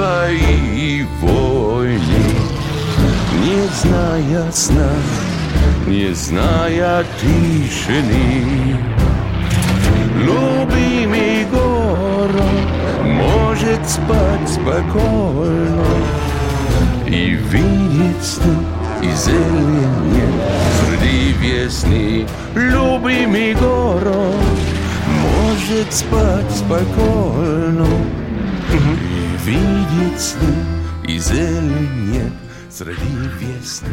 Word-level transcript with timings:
бои 0.00 1.02
и 1.02 1.06
войны, 1.20 2.24
Не 3.44 3.66
зная 3.80 4.50
сна, 4.50 4.92
не 5.86 6.14
зная 6.14 7.04
тишины. 7.20 8.76
Любимый 10.28 11.44
город 11.50 12.66
может 13.04 13.88
спать 13.88 14.48
спокойно 14.48 15.84
И 17.06 17.38
видеть 17.50 18.22
сны 18.22 18.56
и 19.02 19.10
зелень 19.12 20.40
среди 20.78 21.32
весны. 21.40 22.26
Любимый 22.54 23.54
город 23.54 24.34
может 25.22 25.92
спать 25.92 26.50
спокойно 26.54 27.86
видеть 29.44 30.20
сны 30.20 30.54
и 31.06 31.18
зелень 31.18 32.32
среди 32.68 33.00
весны. 33.38 33.88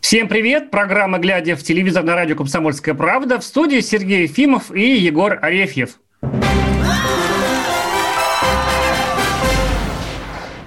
Всем 0.00 0.28
привет! 0.28 0.70
Программа 0.70 1.18
«Глядя 1.18 1.56
в 1.56 1.62
телевизор» 1.62 2.04
на 2.04 2.14
радио 2.14 2.36
«Комсомольская 2.36 2.94
правда». 2.94 3.38
В 3.38 3.44
студии 3.44 3.80
Сергей 3.80 4.22
Ефимов 4.22 4.70
и 4.74 4.96
Егор 4.96 5.38
Арефьев. 5.40 5.98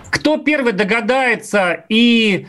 Кто 0.09 0.37
первый 0.37 0.73
догадается 0.73 1.85
и 1.87 2.47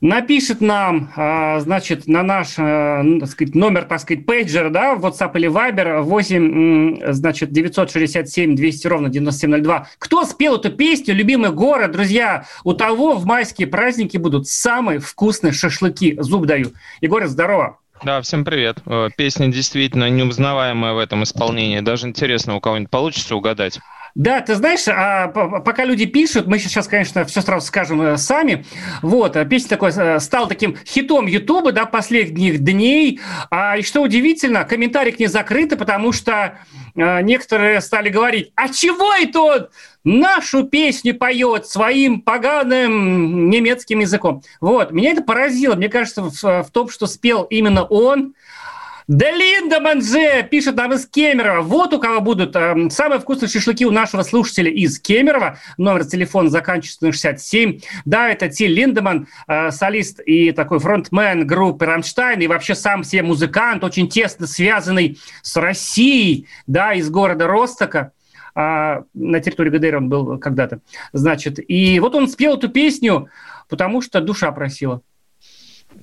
напишет 0.00 0.60
нам, 0.60 1.10
а, 1.16 1.60
значит, 1.60 2.06
на 2.06 2.22
наш, 2.22 2.56
ну, 2.58 3.20
так 3.20 3.28
сказать, 3.28 3.54
номер, 3.54 3.84
так 3.84 4.00
сказать, 4.00 4.26
пейджер, 4.26 4.70
да, 4.70 4.94
WhatsApp 4.94 5.32
или 5.34 5.48
Viber 5.48 6.02
8, 6.02 6.36
м, 7.04 7.14
значит, 7.14 7.52
967 7.52 8.54
200 8.56 8.86
ровно 8.86 9.08
9702. 9.08 9.88
Кто 9.98 10.24
спел 10.24 10.56
эту 10.56 10.70
песню 10.70 11.14
«Любимый 11.14 11.50
город», 11.50 11.92
друзья, 11.92 12.44
у 12.64 12.72
того 12.72 13.14
в 13.14 13.24
майские 13.26 13.66
праздники 13.68 14.16
будут 14.16 14.48
самые 14.48 14.98
вкусные 14.98 15.52
шашлыки. 15.52 16.16
Зуб 16.20 16.46
даю. 16.46 16.72
Егор, 17.00 17.26
здорово. 17.26 17.78
Да, 18.02 18.20
всем 18.20 18.44
привет. 18.44 18.78
Э, 18.86 19.08
Песня 19.16 19.48
действительно 19.48 20.10
неузнаваемая 20.10 20.92
в 20.92 20.98
этом 20.98 21.22
исполнении. 21.22 21.80
Даже 21.80 22.06
интересно, 22.06 22.56
у 22.56 22.60
кого-нибудь 22.60 22.90
получится 22.90 23.36
угадать. 23.36 23.78
Да, 24.14 24.40
ты 24.40 24.54
знаешь, 24.54 24.84
а, 24.86 25.26
пока 25.26 25.84
люди 25.84 26.06
пишут, 26.06 26.46
мы 26.46 26.60
сейчас, 26.60 26.86
конечно, 26.86 27.24
все 27.24 27.40
сразу 27.40 27.66
скажем 27.66 28.00
э, 28.00 28.16
сами. 28.16 28.64
Вот, 29.02 29.36
а 29.36 29.44
песня 29.44 29.70
такой 29.70 29.90
э, 29.90 30.20
стал 30.20 30.46
таким 30.46 30.76
хитом 30.86 31.26
Ютуба, 31.26 31.72
да, 31.72 31.84
последних 31.84 32.60
дней. 32.60 33.20
А, 33.50 33.76
и 33.76 33.82
что 33.82 34.02
удивительно, 34.02 34.64
комментарии 34.64 35.10
к 35.10 35.18
ней 35.18 35.26
закрыты, 35.26 35.74
потому 35.74 36.12
что 36.12 36.60
э, 36.94 37.22
некоторые 37.22 37.80
стали 37.80 38.08
говорить, 38.08 38.52
а 38.54 38.68
чего 38.68 39.12
это 39.14 39.40
он 39.40 39.68
нашу 40.04 40.62
песню 40.62 41.16
поет 41.16 41.66
своим 41.66 42.20
поганым 42.20 43.50
немецким 43.50 43.98
языком? 43.98 44.44
Вот, 44.60 44.92
меня 44.92 45.10
это 45.10 45.22
поразило. 45.22 45.74
Мне 45.74 45.88
кажется, 45.88 46.22
в, 46.22 46.62
в 46.62 46.70
том, 46.70 46.88
что 46.88 47.08
спел 47.08 47.42
именно 47.50 47.82
он, 47.82 48.34
да 49.06 49.30
Линдеман 49.30 50.02
же 50.02 50.42
пишет 50.50 50.76
нам 50.76 50.94
из 50.94 51.06
Кемерово. 51.06 51.60
Вот 51.62 51.92
у 51.92 51.98
кого 51.98 52.20
будут 52.20 52.56
э, 52.56 52.88
самые 52.90 53.20
вкусные 53.20 53.50
шашлыки 53.50 53.84
у 53.84 53.90
нашего 53.90 54.22
слушателя 54.22 54.70
из 54.70 54.98
Кемерово. 54.98 55.58
Номер 55.76 56.06
телефона 56.06 56.48
заканчивается 56.48 57.04
на 57.04 57.12
67. 57.12 57.80
Да, 58.06 58.30
это 58.30 58.48
Тиль 58.48 58.72
Линдеман, 58.72 59.28
э, 59.46 59.70
солист 59.72 60.20
и 60.24 60.52
такой 60.52 60.78
фронтмен 60.78 61.46
группы 61.46 61.84
«Рамштайн», 61.84 62.40
и 62.40 62.46
вообще 62.46 62.74
сам 62.74 63.04
себе 63.04 63.22
музыкант, 63.22 63.84
очень 63.84 64.08
тесно 64.08 64.46
связанный 64.46 65.18
с 65.42 65.54
Россией, 65.56 66.46
да, 66.66 66.94
из 66.94 67.10
города 67.10 67.46
Ростока. 67.46 68.12
А, 68.54 69.02
на 69.12 69.40
территории 69.40 69.70
ГДР 69.70 69.96
он 69.96 70.08
был 70.08 70.38
когда-то. 70.38 70.80
Значит, 71.12 71.58
и 71.58 71.98
вот 72.00 72.14
он 72.14 72.28
спел 72.28 72.56
эту 72.56 72.68
песню, 72.68 73.28
потому 73.68 74.00
что 74.00 74.20
душа 74.20 74.50
просила. 74.52 75.02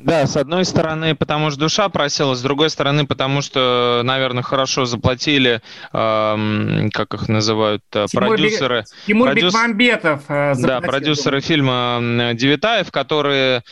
Да, 0.04 0.26
с 0.26 0.36
одной 0.38 0.66
стороны, 0.66 1.16
потому 1.16 1.52
что 1.52 1.60
душа 1.60 1.88
просила, 1.90 2.34
с 2.34 2.42
другой 2.42 2.70
стороны, 2.70 3.06
потому 3.06 3.42
что, 3.42 4.02
наверное, 4.04 4.44
хорошо 4.44 4.86
заплатили, 4.86 5.62
эм, 5.94 6.90
как 6.92 7.14
их 7.14 7.30
называют, 7.30 7.84
э, 7.94 8.08
Тимур 8.10 8.28
продюсеры. 8.30 8.80
Бек- 8.80 9.06
Тимур 9.06 9.30
продюс- 9.30 9.44
Бекмамбетов. 9.54 10.24
э, 10.30 10.54
Да, 10.58 10.82
продюсеры 10.82 11.42
фильма 11.42 12.00
Девятаев, 12.34 12.92
которые 12.92 13.64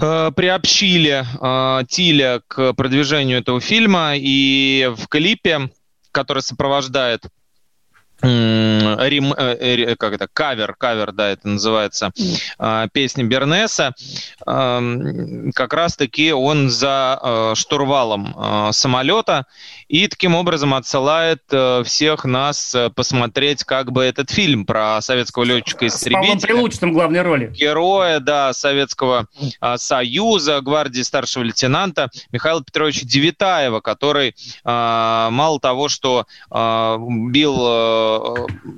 э, 0.00 0.30
приобщили 0.36 1.24
э, 1.40 1.84
Тиля 1.88 2.40
к 2.46 2.72
продвижению 2.74 3.40
этого 3.40 3.60
фильма, 3.60 4.12
и 4.14 4.92
в 4.96 5.08
клипе, 5.08 5.70
который 6.12 6.42
сопровождает 6.42 7.22
рем- 8.22 9.34
э, 9.36 9.96
как 9.96 10.12
это, 10.12 10.28
кавер, 10.32 10.74
кавер, 10.76 11.12
да, 11.12 11.28
это 11.28 11.48
называется, 11.48 12.10
э, 12.58 12.88
песни 12.92 13.22
Бернеса, 13.22 13.94
как 14.44 15.72
раз-таки 15.72 16.32
он 16.32 16.70
за 16.70 17.18
э, 17.22 17.52
штурвалом 17.54 18.34
э, 18.36 18.68
самолета 18.72 19.46
и 19.88 20.06
таким 20.08 20.34
образом 20.34 20.74
отсылает 20.74 21.42
всех 21.84 22.24
нас 22.24 22.76
посмотреть 22.94 23.64
как 23.64 23.90
бы 23.92 24.04
этот 24.04 24.30
фильм 24.30 24.66
про 24.66 25.00
советского 25.00 25.44
С 25.44 25.48
Павлом 25.48 25.56
летчика-истребителя 25.58 26.40
Прилучным 26.40 26.90
в 26.90 26.94
главной 26.94 27.22
роли. 27.22 27.46
героя, 27.54 28.20
да, 28.20 28.52
Советского 28.52 29.26
а, 29.60 29.78
Союза, 29.78 30.60
гвардии 30.60 31.02
старшего 31.02 31.44
лейтенанта 31.44 32.10
Михаила 32.32 32.62
Петровича 32.62 33.06
Девитаева, 33.06 33.80
который 33.80 34.34
а, 34.64 35.30
мало 35.30 35.58
того, 35.60 35.88
что 35.88 36.26
а, 36.50 36.98
бил, 36.98 37.56
а, 37.60 38.07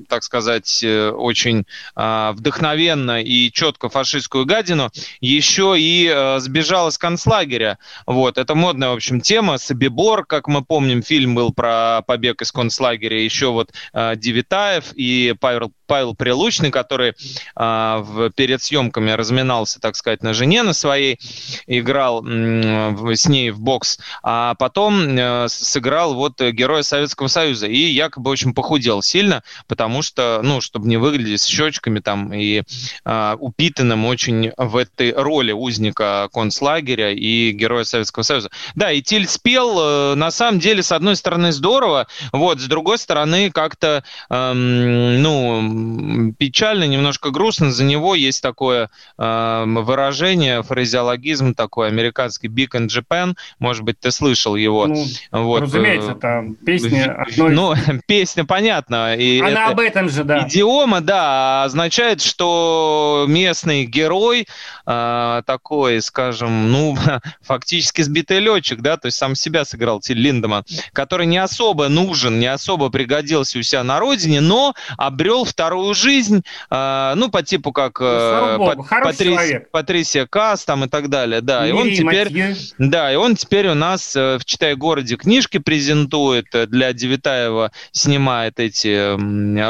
так 0.09 0.23
сказать, 0.23 0.83
э, 0.83 1.11
очень 1.11 1.65
а, 1.95 2.33
вдохновенно 2.33 3.23
и 3.23 3.51
четко 3.53 3.89
фашистскую 3.89 4.47
гадину, 4.47 4.91
еще 5.21 5.77
и 5.79 6.09
а, 6.09 6.39
сбежал 6.41 6.89
из 6.89 6.99
концлагеря. 6.99 7.79
Вот, 8.07 8.39
это 8.39 8.55
модная, 8.55 8.91
в 8.91 8.95
общем, 8.95 9.21
тема. 9.21 9.59
Собибор, 9.59 10.25
как 10.25 10.49
мы 10.49 10.65
помним, 10.65 11.03
фильм 11.03 11.35
был 11.35 11.53
про 11.53 12.03
побег 12.07 12.43
из 12.43 12.53
концлагеря. 12.53 13.23
Еще 13.23 13.49
вот 13.49 13.73
а, 13.93 14.17
Девитаев 14.17 14.93
и 14.95 15.35
Павел, 15.39 15.73
Павел 15.87 16.15
Прилучный, 16.15 16.71
который 16.71 17.15
а, 17.55 17.99
в, 17.99 18.31
перед 18.31 18.63
съемками 18.63 19.11
разминался, 19.11 19.81
так 19.81 19.97
сказать, 19.97 20.23
на 20.23 20.35
жене 20.35 20.63
на 20.63 20.73
своей, 20.73 21.19
играл 21.67 22.25
с 22.25 23.27
ней 23.29 23.51
в 23.51 23.61
бокс, 23.61 23.99
а 24.23 24.55
потом 24.55 25.17
э, 25.17 25.49
сыграл 25.49 26.15
вот 26.15 26.41
э, 26.41 26.51
героя 26.53 26.83
Советского 26.83 27.29
Союза 27.29 27.67
и 27.67 27.79
якобы 27.79 28.31
очень 28.31 28.55
похудел 28.55 29.03
сильно, 29.03 29.20
потому 29.67 30.03
что, 30.03 30.41
ну, 30.43 30.61
чтобы 30.61 30.89
не 30.89 30.97
выглядеть 30.97 31.41
с 31.41 31.47
щечками 31.47 32.01
там 32.01 32.33
и 32.33 32.63
а, 33.05 33.37
упитанным 33.39 34.07
очень 34.07 34.53
в 34.57 34.77
этой 34.77 35.13
роли 35.13 35.53
узника 35.53 36.29
концлагеря 36.33 37.13
и 37.13 37.53
героя 37.53 37.85
Советского 37.85 38.23
Союза. 38.23 38.51
Да, 38.75 38.93
и 38.93 39.03
Тиль 39.03 39.27
спел, 39.27 39.79
э, 39.81 40.15
на 40.15 40.31
самом 40.31 40.61
деле, 40.61 40.83
с 40.83 40.93
одной 40.93 41.17
стороны, 41.17 41.53
здорово, 41.53 42.07
вот, 42.33 42.61
с 42.61 42.67
другой 42.67 42.99
стороны, 42.99 43.51
как-то, 43.51 44.05
эм, 44.29 45.23
ну, 45.23 46.33
печально, 46.39 46.85
немножко 46.85 47.31
грустно. 47.31 47.73
За 47.73 47.85
него 47.85 48.15
есть 48.15 48.43
такое 48.43 48.91
эм, 49.19 49.85
выражение, 49.85 50.63
фразеологизм 50.63 51.55
такой 51.55 51.89
американский 51.89 52.49
«big 52.49 52.71
in 52.75 52.87
Japan». 52.87 53.35
Может 53.59 53.83
быть, 53.83 53.99
ты 54.01 54.11
слышал 54.11 54.57
его. 54.57 54.87
Ну, 54.87 55.05
вот, 55.31 55.63
разумеется, 55.63 56.13
э, 56.13 56.17
это 56.17 56.45
песня 56.65 57.23
одной... 57.23 57.55
ну, 57.55 57.75
песня, 58.07 58.45
понятно, 58.45 59.10
идиома. 59.17 59.49
И 59.49 59.53
Она 59.53 59.69
об 59.69 59.81
этом 59.81 60.09
же, 60.09 60.25
да. 60.25 60.47
Идиома, 60.47 61.01
да, 61.01 61.65
означает, 61.65 62.21
что 62.21 63.25
местный 63.29 63.85
герой 63.85 64.47
э, 64.87 65.43
такой, 65.47 66.03
скажем, 66.03 66.71
ну, 66.71 66.97
фактически 67.43 68.03
сбитый 68.03 68.41
летчик, 68.41 68.81
да, 68.81 68.97
то 68.97 69.07
есть 69.07 69.19
сам 69.19 69.35
себя 69.35 69.65
сыграл 69.65 70.01
Тиль 70.01 70.19
Линдеман, 70.19 70.65
который 70.93 71.27
не 71.27 71.39
особо 71.39 71.89
нужен, 71.89 72.39
не 72.39 72.47
особо 72.47 72.91
пригодился 72.91 73.59
у 73.59 73.63
себя 73.63 73.85
на 73.85 73.99
родине, 73.99 74.41
но 74.41 74.75
обрел 74.97 75.45
вторую 75.45 75.95
жизнь, 75.95 76.43
э, 76.71 77.13
ну, 77.17 77.31
по 77.31 77.43
типу 77.43 77.73
как 77.73 77.99
э, 78.01 78.57
Богу, 78.57 78.87
Патрис, 78.89 79.63
Патрисия 79.71 80.27
Касс 80.27 80.65
там 80.65 80.85
и 80.85 80.89
так 80.89 81.09
далее, 81.09 81.41
да, 81.41 81.67
и 81.67 81.73
он 81.73 81.91
теперь, 81.91 82.27
Матье. 82.27 82.57
да, 82.79 83.13
и 83.13 83.17
он 83.17 83.37
теперь 83.37 83.69
у 83.69 83.75
нас 83.75 84.15
э, 84.17 84.39
в 84.39 84.45
«Читай 84.45 84.75
городе» 84.75 85.17
книжки 85.17 85.59
презентует, 85.59 86.47
э, 86.55 86.67
для 86.67 86.93
Девятаева 86.93 87.73
снимает 87.93 88.61
эти 88.61 89.00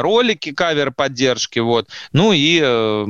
ролики, 0.01 0.51
кавер 0.51 0.91
поддержки, 0.91 1.59
вот, 1.59 1.89
ну 2.11 2.33
и 2.33 2.59
э, 2.61 3.05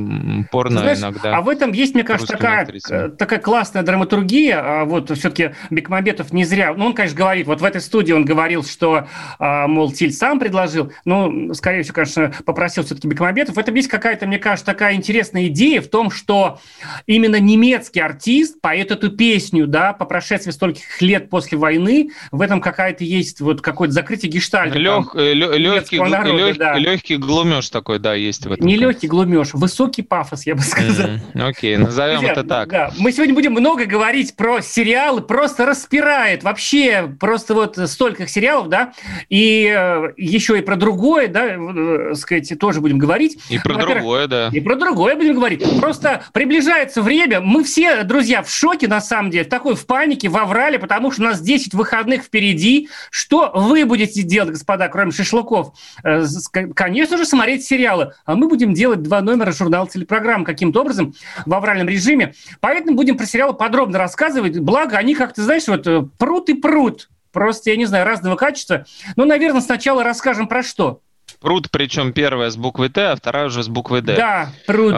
порно 0.51 0.79
Знаешь, 0.79 0.99
иногда. 0.99 1.37
А 1.37 1.41
в 1.41 1.49
этом 1.49 1.71
есть, 1.71 1.93
мне 1.93 2.03
кажется, 2.03 2.33
такая, 2.33 2.67
э, 2.89 3.09
такая 3.09 3.39
классная 3.39 3.83
драматургия, 3.83 4.61
а 4.63 4.85
вот 4.85 5.09
все-таки 5.17 5.51
Бекмамбетов 5.69 6.33
не 6.33 6.43
зря, 6.43 6.73
ну, 6.75 6.87
он, 6.87 6.93
конечно, 6.93 7.17
говорит, 7.17 7.47
вот 7.47 7.61
в 7.61 7.63
этой 7.63 7.81
студии 7.81 8.13
он 8.13 8.25
говорил, 8.25 8.63
что, 8.63 9.07
а, 9.39 9.67
мол, 9.67 9.91
Тиль 9.91 10.13
сам 10.13 10.39
предложил, 10.39 10.91
ну, 11.05 11.53
скорее 11.53 11.83
всего, 11.83 11.95
конечно, 11.95 12.33
попросил 12.45 12.83
все-таки 12.83 13.07
Бекмамбетов. 13.07 13.55
В 13.55 13.59
этом 13.59 13.75
есть 13.75 13.87
какая-то, 13.87 14.27
мне 14.27 14.39
кажется, 14.39 14.65
такая 14.65 14.95
интересная 14.95 15.47
идея 15.47 15.81
в 15.81 15.87
том, 15.87 16.11
что 16.11 16.59
именно 17.05 17.39
немецкий 17.39 17.99
артист 17.99 18.61
поет 18.61 18.91
эту 18.91 19.11
песню, 19.11 19.67
да, 19.67 19.93
по 19.93 20.05
прошествии 20.05 20.51
стольких 20.51 21.01
лет 21.01 21.29
после 21.29 21.57
войны, 21.57 22.09
в 22.31 22.41
этом 22.41 22.61
какая-то 22.61 23.03
есть 23.03 23.41
вот 23.41 23.61
какое-то 23.61 23.93
закрытие 23.93 24.31
гештальта. 24.31 24.77
Лег, 24.77 25.13
там, 25.13 25.21
легкий, 25.21 25.97
народа, 26.11 26.47
лег, 26.47 26.57
да. 26.57 26.77
легкий 26.77 27.17
глумеж 27.17 27.69
такой, 27.69 27.99
да, 27.99 28.13
есть 28.13 28.45
в 28.45 28.51
этом. 28.51 28.65
Не 28.65 28.77
легкий 28.77 29.07
глумеж, 29.07 29.53
высокий 29.53 30.01
пафос, 30.01 30.45
я 30.45 30.55
бы 30.55 30.61
сказал. 30.61 31.07
Mm, 31.33 31.49
окей, 31.49 31.77
назовем 31.77 32.19
Друзья, 32.19 32.31
это 32.33 32.43
так. 32.43 32.69
Да, 32.69 32.91
мы 32.97 33.11
сегодня 33.11 33.33
будем 33.33 33.51
много 33.51 33.85
говорить 33.85 34.35
про 34.35 34.61
сериалы, 34.61 35.21
просто 35.21 35.65
распирает 35.65 36.43
вообще, 36.43 37.13
просто 37.19 37.53
вот 37.53 37.77
столько 37.85 38.27
сериалов, 38.27 38.69
да, 38.69 38.93
и 39.29 39.73
э, 39.75 40.13
еще 40.17 40.57
и 40.57 40.61
про 40.61 40.75
другое, 40.75 41.27
да, 41.27 41.45
э, 41.45 42.15
сказать, 42.15 42.51
тоже 42.59 42.81
будем 42.81 42.97
говорить. 42.97 43.39
И 43.49 43.57
про 43.59 43.75
другое, 43.75 44.27
да. 44.27 44.49
И 44.51 44.59
про 44.59 44.75
другое 44.75 45.15
будем 45.15 45.35
говорить. 45.35 45.63
Просто 45.79 46.23
приближается 46.33 47.01
время, 47.01 47.41
мы 47.41 47.63
все, 47.63 48.03
друзья, 48.03 48.43
в 48.43 48.49
шоке, 48.49 48.87
на 48.87 49.01
самом 49.01 49.31
деле, 49.31 49.45
такой 49.45 49.75
в 49.75 49.85
панике, 49.85 50.29
в 50.29 50.37
аврале, 50.37 50.79
потому 50.79 51.11
что 51.11 51.21
у 51.21 51.25
нас 51.25 51.41
10 51.41 51.73
выходных 51.73 52.23
впереди. 52.23 52.89
Что 53.09 53.51
вы 53.53 53.85
будете 53.85 54.23
делать, 54.23 54.51
господа, 54.51 54.87
кроме 54.87 55.11
шашлыков? 55.11 55.73
Э, 56.03 56.25
конечно 56.73 57.17
же, 57.17 57.25
смотреть 57.25 57.65
сериалы. 57.65 58.13
А 58.25 58.35
мы 58.35 58.47
будем 58.47 58.73
делать 58.73 59.01
два 59.03 59.21
номера 59.21 59.51
журнала 59.51 59.87
телепрограмм 59.87 60.43
каким-то 60.43 60.81
образом 60.81 61.13
в 61.45 61.53
авральном 61.53 61.87
режиме. 61.87 62.33
Поэтому 62.59 62.95
будем 62.95 63.17
про 63.17 63.25
сериалы 63.25 63.53
подробно 63.53 63.97
рассказывать. 63.97 64.59
Благо, 64.59 64.97
они 64.97 65.15
как-то, 65.15 65.43
знаешь, 65.43 65.67
вот 65.67 65.87
э, 65.87 66.03
прут 66.17 66.49
и 66.49 66.53
прут. 66.53 67.09
Просто, 67.31 67.69
я 67.69 67.77
не 67.77 67.85
знаю, 67.85 68.05
разного 68.05 68.35
качества. 68.35 68.85
Ну, 69.15 69.25
наверное, 69.25 69.61
сначала 69.61 70.03
расскажем 70.03 70.47
про 70.47 70.63
что. 70.63 71.01
Пруд, 71.39 71.71
причем 71.71 72.13
первая 72.13 72.49
с 72.49 72.57
буквой 72.57 72.89
Т, 72.89 73.11
а 73.11 73.15
вторая 73.15 73.45
уже 73.45 73.63
с 73.63 73.67
буквой 73.67 74.01
Д. 74.01 74.15
Да, 74.15 74.51
пруд. 74.67 74.93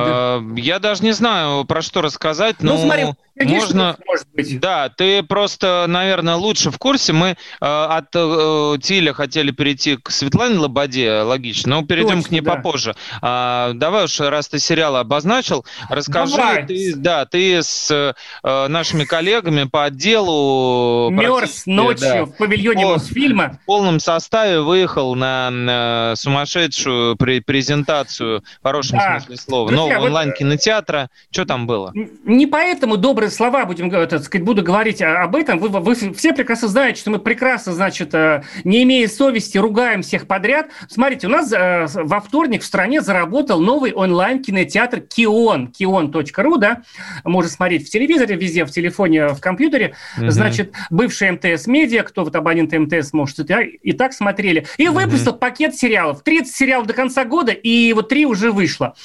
Я 0.57 0.79
даже 0.79 1.03
не 1.03 1.11
знаю, 1.11 1.63
про 1.63 1.81
что 1.81 2.01
рассказать, 2.01 2.57
но... 2.59 2.73
Ну, 2.73 2.83
смотри, 2.83 3.05
можно, 3.35 3.97
может 4.05 4.27
быть. 4.33 4.59
Да, 4.59 4.89
ты 4.89 5.23
просто, 5.23 5.85
наверное, 5.87 6.35
лучше 6.35 6.71
в 6.71 6.77
курсе. 6.77 7.13
Мы 7.13 7.29
э, 7.29 7.35
от 7.59 8.07
э, 8.15 8.77
Тиля 8.81 9.13
хотели 9.13 9.51
перейти 9.51 9.97
к 9.97 10.11
Светлане 10.11 10.59
Лободе, 10.59 11.21
логично, 11.21 11.77
но 11.77 11.85
перейдем 11.85 12.17
Точно, 12.17 12.23
к 12.23 12.31
ней 12.31 12.41
да. 12.41 12.55
попозже. 12.55 12.95
А, 13.21 13.71
давай 13.73 14.05
уж, 14.05 14.19
раз 14.19 14.47
ты 14.47 14.59
сериал 14.59 14.95
обозначил, 14.97 15.65
расскажи, 15.89 16.35
давай. 16.35 16.65
ты, 16.67 16.93
да, 16.95 17.25
ты 17.25 17.61
с 17.61 17.89
э, 17.91 18.67
нашими 18.67 19.03
коллегами 19.03 19.63
по 19.63 19.85
отделу... 19.85 21.09
Мерз 21.11 21.65
ночью 21.65 21.99
да, 21.99 22.25
в 22.25 22.37
павильоне 22.37 22.85
по, 22.85 22.93
Мосфильма. 22.93 23.59
В 23.63 23.65
полном 23.65 23.99
составе 23.99 24.61
выехал 24.61 25.15
на, 25.15 25.49
на 25.49 26.13
сумасшедшую 26.15 27.15
при, 27.15 27.39
презентацию, 27.39 28.43
в 28.59 28.63
хорошем 28.63 28.99
да. 28.99 29.19
смысле 29.19 29.37
слова, 29.37 29.69
Друзья, 29.69 29.93
нового 29.95 30.05
онлайн-кинотеатра. 30.07 31.09
Что 31.31 31.45
там 31.45 31.65
было? 31.65 31.91
Не 32.25 32.45
поэтому 32.45 32.97
добрый 32.97 33.22
добрые 33.23 33.31
слова 33.31 33.65
будем, 33.65 33.89
так 33.89 34.23
сказать, 34.23 34.43
буду 34.43 34.63
говорить 34.63 35.01
об 35.01 35.35
этом. 35.35 35.57
Вы, 35.59 35.69
вы 35.69 35.95
все 35.95 36.33
прекрасно 36.33 36.67
знаете, 36.67 36.99
что 36.99 37.11
мы 37.11 37.19
прекрасно, 37.19 37.71
значит, 37.71 38.13
э, 38.13 38.43
не 38.65 38.83
имея 38.83 39.07
совести, 39.07 39.57
ругаем 39.57 40.01
всех 40.01 40.27
подряд. 40.27 40.67
Смотрите, 40.89 41.27
у 41.27 41.29
нас 41.29 41.51
э, 41.53 41.87
во 41.93 42.19
вторник 42.19 42.63
в 42.63 42.65
стране 42.65 43.01
заработал 43.01 43.61
новый 43.61 43.93
онлайн-кинотеатр 43.93 45.01
Кион, 45.01 45.73
kion.ru, 45.79 46.57
да, 46.57 46.81
можно 47.23 47.49
смотреть 47.49 47.87
в 47.87 47.91
телевизоре, 47.91 48.35
везде, 48.35 48.65
в 48.65 48.71
телефоне, 48.71 49.27
в 49.29 49.39
компьютере. 49.39 49.95
Угу. 50.17 50.29
Значит, 50.29 50.73
бывший 50.89 51.31
МТС 51.31 51.67
Медиа, 51.67 52.03
кто 52.03 52.25
вот 52.25 52.35
абонент 52.35 52.73
МТС, 52.73 53.13
может, 53.13 53.39
и, 53.39 53.53
и 53.83 53.93
так 53.93 54.11
смотрели. 54.11 54.65
И 54.77 54.89
угу. 54.89 54.99
выпустил 54.99 55.33
пакет 55.33 55.75
сериалов. 55.75 56.23
30 56.23 56.53
сериалов 56.53 56.87
до 56.87 56.93
конца 56.93 57.23
года, 57.23 57.53
и 57.53 57.93
вот 57.93 58.09
3 58.09 58.25
уже 58.25 58.51
вышло. 58.51 58.95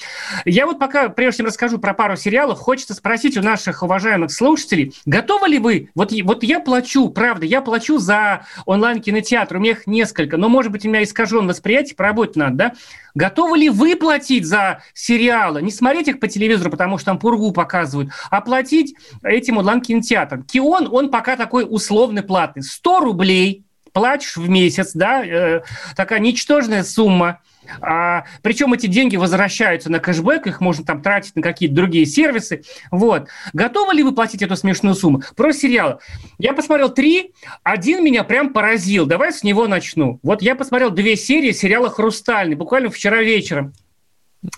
Я 0.44 0.66
вот 0.66 0.80
пока, 0.80 1.08
прежде 1.08 1.38
чем 1.38 1.46
расскажу 1.46 1.78
про 1.78 1.94
пару 1.94 2.16
сериалов, 2.16 2.58
хочется 2.58 2.94
спросить 2.94 3.36
у 3.36 3.42
наших 3.42 3.84
уважаемых 3.84 4.07
уважаемых 4.08 4.32
слушателей, 4.32 4.94
готовы 5.04 5.48
ли 5.48 5.58
вы, 5.58 5.90
вот, 5.94 6.12
вот 6.24 6.42
я 6.42 6.60
плачу, 6.60 7.10
правда, 7.10 7.44
я 7.44 7.60
плачу 7.60 7.98
за 7.98 8.46
онлайн-кинотеатр, 8.64 9.56
у 9.56 9.60
меня 9.60 9.72
их 9.72 9.86
несколько, 9.86 10.36
но, 10.36 10.48
может 10.48 10.72
быть, 10.72 10.86
у 10.86 10.88
меня 10.88 11.02
искажен 11.02 11.46
восприятие, 11.46 11.94
поработать 11.94 12.36
надо, 12.36 12.56
да? 12.56 12.72
Готовы 13.14 13.58
ли 13.58 13.68
вы 13.68 13.96
платить 13.96 14.46
за 14.46 14.82
сериалы? 14.94 15.60
Не 15.60 15.70
смотреть 15.70 16.08
их 16.08 16.20
по 16.20 16.28
телевизору, 16.28 16.70
потому 16.70 16.98
что 16.98 17.06
там 17.06 17.18
пургу 17.18 17.52
показывают, 17.52 18.10
а 18.30 18.40
платить 18.40 18.94
этим 19.22 19.58
онлайн-кинотеатрам. 19.58 20.44
Кион, 20.44 20.88
он 20.90 21.10
пока 21.10 21.36
такой 21.36 21.66
условный 21.68 22.22
платный. 22.22 22.62
100 22.62 23.00
рублей 23.00 23.64
платишь 23.92 24.36
в 24.36 24.48
месяц, 24.48 24.92
да, 24.94 25.24
э, 25.24 25.62
такая 25.96 26.20
ничтожная 26.20 26.82
сумма. 26.82 27.40
А, 27.80 28.24
причем 28.42 28.72
эти 28.72 28.86
деньги 28.86 29.16
возвращаются 29.16 29.90
на 29.90 29.98
кэшбэк, 29.98 30.46
их 30.46 30.60
можно 30.60 30.84
там 30.84 31.02
тратить 31.02 31.36
на 31.36 31.42
какие-то 31.42 31.74
другие 31.74 32.06
сервисы. 32.06 32.62
Вот. 32.90 33.28
Готовы 33.52 33.94
ли 33.94 34.02
вы 34.02 34.12
платить 34.12 34.42
эту 34.42 34.56
смешную 34.56 34.94
сумму? 34.94 35.22
Про 35.36 35.52
сериалы. 35.52 35.98
Я 36.38 36.54
посмотрел 36.54 36.88
три, 36.88 37.34
один 37.62 38.02
меня 38.02 38.24
прям 38.24 38.52
поразил. 38.52 39.06
Давай 39.06 39.32
с 39.32 39.42
него 39.42 39.66
начну. 39.66 40.18
Вот 40.22 40.42
я 40.42 40.54
посмотрел 40.54 40.90
две 40.90 41.16
серии 41.16 41.52
сериала 41.52 41.90
«Хрустальный», 41.90 42.56
буквально 42.56 42.90
вчера 42.90 43.22
вечером. 43.22 43.74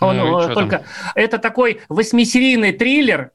Он 0.00 0.16
ну, 0.16 0.40
э, 0.40 0.52
только 0.52 0.84
это 1.14 1.38
такой 1.38 1.80
восьмисерийный 1.88 2.72
триллер 2.72 3.30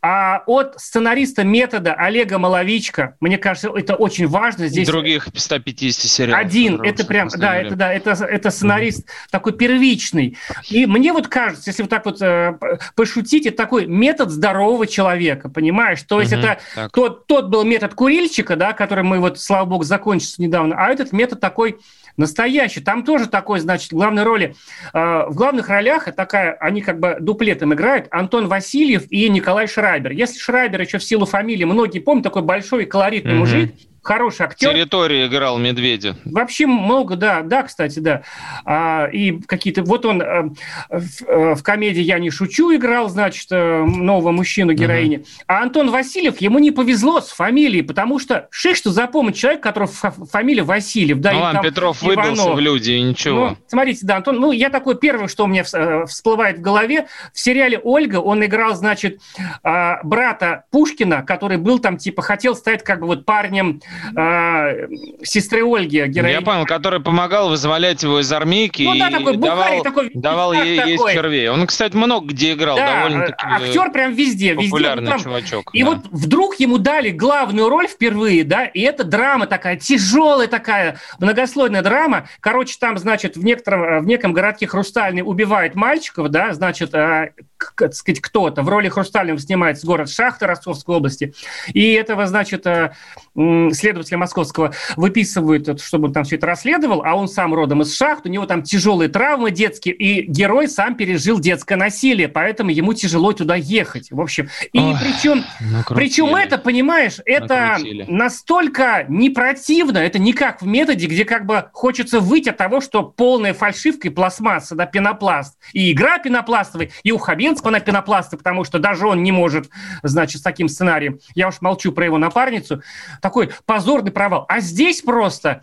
а, 0.00 0.44
от 0.46 0.74
сценариста 0.80 1.42
метода 1.42 1.92
Олега 1.94 2.38
Маловичка. 2.38 3.16
Мне 3.18 3.36
кажется, 3.36 3.70
это 3.74 3.96
очень 3.96 4.28
важно 4.28 4.68
здесь. 4.68 4.86
Других 4.86 5.26
150 5.34 6.10
сериалов. 6.10 6.40
Один, 6.40 6.80
это 6.82 7.04
прям, 7.04 7.28
да, 7.28 7.56
это 7.56 7.74
да, 7.74 7.92
это 7.92 8.10
это 8.10 8.50
сценарист 8.50 9.00
mm-hmm. 9.00 9.30
такой 9.32 9.54
первичный. 9.54 10.36
И 10.70 10.86
мне 10.86 11.12
вот 11.12 11.26
кажется, 11.26 11.70
если 11.70 11.82
вот 11.82 11.90
так 11.90 12.04
вот 12.04 12.22
э, 12.22 12.56
пошутить, 12.94 13.46
это 13.46 13.56
такой 13.56 13.86
метод 13.86 14.30
здорового 14.30 14.86
человека, 14.86 15.48
понимаешь? 15.48 16.02
То 16.02 16.20
есть 16.20 16.32
mm-hmm. 16.32 16.38
это 16.38 16.60
так. 16.76 16.92
тот 16.92 17.26
тот 17.26 17.48
был 17.48 17.64
метод 17.64 17.94
курильщика, 17.94 18.54
да, 18.54 18.72
который 18.72 19.02
мы 19.02 19.18
вот, 19.18 19.40
слава 19.40 19.64
богу, 19.64 19.82
закончился 19.82 20.40
недавно, 20.40 20.76
а 20.78 20.90
этот 20.90 21.12
метод 21.12 21.40
такой 21.40 21.78
настоящий. 22.18 22.80
Там 22.80 23.04
тоже 23.04 23.28
такой, 23.28 23.60
значит, 23.60 23.92
в 23.92 23.94
главной 23.94 24.24
роли, 24.24 24.54
э, 24.92 25.26
в 25.28 25.34
главных 25.34 25.68
ролях 25.68 25.87
такая, 26.14 26.52
они 26.54 26.82
как 26.82 27.00
бы 27.00 27.16
дуплетом 27.20 27.74
играют 27.74 28.06
Антон 28.10 28.48
Васильев 28.48 29.10
и 29.10 29.28
Николай 29.28 29.66
Шрайбер. 29.66 30.12
Если 30.12 30.38
Шрайбер 30.38 30.80
еще 30.80 30.98
в 30.98 31.04
силу 31.04 31.26
фамилии, 31.26 31.64
многие 31.64 31.98
помнят, 31.98 32.24
такой 32.24 32.42
большой 32.42 32.86
колоритный 32.86 33.32
mm-hmm. 33.32 33.36
мужик, 33.36 33.74
хороший 34.02 34.46
актер. 34.46 34.72
Территории 34.72 35.26
играл 35.26 35.58
Медведя. 35.58 36.16
Вообще 36.24 36.66
много, 36.66 37.16
да, 37.16 37.42
да, 37.42 37.62
кстати, 37.62 37.98
да. 37.98 38.22
А, 38.64 39.06
и 39.06 39.40
какие-то... 39.40 39.82
Вот 39.82 40.06
он 40.06 40.22
а, 40.22 40.50
в, 40.88 41.22
э, 41.26 41.54
в 41.54 41.62
комедии 41.62 42.02
«Я 42.02 42.18
не 42.18 42.30
шучу» 42.30 42.74
играл, 42.74 43.08
значит, 43.08 43.46
э, 43.50 43.84
нового 43.84 44.32
мужчину 44.32 44.72
героини. 44.72 45.16
Угу. 45.16 45.26
А 45.46 45.62
Антон 45.62 45.90
Васильев, 45.90 46.40
ему 46.40 46.58
не 46.58 46.70
повезло 46.70 47.20
с 47.20 47.28
фамилией, 47.28 47.82
потому 47.82 48.18
что 48.18 48.48
шик, 48.50 48.76
что 48.76 48.90
запомнить 48.90 49.36
человек, 49.36 49.62
который 49.62 49.88
фамилия 49.88 50.62
Васильев. 50.62 51.18
Да, 51.18 51.32
ну 51.32 51.40
ладно, 51.40 51.62
Петров 51.62 52.02
Иванов. 52.02 52.24
выбился 52.24 52.52
в 52.52 52.60
люди, 52.60 52.92
и 52.92 53.02
ничего. 53.02 53.50
Ну, 53.50 53.56
смотрите, 53.66 54.06
да, 54.06 54.16
Антон, 54.16 54.36
ну, 54.40 54.52
я 54.52 54.70
такой 54.70 54.96
первый, 54.98 55.28
что 55.28 55.44
у 55.44 55.46
меня 55.46 55.64
всплывает 56.06 56.58
в 56.58 56.60
голове. 56.60 57.06
В 57.32 57.40
сериале 57.40 57.78
«Ольга» 57.82 58.16
он 58.16 58.44
играл, 58.44 58.74
значит, 58.74 59.20
брата 59.62 60.64
Пушкина, 60.70 61.22
который 61.22 61.56
был 61.58 61.78
там, 61.78 61.96
типа, 61.96 62.22
хотел 62.22 62.54
стать 62.54 62.84
как 62.84 63.00
бы 63.00 63.06
вот 63.06 63.24
парнем 63.24 63.80
э, 64.16 64.88
сестры 65.22 65.64
Ольги, 65.64 66.04
героини. 66.06 66.34
Я 66.34 66.40
понял, 66.40 66.64
который 66.66 67.00
помогал 67.00 67.48
вызволять 67.48 68.02
его 68.02 68.20
из 68.20 68.32
армейки 68.32 68.82
ну, 68.82 68.98
да, 68.98 69.08
и 69.08 69.12
такой 69.12 69.36
давал, 69.36 69.82
такой, 69.82 70.10
давал 70.14 70.52
ей 70.52 70.76
такой. 70.76 70.92
есть 70.92 71.12
червей. 71.12 71.48
Он, 71.48 71.66
кстати, 71.66 71.96
много 71.96 72.26
где 72.28 72.52
играл, 72.52 72.76
да, 72.76 73.02
довольно-таки 73.02 73.44
актер 73.44 73.90
прям 73.92 74.14
везде. 74.14 74.54
Популярный 74.54 75.12
везде, 75.12 75.24
чувачок. 75.24 75.70
И 75.74 75.82
да. 75.82 75.90
вот 75.90 75.98
вдруг 76.10 76.60
ему 76.60 76.78
дали 76.78 77.10
главную 77.10 77.68
роль 77.68 77.88
впервые, 77.88 78.44
да, 78.44 78.64
и 78.64 78.80
это 78.80 79.04
драма 79.04 79.46
такая, 79.46 79.76
тяжелая 79.76 80.48
такая, 80.48 80.98
многослойная 81.18 81.82
драма. 81.82 82.28
Короче, 82.40 82.76
там, 82.78 82.98
значит, 82.98 83.36
в, 83.36 83.44
некотором, 83.44 84.02
в 84.04 84.06
неком 84.06 84.32
городке 84.32 84.66
Хрустальный 84.66 85.22
убивают 85.22 85.74
мальчиков, 85.74 86.28
да, 86.30 86.52
значит, 86.52 86.94
а, 86.94 87.30
так 87.76 87.94
сказать, 87.94 88.20
кто-то. 88.20 88.62
В 88.62 88.68
роли 88.68 88.88
Хрустального 88.88 89.38
снимается 89.38 89.86
город 89.86 90.10
Шахта 90.10 90.46
Ростовской 90.46 90.96
области. 90.96 91.34
И 91.72 91.92
этого, 91.92 92.26
значит, 92.26 92.66
э, 92.66 92.92
следователя 93.34 94.18
московского 94.18 94.72
выписывают, 94.96 95.80
чтобы 95.80 96.08
он 96.08 96.12
там 96.12 96.24
все 96.24 96.36
это 96.36 96.46
расследовал, 96.46 97.02
а 97.04 97.14
он 97.14 97.28
сам 97.28 97.54
родом 97.54 97.82
из 97.82 97.94
Шахт, 97.94 98.26
у 98.26 98.28
него 98.28 98.46
там 98.46 98.62
тяжелые 98.62 99.08
травмы 99.08 99.50
детские, 99.50 99.94
и 99.94 100.22
герой 100.22 100.68
сам 100.68 100.94
пережил 100.94 101.38
детское 101.38 101.76
насилие, 101.76 102.28
поэтому 102.28 102.70
ему 102.70 102.92
тяжело 102.94 103.32
туда 103.32 103.54
ехать. 103.54 104.10
В 104.10 104.20
общем, 104.20 104.48
и 104.72 104.78
Ой, 104.78 104.94
причем, 105.00 105.44
причем 105.88 106.34
это, 106.34 106.58
понимаешь, 106.58 107.18
это 107.24 107.54
накрутили. 107.72 108.04
настолько 108.08 109.04
не 109.08 109.30
противно, 109.30 109.98
это 109.98 110.18
не 110.18 110.32
как 110.32 110.62
в 110.62 110.66
методе, 110.66 111.06
где 111.06 111.24
как 111.24 111.46
бы 111.46 111.68
хочется 111.72 112.20
выйти 112.20 112.48
от 112.50 112.56
того, 112.56 112.80
что 112.80 113.02
полная 113.02 113.54
фальшивка 113.54 114.08
и 114.08 114.10
пластмасса, 114.10 114.74
да, 114.74 114.86
пенопласт, 114.86 115.58
и 115.72 115.92
игра 115.92 116.18
пенопластовая, 116.18 116.90
и 117.02 117.12
у 117.12 117.18
Хабенского 117.48 117.70
на 117.70 117.80
пенопласты, 117.80 118.36
потому 118.36 118.64
что 118.64 118.78
даже 118.78 119.06
он 119.06 119.22
не 119.22 119.32
может, 119.32 119.70
значит, 120.02 120.40
с 120.40 120.42
таким 120.44 120.68
сценарием. 120.68 121.18
Я 121.34 121.48
уж 121.48 121.60
молчу 121.60 121.92
про 121.92 122.04
его 122.04 122.18
напарницу. 122.18 122.82
Такой 123.22 123.50
позорный 123.64 124.12
провал. 124.12 124.44
А 124.48 124.60
здесь 124.60 125.00
просто 125.00 125.62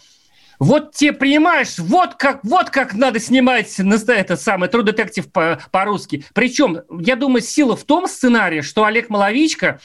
вот 0.59 0.93
тебе 0.93 1.13
понимаешь, 1.13 1.77
вот 1.77 2.15
как, 2.15 2.39
вот 2.43 2.69
как 2.69 2.93
надо 2.93 3.19
снимать 3.19 3.73
это 3.79 4.37
самое 4.37 4.71
True 4.71 4.83
Detective 4.83 5.29
по- 5.31 5.59
по-русски. 5.71 6.25
Причем, 6.33 6.81
я 6.99 7.15
думаю, 7.15 7.41
сила 7.41 7.75
в 7.75 7.83
том 7.83 8.07
сценарии, 8.07 8.61
что 8.61 8.85
Олег 8.85 9.09
Маловичка, 9.09 9.79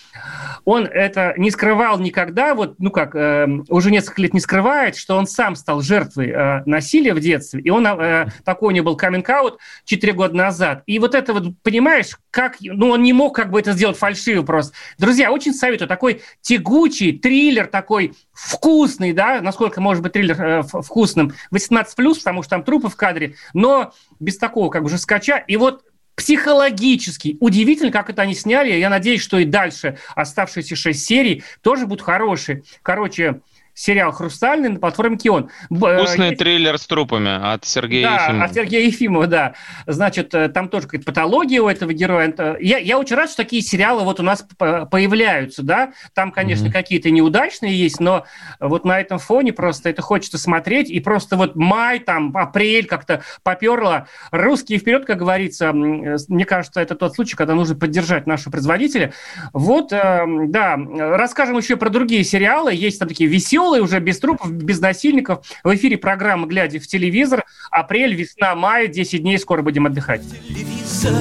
он 0.64 0.86
это 0.86 1.34
не 1.36 1.50
скрывал 1.50 1.98
никогда, 1.98 2.54
вот, 2.54 2.74
ну 2.78 2.90
как, 2.90 3.14
э, 3.14 3.46
уже 3.68 3.90
несколько 3.90 4.22
лет 4.22 4.34
не 4.34 4.40
скрывает, 4.40 4.96
что 4.96 5.16
он 5.16 5.26
сам 5.26 5.56
стал 5.56 5.80
жертвой 5.80 6.28
э, 6.28 6.62
насилия 6.66 7.14
в 7.14 7.20
детстве, 7.20 7.60
и 7.60 7.70
он, 7.70 7.86
э, 7.86 8.26
такой 8.44 8.68
у 8.68 8.70
него 8.70 8.86
был 8.86 8.96
каминг-аут 8.96 9.58
4 9.84 10.12
года 10.12 10.34
назад. 10.34 10.82
И 10.86 10.98
вот 10.98 11.14
это 11.14 11.32
вот, 11.32 11.54
понимаешь, 11.62 12.16
как, 12.30 12.56
ну 12.60 12.90
он 12.90 13.02
не 13.02 13.12
мог 13.12 13.34
как 13.34 13.50
бы 13.50 13.60
это 13.60 13.72
сделать 13.72 13.96
фальшиво 13.96 14.42
просто. 14.42 14.74
Друзья, 14.98 15.32
очень 15.32 15.54
советую, 15.54 15.88
такой 15.88 16.22
тягучий 16.40 17.18
триллер, 17.18 17.66
такой 17.66 18.14
вкусный, 18.32 19.12
да, 19.12 19.40
насколько 19.40 19.80
может 19.80 20.02
быть 20.02 20.12
триллер 20.12 20.42
э, 20.42 20.59
вкусным, 20.62 21.34
18+, 21.52 21.84
потому 21.94 22.42
что 22.42 22.50
там 22.50 22.62
трупы 22.64 22.88
в 22.88 22.96
кадре, 22.96 23.36
но 23.54 23.92
без 24.18 24.38
такого 24.38 24.70
как 24.70 24.82
бы 24.82 24.88
жескача. 24.88 25.36
И 25.38 25.56
вот 25.56 25.84
психологически. 26.16 27.38
Удивительно, 27.40 27.90
как 27.90 28.10
это 28.10 28.22
они 28.22 28.34
сняли. 28.34 28.72
Я 28.72 28.90
надеюсь, 28.90 29.22
что 29.22 29.38
и 29.38 29.46
дальше 29.46 29.98
оставшиеся 30.14 30.76
шесть 30.76 31.06
серий 31.06 31.42
тоже 31.62 31.86
будут 31.86 32.02
хорошие. 32.02 32.62
Короче, 32.82 33.40
сериал 33.74 34.12
«Хрустальный» 34.12 34.68
на 34.68 34.78
платформе 34.78 35.16
Кион. 35.16 35.50
Вкусный 35.70 36.28
Есть... 36.28 36.38
триллер 36.38 36.78
с 36.78 36.86
трупами 36.86 37.52
от 37.52 37.64
Сергея 37.64 38.08
да, 38.08 38.24
Ефимова. 38.24 38.44
от 38.44 38.54
Сергея 38.54 38.86
Ефимова, 38.86 39.26
да. 39.26 39.54
Значит, 39.86 40.34
э, 40.34 40.48
там 40.48 40.68
тоже 40.68 40.86
какая-то 40.86 41.06
патология 41.06 41.60
у 41.60 41.68
этого 41.68 41.92
героя. 41.92 42.34
Я, 42.60 42.78
я 42.78 42.98
очень 42.98 43.16
рад, 43.16 43.28
что 43.30 43.38
такие 43.38 43.62
сериалы 43.62 44.02
вот 44.02 44.20
у 44.20 44.22
нас 44.22 44.44
появляются, 44.58 45.62
да. 45.62 45.92
Там, 46.14 46.32
конечно, 46.32 46.66
mm-hmm. 46.66 46.72
какие-то 46.72 47.10
неудачные 47.10 47.78
есть, 47.78 48.00
но 48.00 48.24
вот 48.58 48.84
на 48.84 49.00
этом 49.00 49.18
фоне 49.18 49.52
просто 49.52 49.88
это 49.88 50.02
хочется 50.02 50.38
смотреть. 50.38 50.90
И 50.90 51.00
просто 51.00 51.36
вот 51.36 51.56
май, 51.56 52.00
там, 52.00 52.36
апрель 52.36 52.86
как-то 52.86 53.22
поперло. 53.42 54.08
Русские 54.30 54.78
вперед, 54.78 55.06
как 55.06 55.18
говорится. 55.18 55.72
Мне 55.72 56.44
кажется, 56.44 56.80
это 56.80 56.94
тот 56.94 57.14
случай, 57.14 57.36
когда 57.36 57.54
нужно 57.54 57.76
поддержать 57.76 58.26
нашего 58.26 58.50
производителя. 58.52 59.12
Вот, 59.52 59.92
э, 59.92 60.24
да, 60.48 60.76
расскажем 60.76 61.56
еще 61.56 61.76
про 61.76 61.88
другие 61.88 62.24
сериалы. 62.24 62.74
Есть 62.74 62.98
там 62.98 63.08
такие 63.08 63.30
веселые 63.30 63.59
веселый, 63.60 63.80
уже 63.80 64.00
без 64.00 64.18
трупов, 64.18 64.50
без 64.50 64.80
насильников. 64.80 65.46
В 65.64 65.74
эфире 65.74 65.98
программа 65.98 66.46
«Глядя 66.46 66.80
в 66.80 66.86
телевизор». 66.86 67.44
Апрель, 67.70 68.14
весна, 68.14 68.54
май, 68.54 68.88
10 68.88 69.22
дней, 69.22 69.38
скоро 69.38 69.62
будем 69.62 69.86
отдыхать. 69.86 70.22
Телевизор, 70.48 71.12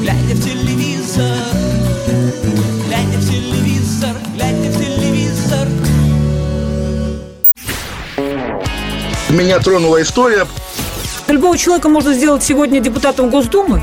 глядя 0.00 0.34
в 0.34 0.44
телевизор, 0.44 1.36
глядя 2.86 3.18
в 3.18 3.30
телевизор, 3.30 4.16
глядя 4.34 4.70
в 4.70 4.78
телевизор. 4.78 5.68
Меня 9.30 9.58
тронула 9.58 10.02
история. 10.02 10.46
Любого 11.26 11.56
человека 11.56 11.88
можно 11.88 12.12
сделать 12.12 12.42
сегодня 12.42 12.80
депутатом 12.80 13.30
Госдумы 13.30 13.82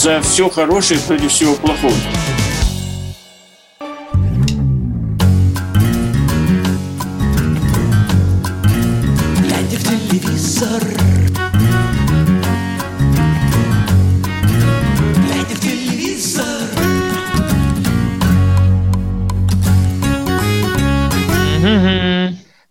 За 0.00 0.22
все 0.22 0.48
хорошее 0.48 0.98
против 1.00 1.30
всего 1.30 1.54
плохого. 1.56 1.92
Телевизор 9.70 10.89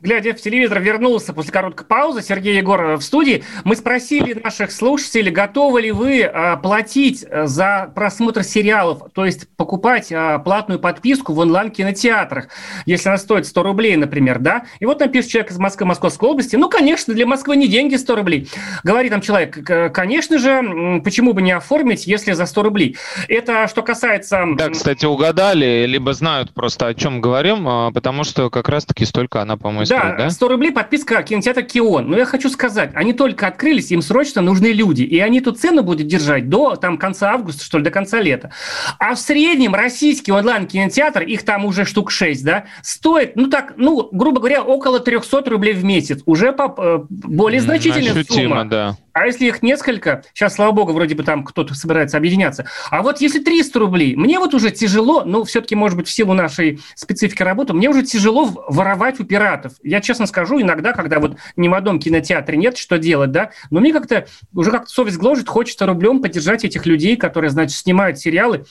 глядя 0.01 0.33
в 0.33 0.41
телевизор, 0.41 0.79
вернулся 0.79 1.33
после 1.33 1.51
короткой 1.51 1.85
паузы. 1.85 2.21
Сергей 2.21 2.57
Егор 2.57 2.95
в 2.95 3.01
студии. 3.01 3.43
Мы 3.63 3.75
спросили 3.75 4.33
наших 4.33 4.71
слушателей, 4.71 5.31
готовы 5.31 5.81
ли 5.81 5.91
вы 5.91 6.23
а, 6.23 6.57
платить 6.57 7.25
э, 7.27 7.47
за 7.47 7.91
просмотр 7.93 8.43
сериалов, 8.43 9.03
то 9.13 9.25
есть 9.25 9.47
покупать 9.55 10.13
платную 10.43 10.79
подписку 10.79 11.33
в 11.33 11.39
онлайн-кинотеатрах, 11.39 12.47
если 12.85 13.09
она 13.09 13.17
стоит 13.17 13.45
100 13.45 13.63
рублей, 13.63 13.95
например, 13.95 14.39
да? 14.39 14.63
И 14.79 14.85
вот 14.85 14.99
нам 14.99 15.09
пишет 15.09 15.31
человек 15.31 15.51
из 15.51 15.57
Москвы, 15.57 15.87
Московской 15.87 16.29
области. 16.29 16.55
Ну, 16.55 16.69
конечно, 16.69 17.13
для 17.13 17.25
Москвы 17.25 17.55
не 17.55 17.67
деньги 17.67 17.95
100 17.95 18.15
рублей. 18.15 18.49
Говорит 18.83 19.11
там 19.11 19.21
человек, 19.21 19.57
конечно 19.93 20.37
же, 20.37 21.01
почему 21.03 21.33
бы 21.33 21.41
не 21.41 21.51
оформить, 21.51 22.07
если 22.07 22.31
за 22.31 22.45
100 22.45 22.63
рублей? 22.63 22.97
Это 23.27 23.67
что 23.67 23.81
касается... 23.81 24.45
Да, 24.55 24.69
кстати, 24.69 25.05
угадали, 25.05 25.85
либо 25.85 26.13
знают 26.13 26.53
просто, 26.53 26.87
о 26.87 26.93
чем 26.93 27.21
говорим, 27.21 27.67
а, 27.67 27.91
потому 27.91 28.23
что 28.23 28.49
как 28.49 28.69
раз-таки 28.69 29.05
столько 29.05 29.41
она, 29.41 29.57
по-моему, 29.57 29.85
да, 29.89 30.15
да? 30.15 30.29
100 30.29 30.47
рублей 30.47 30.71
подписка 30.71 31.21
кинотеатра 31.23 31.61
Кион. 31.61 32.09
Но 32.09 32.17
я 32.17 32.25
хочу 32.25 32.49
сказать, 32.49 32.91
они 32.93 33.13
только 33.13 33.47
открылись, 33.47 33.91
им 33.91 34.01
срочно 34.01 34.41
нужны 34.41 34.67
люди. 34.67 35.03
И 35.03 35.19
они 35.19 35.39
эту 35.39 35.51
цену 35.51 35.83
будут 35.83 36.07
держать 36.07 36.49
до 36.49 36.75
там, 36.75 36.97
конца 36.97 37.31
августа, 37.31 37.63
что 37.63 37.77
ли, 37.77 37.83
до 37.83 37.91
конца 37.91 38.19
лета. 38.21 38.51
А 38.99 39.15
в 39.15 39.19
среднем 39.19 39.75
российский 39.75 40.31
онлайн-кинотеатр, 40.31 41.23
их 41.23 41.43
там 41.43 41.65
уже 41.65 41.85
штук 41.85 42.11
6, 42.11 42.43
да, 42.43 42.65
стоит, 42.81 43.35
ну 43.35 43.47
так, 43.47 43.73
ну, 43.77 44.09
грубо 44.11 44.39
говоря, 44.39 44.63
около 44.63 44.99
300 44.99 45.49
рублей 45.49 45.73
в 45.73 45.83
месяц. 45.83 46.21
Уже 46.25 46.51
по, 46.51 46.73
э, 46.77 46.99
более 47.09 47.61
значительная 47.61 48.11
Ощутимо, 48.11 48.55
сумма. 48.55 48.65
да. 48.65 48.97
А 49.19 49.25
если 49.25 49.47
их 49.47 49.61
несколько, 49.61 50.23
сейчас, 50.33 50.55
слава 50.55 50.71
богу, 50.71 50.93
вроде 50.93 51.13
бы 51.13 51.23
там 51.23 51.43
кто-то 51.43 51.73
собирается 51.73 52.15
объединяться. 52.15 52.65
А 52.89 53.01
вот 53.01 53.19
если 53.19 53.39
300 53.39 53.79
рублей, 53.79 54.15
мне 54.15 54.39
вот 54.39 54.53
уже 54.53 54.71
тяжело, 54.71 55.23
ну, 55.25 55.43
все-таки, 55.43 55.75
может 55.75 55.97
быть, 55.97 56.07
в 56.07 56.11
силу 56.11 56.33
нашей 56.33 56.79
специфики 56.95 57.43
работы, 57.43 57.73
мне 57.73 57.89
уже 57.89 58.03
тяжело 58.03 58.49
воровать 58.67 59.19
у 59.19 59.25
пиратов. 59.25 59.73
Я 59.81 60.01
честно 60.01 60.25
скажу, 60.25 60.61
иногда, 60.61 60.93
когда 60.93 61.19
вот 61.19 61.37
ни 61.55 61.67
в 61.67 61.73
одном 61.73 61.99
кинотеатре 61.99 62.57
нет, 62.57 62.77
что 62.77 62.97
делать, 62.97 63.31
да, 63.31 63.51
но 63.69 63.79
мне 63.79 63.93
как-то 63.93 64.27
уже 64.53 64.71
как-то 64.71 64.89
совесть 64.89 65.17
гложет, 65.17 65.47
хочется 65.47 65.85
рублем 65.85 66.21
поддержать 66.21 66.65
этих 66.65 66.85
людей, 66.85 67.15
которые, 67.15 67.49
значит, 67.49 67.77
снимают 67.77 68.19
сериалы. 68.19 68.65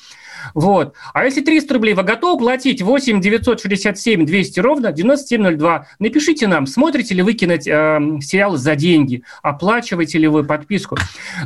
Вот. 0.54 0.94
А 1.14 1.24
если 1.24 1.40
300 1.40 1.74
рублей 1.74 1.94
вы 1.94 2.02
готовы 2.02 2.38
платить 2.38 2.82
8 2.82 3.20
967 3.20 4.24
200 4.26 4.60
ровно 4.60 4.92
9702, 4.92 5.86
напишите 5.98 6.46
нам, 6.46 6.66
смотрите 6.66 7.14
ли 7.14 7.22
вы 7.22 7.32
кино, 7.34 7.54
э, 7.54 8.20
сериалы 8.20 8.58
за 8.58 8.74
деньги, 8.76 9.22
оплачиваете 9.42 10.18
ли 10.18 10.28
вы 10.28 10.44
подписку. 10.44 10.96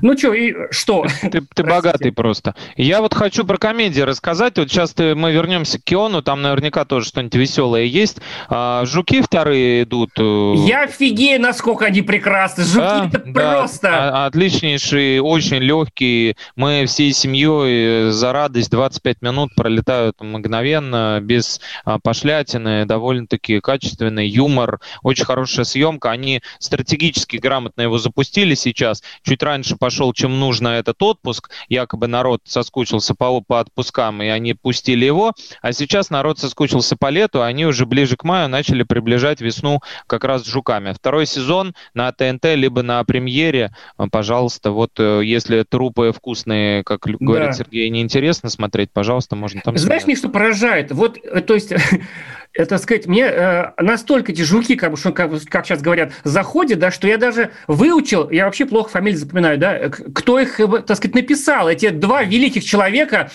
Ну 0.00 0.16
что, 0.16 0.34
и 0.34 0.54
что? 0.70 1.06
Ты, 1.22 1.42
ты 1.54 1.62
богатый 1.62 2.12
просто. 2.12 2.54
Я 2.76 3.00
вот 3.00 3.14
хочу 3.14 3.44
про 3.44 3.56
комедии 3.56 4.00
рассказать. 4.00 4.58
Вот 4.58 4.70
сейчас 4.70 4.92
ты, 4.92 5.14
мы 5.14 5.32
вернемся 5.32 5.78
к 5.78 5.84
Киону, 5.84 6.22
там 6.22 6.42
наверняка 6.42 6.84
тоже 6.84 7.06
что-нибудь 7.06 7.34
веселое 7.34 7.84
есть. 7.84 8.18
А, 8.48 8.84
жуки 8.84 9.20
вторые 9.22 9.84
идут. 9.84 10.10
э, 10.18 10.54
Я 10.66 10.84
офигею, 10.84 11.40
насколько 11.40 11.86
они 11.86 12.02
прекрасны. 12.02 12.64
Жуки 12.64 12.76
Да, 12.78 13.06
это 13.12 13.22
да, 13.26 13.58
просто... 13.58 13.88
а- 13.90 14.26
отличнейшие, 14.26 15.22
очень 15.22 15.58
легкие. 15.58 16.36
Мы 16.56 16.84
всей 16.86 17.12
семьей 17.12 18.08
э, 18.08 18.10
за 18.10 18.32
радость 18.32 18.70
25 18.82 19.22
минут 19.22 19.54
пролетают 19.54 20.20
мгновенно, 20.20 21.20
без 21.22 21.60
а, 21.84 22.00
пошлятины, 22.00 22.84
довольно-таки 22.84 23.60
качественный 23.60 24.26
юмор, 24.26 24.80
очень 25.04 25.24
хорошая 25.24 25.64
съемка. 25.64 26.10
Они 26.10 26.42
стратегически 26.58 27.36
грамотно 27.36 27.82
его 27.82 27.98
запустили 27.98 28.56
сейчас. 28.56 29.04
Чуть 29.22 29.40
раньше 29.44 29.76
пошел, 29.76 30.12
чем 30.12 30.40
нужно 30.40 30.68
этот 30.68 31.00
отпуск. 31.00 31.50
Якобы 31.68 32.08
народ 32.08 32.40
соскучился 32.44 33.14
по, 33.14 33.40
по 33.40 33.60
отпускам, 33.60 34.20
и 34.20 34.26
они 34.26 34.54
пустили 34.54 35.04
его. 35.04 35.32
А 35.60 35.72
сейчас 35.72 36.10
народ 36.10 36.40
соскучился 36.40 36.96
по 36.96 37.08
лету, 37.08 37.38
и 37.38 37.42
они 37.42 37.66
уже 37.66 37.86
ближе 37.86 38.16
к 38.16 38.24
маю 38.24 38.48
начали 38.48 38.82
приближать 38.82 39.40
весну 39.40 39.80
как 40.08 40.24
раз 40.24 40.42
с 40.42 40.46
жуками. 40.46 40.92
Второй 40.92 41.26
сезон 41.26 41.74
на 41.94 42.10
ТНТ, 42.10 42.46
либо 42.56 42.82
на 42.82 43.04
премьере, 43.04 43.70
пожалуйста, 44.10 44.72
вот 44.72 44.98
э, 44.98 45.20
если 45.24 45.62
трупы 45.62 46.12
вкусные, 46.12 46.82
как 46.82 47.02
говорит 47.02 47.50
Да. 47.50 47.52
Сергей, 47.52 47.88
неинтересно 47.88 48.48
смотреть, 48.72 48.90
пожалуйста, 48.90 49.36
можно 49.36 49.60
там 49.60 49.76
Знаешь, 49.76 50.06
мне 50.06 50.16
что 50.16 50.30
поражает? 50.30 50.92
Вот, 50.92 51.18
э, 51.22 51.42
то 51.42 51.54
есть, 51.54 51.74
это 52.54 52.78
сказать, 52.78 53.06
мне 53.06 53.24
э, 53.24 53.72
настолько 53.78 54.32
эти 54.32 54.42
жуки, 54.42 54.76
как, 54.76 54.90
бы, 54.90 54.96
что, 54.96 55.12
как, 55.12 55.30
как 55.48 55.66
сейчас 55.66 55.80
говорят, 55.80 56.12
заходят, 56.24 56.78
да, 56.78 56.90
что 56.90 57.06
я 57.06 57.16
даже 57.16 57.50
выучил, 57.66 58.30
я 58.30 58.44
вообще 58.46 58.66
плохо 58.66 58.90
фамилии 58.90 59.16
запоминаю, 59.16 59.58
да, 59.58 59.76
э, 59.76 59.88
кто 59.88 60.38
их, 60.38 60.60
э, 60.60 60.66
так 60.86 60.96
сказать, 60.96 61.14
написал, 61.14 61.68
эти 61.68 61.88
два 61.88 62.22
великих 62.22 62.64
человека, 62.64 63.30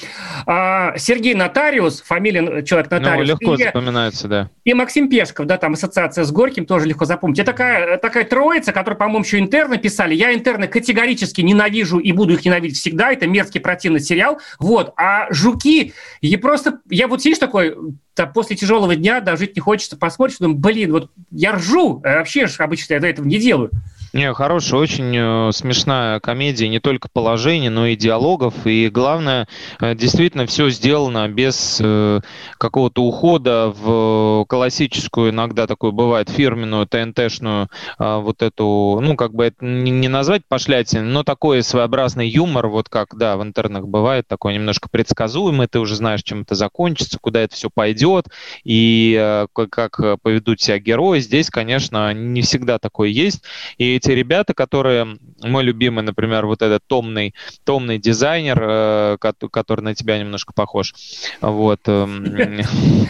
а, 0.45 0.97
Сергей 0.97 1.33
Нотариус, 1.33 2.01
фамилия 2.01 2.63
человек 2.63 2.91
Ну, 2.91 2.97
Нотариус, 2.97 3.29
легко 3.29 3.55
и, 3.55 3.63
запоминается, 3.63 4.27
да. 4.27 4.49
и 4.63 4.73
Максим 4.73 5.09
Пешков, 5.09 5.45
да, 5.45 5.57
там 5.57 5.73
ассоциация 5.73 6.23
с 6.23 6.31
Горьким, 6.31 6.65
тоже 6.65 6.87
легко 6.87 7.05
запомнить. 7.05 7.39
Это 7.39 7.51
такая, 7.51 7.97
такая 7.97 8.23
троица, 8.23 8.71
которая, 8.71 8.97
по-моему, 8.97 9.23
еще 9.23 9.39
интерны 9.39 9.77
писали. 9.77 10.13
Я 10.13 10.33
интерны 10.33 10.67
категорически 10.67 11.41
ненавижу 11.41 11.99
и 11.99 12.11
буду 12.11 12.33
их 12.33 12.45
ненавидеть 12.45 12.77
всегда. 12.77 13.11
Это 13.11 13.27
мерзкий 13.27 13.59
противный 13.59 13.99
сериал. 13.99 14.39
Вот. 14.59 14.93
А 14.97 15.26
«Жуки», 15.29 15.93
я 16.21 16.37
просто... 16.37 16.79
Я 16.89 17.07
вот 17.07 17.21
сидишь 17.21 17.37
такой, 17.37 17.75
да, 18.15 18.25
после 18.25 18.55
тяжелого 18.55 18.95
дня, 18.95 19.21
да, 19.21 19.35
жить 19.35 19.55
не 19.55 19.61
хочется, 19.61 19.97
посмотришь, 19.97 20.37
думаю, 20.39 20.57
блин, 20.57 20.91
вот 20.91 21.11
я 21.31 21.53
ржу. 21.53 22.01
А 22.03 22.17
Вообще 22.17 22.47
ж 22.47 22.59
обычно 22.59 22.93
я 22.93 22.99
до 22.99 23.07
этого 23.07 23.25
не 23.25 23.39
делаю. 23.39 23.71
Не, 24.13 24.33
хорошая, 24.33 24.79
очень 24.79 25.13
э, 25.15 25.51
смешная 25.51 26.19
комедия, 26.21 26.69
не 26.69 26.79
только 26.79 27.09
положений, 27.11 27.69
но 27.69 27.87
и 27.87 27.95
диалогов. 27.95 28.65
И 28.65 28.89
главное, 28.89 29.47
э, 29.81 29.95
действительно 29.95 30.45
все 30.45 30.69
сделано 30.69 31.27
без 31.27 31.79
э, 31.83 32.21
какого-то 32.57 33.03
ухода 33.03 33.73
в 33.75 34.45
классическую, 34.47 35.31
иногда 35.31 35.67
такую 35.67 35.91
бывает, 35.91 36.29
фирменную 36.29 36.87
ТНТшную 36.87 37.69
э, 37.99 38.17
вот 38.19 38.41
эту, 38.41 38.99
ну, 39.01 39.15
как 39.17 39.33
бы 39.33 39.45
это 39.45 39.65
не, 39.65 40.07
назвать 40.07 40.43
пошлятиной, 40.47 41.03
но 41.03 41.23
такой 41.23 41.61
своеобразный 41.61 42.29
юмор, 42.29 42.67
вот 42.67 42.87
как, 42.87 43.17
да, 43.17 43.35
в 43.35 43.43
интернах 43.43 43.87
бывает, 43.87 44.25
такой 44.27 44.53
немножко 44.53 44.87
предсказуемый, 44.89 45.67
ты 45.67 45.79
уже 45.79 45.95
знаешь, 45.95 46.23
чем 46.23 46.43
это 46.43 46.55
закончится, 46.55 47.19
куда 47.19 47.41
это 47.41 47.55
все 47.55 47.69
пойдет, 47.69 48.27
и 48.63 49.45
как 49.53 50.21
поведут 50.21 50.61
себя 50.61 50.79
герои. 50.79 51.19
Здесь, 51.19 51.49
конечно, 51.49 52.13
не 52.13 52.41
всегда 52.41 52.79
такое 52.79 53.09
есть. 53.09 53.43
И 53.77 53.96
эти 53.97 54.11
ребята, 54.11 54.53
которые, 54.53 55.17
мой 55.43 55.63
любимый, 55.63 56.03
например, 56.03 56.45
вот 56.45 56.61
этот 56.61 56.83
томный, 56.87 57.33
томный 57.63 57.97
дизайнер, 57.97 58.59
э, 58.61 59.17
кот- 59.19 59.51
который 59.51 59.81
на 59.81 59.95
тебя 59.95 60.17
немножко 60.17 60.53
похож, 60.53 60.93
вот. 61.41 61.81
эм, 61.87 62.61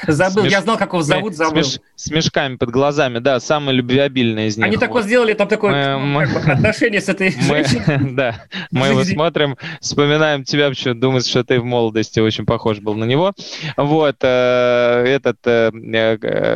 Забыл, 0.08 0.46
я 0.46 0.62
знал, 0.62 0.78
как 0.78 0.94
его 0.94 1.02
зовут, 1.02 1.34
с 1.34 1.38
забыл. 1.38 1.64
С 1.96 2.12
мешками 2.12 2.56
под 2.56 2.70
глазами, 2.70 3.20
да, 3.20 3.40
самый 3.40 3.76
любвеобильный 3.76 4.48
из 4.48 4.58
них. 4.58 4.66
Они 4.66 4.78
такое 4.78 5.04
сделали, 5.04 5.34
там 5.34 5.48
такое 5.48 5.98
ну, 5.98 6.20
отношение 6.20 7.02
с 7.02 7.10
этой 7.10 7.32
женщиной. 7.42 8.14
да, 8.16 8.36
мы 8.72 8.88
его 8.88 9.04
смотрим, 9.04 9.58
вспоминаем 9.82 10.44
тебя, 10.44 10.70
почему 10.70 10.96
думаешь, 10.96 11.26
что 11.26 11.44
ты 11.44 11.60
в 11.60 11.66
молодости 11.66 12.20
очень 12.20 12.46
похож 12.46 12.80
был 12.80 12.96
на 12.96 13.06
него. 13.06 13.34
Вот, 13.76 14.18
э, 14.22 15.04
этот 15.08 15.38
э, 15.46 15.72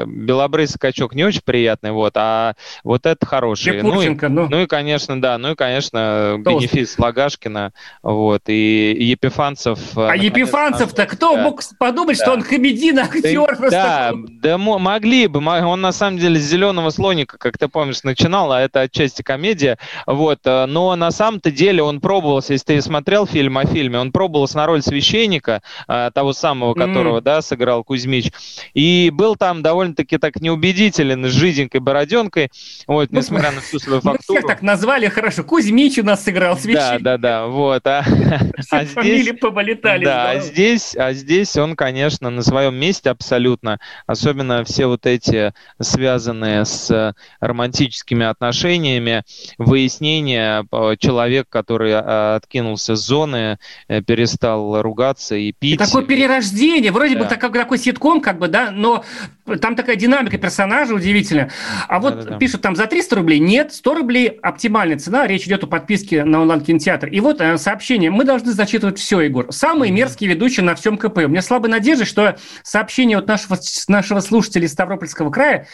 белобрысый 0.06 0.80
качок 0.80 1.14
не 1.16 1.24
очень 1.24 1.42
приятный, 1.44 1.92
вот, 1.92 2.14
а 2.16 2.56
вот 2.84 3.06
это 3.06 3.26
хороший. 3.26 3.82
Ну 3.82 4.02
и, 4.02 4.16
Лепурченко, 4.22 4.30
ну. 4.30 4.48
ну 4.50 4.64
и, 4.64 4.68
конечно, 4.68 5.22
да, 5.22 5.38
ну 5.38 5.52
и, 5.52 5.56
конечно, 5.56 6.40
Толстый. 6.44 6.68
бенефис 6.68 6.98
Лагашкина, 7.00 7.72
вот, 8.04 8.42
и 8.48 8.96
Епифанцев. 9.00 9.80
э, 9.98 10.08
А 10.10 10.16
Епифанцев-то 10.16 11.06
кто 11.06 11.36
да. 11.36 11.44
мог 11.44 11.62
подумать, 11.80 12.18
что 12.18 12.28
Да. 12.28 12.34
он 12.34 12.44
комедийный 12.44 13.04
актер? 13.04 13.46
просто? 13.56 13.70
Да, 13.72 14.12
да 14.42 14.58
мо- 14.58 14.80
могли 14.80 15.28
бы. 15.28 15.40
Он 15.46 15.82
на 15.82 15.92
самом 15.92 16.18
деле 16.20 16.40
с 16.40 16.44
зеленого 16.44 16.90
слоника, 16.90 17.38
как 17.38 17.58
ты 17.58 17.68
помнишь, 17.68 18.04
начинал, 18.04 18.52
а 18.52 18.62
это 18.62 18.82
отчасти 18.82 19.22
комедия. 19.22 19.78
Вот, 20.06 20.40
э, 20.46 20.66
но 20.66 20.96
на 20.96 21.12
самом-то 21.12 21.52
деле 21.52 21.84
он 21.84 22.00
пробовался, 22.02 22.54
если 22.54 22.66
ты 22.66 22.82
смотрел 22.82 23.26
фильм 23.26 23.58
о 23.58 23.66
фильме, 23.66 24.00
он 24.00 24.12
пробовался 24.12 24.58
на 24.58 24.66
роль 24.68 24.82
священника, 24.82 25.62
э, 25.88 26.12
того 26.14 26.34
самого, 26.34 26.74
которого, 26.74 27.22
да, 27.22 27.42
сыграл 27.42 27.84
Кузьмич. 27.84 28.32
И 28.74 29.12
был 29.14 29.36
там 29.36 29.62
довольно-таки 29.62 30.18
так 30.18 30.38
неубедителен, 30.42 31.26
с 31.26 31.32
жиденькой 31.32 31.80
бороденкой, 31.80 32.50
вот, 32.88 33.12
Ну, 33.12 33.20
несмотря 33.20 33.52
на 33.52 33.62
всю 33.62 33.80
свою 33.80 34.02
фактуру. 34.14 34.40
всех 34.40 34.48
так 34.48 34.62
назвали, 34.62 35.08
хорошо. 35.08 35.44
Кузьмич 35.44 35.98
у 36.00 36.04
нас 36.04 36.24
сыграл 36.24 36.56
Да, 36.56 36.62
священник. 36.62 37.02
да, 37.04 37.18
да, 37.18 37.48
вот. 37.48 37.86
А, 37.88 38.04
а 38.72 38.86
здесь 38.86 39.30
повылетали. 39.40 40.06
да, 40.06 40.32
а 40.32 40.40
здесь, 40.40 40.96
а 40.96 41.14
здесь 41.14 41.56
он, 41.58 41.76
конечно, 41.76 42.30
на 42.30 42.42
своем 42.44 42.76
месте 42.76 43.10
абсолютно. 43.10 43.80
Особенно 44.08 44.64
все 44.64 44.88
вот 44.88 45.06
эти 45.06 45.54
связанные 45.80 46.66
с 46.66 47.14
романтическими 47.40 48.26
отношениями, 48.26 49.24
выяснение, 49.58 50.66
э, 50.72 50.96
человек, 51.00 51.48
который 51.50 51.92
э, 51.92 52.36
откинулся 52.36 52.96
с 52.96 53.00
зоны, 53.06 53.58
э, 53.88 54.02
перестал 54.02 54.82
ругаться 54.82 55.36
и 55.36 55.50
И 55.50 55.52
пить. 55.54 55.80
такое 55.80 56.04
перерождение, 56.04 56.92
вроде 56.92 57.16
бы 57.16 57.24
Да. 57.24 57.30
так, 57.30 57.42
как 57.42 57.54
такой 57.54 57.78
ситком, 57.78 58.22
как 58.22 58.38
бы, 58.40 58.48
да, 58.48 58.72
но 58.72 59.04
там 59.60 59.76
такая 59.76 59.96
динамика 59.96 60.38
персонажа 60.38 60.94
удивительная. 60.94 61.52
А 61.88 62.00
вот 62.00 62.16
Да-да-да. 62.16 62.38
пишут 62.38 62.62
там 62.62 62.76
за 62.76 62.86
300 62.86 63.16
рублей, 63.16 63.40
нет, 63.40 63.74
100 63.74 63.94
рублей 63.94 64.28
оптимальная 64.28 64.98
цена, 64.98 65.28
речь 65.28 65.46
идет 65.46 65.64
о 65.64 65.68
подписке 65.68 66.24
на 66.24 66.42
онлайн-кинотеатр. 66.42 67.08
И 67.08 67.20
вот 67.20 67.42
э, 67.42 67.58
сообщение, 67.58 68.12
мы 68.12 68.24
должны 68.24 68.52
зачитывать 68.52 69.00
все, 69.00 69.22
Егор. 69.22 69.52
Самый 69.52 69.92
мерзкий 69.92 70.28
ведущий 70.28 70.62
на 70.62 70.76
всем 70.76 70.98
КП. 70.98 71.18
У 71.18 71.28
меня 71.28 71.42
слабая 71.42 71.72
надежда, 71.72 72.06
что 72.06 72.38
сообщение 72.64 73.18
от 73.18 73.28
нашего, 73.28 73.58
нашего 73.88 74.20
слушателя 74.20 74.66
из 74.66 74.72
Ставропольского 74.72 75.32
края 75.32 75.68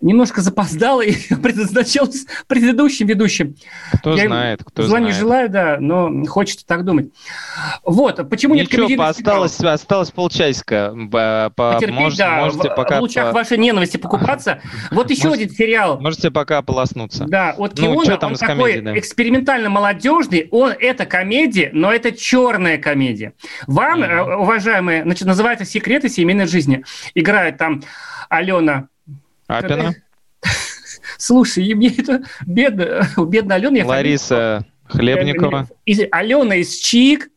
немножко 0.00 0.40
запоздало 0.40 1.00
и 1.02 1.12
предназначалось 1.34 2.26
предыдущим 2.46 3.06
ведущим. 3.06 3.54
Кто 3.94 4.16
Я 4.16 4.26
знает, 4.26 4.64
кто 4.64 4.82
Зла 4.82 4.98
знает. 4.98 5.06
не 5.14 5.18
желаю, 5.20 5.48
да, 5.48 5.76
но 5.80 6.24
хочется 6.26 6.66
так 6.66 6.84
думать. 6.84 7.10
Вот, 7.84 8.28
почему 8.30 8.54
нет 8.54 8.66
Ничего, 8.66 8.86
комедийных 8.86 9.08
осталось, 9.10 9.56
сериалов? 9.56 9.74
осталось 9.80 10.10
полчасика. 10.10 10.94
По- 11.10 11.52
Потерпеть, 11.54 11.96
мож- 11.98 12.16
да, 12.16 12.36
можете 12.36 12.70
в, 12.70 12.74
пока 12.74 12.98
в 12.98 13.00
лучах 13.00 13.26
по- 13.28 13.32
вашей 13.34 13.58
ненависти 13.58 13.96
покупаться. 13.96 14.60
Вот 14.90 15.10
еще 15.10 15.28
Может- 15.28 15.42
один 15.44 15.54
сериал. 15.54 16.00
можете 16.00 16.30
пока 16.30 16.58
ополоснуться. 16.58 17.24
Да, 17.28 17.54
вот 17.58 17.78
Ну, 17.78 17.94
Киона, 18.02 18.16
там 18.16 18.32
он 18.32 18.38
такой 18.38 18.56
комедией, 18.72 18.80
да? 18.84 18.98
экспериментально-молодежный, 18.98 20.48
он 20.50 20.72
это 20.78 21.06
комедия, 21.06 21.70
но 21.72 21.92
это 21.92 22.12
черная 22.12 22.78
комедия. 22.78 23.34
Вам, 23.66 24.00
Мгм. 24.00 24.10
э, 24.10 24.36
уважаемые, 24.36 25.02
значит, 25.02 25.26
называется 25.26 25.64
«Секреты 25.64 26.08
семейной 26.08 26.46
жизни». 26.46 26.84
Играет 27.14 27.58
там 27.58 27.82
Алена... 28.28 28.88
Апина, 29.58 29.94
Слушай, 31.18 31.66
и 31.66 31.74
мне 31.74 31.88
это 31.88 32.22
бедно, 32.46 33.06
у 33.16 33.24
бедной 33.24 33.56
Алены... 33.56 33.76
я 33.78 33.86
Лариса 33.86 34.64
Хлебникова. 34.86 35.68
Из- 35.84 36.00
Алена 36.10 36.56
из 36.56 36.76
ЧИК. 36.76 37.28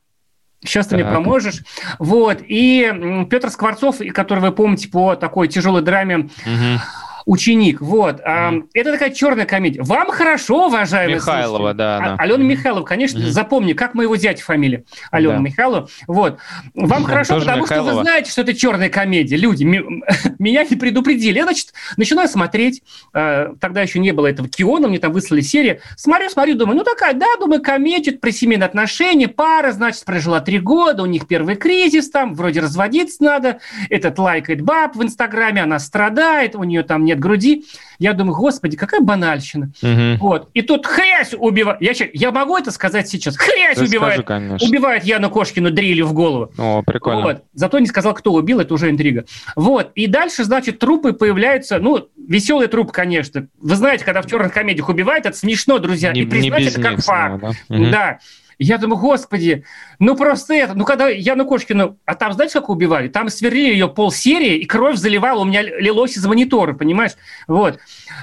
Сейчас 0.66 0.88
ты 0.88 0.96
мне 0.96 1.04
Так. 1.04 1.14
поможешь. 1.16 1.62
Вот. 2.00 2.38
И 2.48 3.26
Петр 3.30 3.50
Скворцов, 3.50 3.98
который 4.14 4.40
вы 4.40 4.54
помните 4.54 4.88
по 4.88 5.16
такой 5.16 5.50
тяжелой 5.50 5.82
драме 5.82 6.30
Мгм. 6.46 6.80
Ученик, 7.26 7.82
вот. 7.82 8.20
Mm. 8.22 8.68
Это 8.74 8.92
такая 8.92 9.12
черная 9.12 9.46
комедия. 9.46 9.82
Вам 9.82 10.10
хорошо, 10.12 10.68
уважаемые 10.68 11.16
Михайлова, 11.16 11.58
слушатели. 11.58 11.78
да, 11.78 11.98
А- 11.98 12.00
да. 12.02 12.16
Алена 12.20 12.44
Михайлова, 12.44 12.84
конечно, 12.84 13.20
Мгм. 13.20 13.30
запомни, 13.32 13.74
как 13.74 13.94
моего 13.96 14.16
зятя 14.18 14.44
фамилия. 14.44 14.84
Алена 15.12 15.36
Да. 15.36 15.40
Михайлова. 15.40 15.88
Вот. 16.08 16.40
Вам 16.74 17.04
хорошо, 17.04 17.36
Тоже 17.36 17.46
потому 17.46 17.66
что 17.66 17.76
Михайлова. 17.76 17.98
вы 17.98 18.04
знаете, 18.04 18.32
что 18.32 18.42
это 18.42 18.54
черная 18.54 18.90
комедия. 18.90 19.36
Люди, 19.38 19.64
меня 20.40 20.64
не 20.64 20.76
предупредили. 20.76 21.38
Я, 21.38 21.44
значит, 21.44 21.74
начинаю 21.98 22.28
смотреть. 22.28 22.82
э, 23.14 23.54
Тогда 23.60 23.82
еще 23.82 24.00
не 24.00 24.12
было 24.12 24.28
этого 24.28 24.48
Киона, 24.50 24.88
мне 24.88 25.00
там 25.00 25.12
выслали 25.12 25.42
серию. 25.42 25.80
Смотрю, 25.96 26.30
смотрю, 26.30 26.56
думаю, 26.56 26.78
ну 26.78 26.84
такая, 26.84 27.14
да, 27.14 27.28
думаю, 27.40 27.62
комедия 27.62 28.12
про 28.14 28.32
семейные 28.32 28.66
отношения. 28.66 29.28
Пара, 29.28 29.72
значит, 29.72 30.04
прожила 30.06 30.40
три 30.42 30.60
года, 30.60 31.04
у 31.04 31.06
них 31.06 31.28
первый 31.28 31.56
кризис 31.56 32.10
там, 32.10 32.34
вроде 32.36 32.60
разводиться 32.60 33.24
надо. 33.24 33.60
Этот 33.90 34.20
лайкает 34.20 34.62
баб 34.62 34.96
в 34.96 35.04
Инстаграме, 35.04 35.62
она 35.64 35.80
страдает, 35.80 36.56
у 36.56 36.64
нее 36.64 36.84
там 36.84 37.06
нет 37.14 37.20
груди. 37.20 37.66
Я 38.00 38.14
думаю, 38.14 38.36
господи, 38.36 38.76
какая 38.76 39.02
банальщина. 39.02 39.72
Мгм. 39.82 40.18
Вот. 40.18 40.50
И 40.54 40.62
тут 40.62 40.86
хрясь 40.86 41.34
убивает. 41.34 41.82
Я, 41.82 41.94
я 42.14 42.32
могу 42.32 42.58
это 42.58 42.72
сказать 42.72 43.08
сейчас? 43.08 43.38
Хрясь 43.38 43.78
Расскажи, 43.78 43.90
убивает. 43.90 44.26
конечно. 44.26 44.68
Убивает 44.68 45.04
Яну 45.06 45.30
Кошкину 45.30 45.72
дрелью 45.72 46.08
в 46.08 46.14
голову. 46.14 46.52
О, 46.58 46.82
прикольно. 46.82 47.22
Вот. 47.22 47.44
Зато 47.54 47.80
не 47.80 47.86
сказал, 47.88 48.14
кто 48.14 48.34
убил, 48.34 48.60
это 48.60 48.74
уже 48.74 48.90
интрига. 48.90 49.26
Вот. 49.56 49.92
И 49.96 50.08
дальше, 50.08 50.44
значит, 50.44 50.80
трупы 50.80 51.14
появляются, 51.14 51.80
ну, 51.80 52.08
веселый 52.28 52.68
труп, 52.68 52.92
конечно. 52.92 53.48
Вы 53.62 53.76
знаете, 53.76 54.04
когда 54.04 54.22
в 54.22 54.26
черных 54.26 54.54
комедиях 54.54 54.90
убивают, 54.90 55.26
это 55.26 55.38
смешно, 55.38 55.78
друзья. 55.80 56.12
Не- 56.12 56.22
и 56.22 56.26
признать 56.26 56.64
это 56.64 56.82
как 56.82 57.02
факт. 57.02 57.42
да? 57.42 57.52
Мгм. 57.70 57.92
Да. 57.92 58.20
Я 58.60 58.78
думаю, 58.78 59.00
господи, 59.00 59.64
ну 60.00 60.16
просто 60.16 60.54
это, 60.54 60.74
ну 60.74 60.86
когда 60.86 61.10
Яну 61.10 61.46
Кошкину, 61.46 61.98
а 62.06 62.16
там 62.16 62.34
знаете, 62.34 62.54
как 62.54 62.70
убивали? 62.70 63.08
Там 63.08 63.30
сверлили 63.30 63.74
ее 63.74 63.88
полсерии, 63.88 64.58
и 64.58 64.66
кровь 64.66 64.98
заливала, 64.98 65.42
у 65.42 65.46
меня 65.46 65.62
лилось 65.62 66.18
из 66.18 66.26
монитора, 66.26 66.74
понимаешь? 66.74 67.14
Вот. 67.48 67.80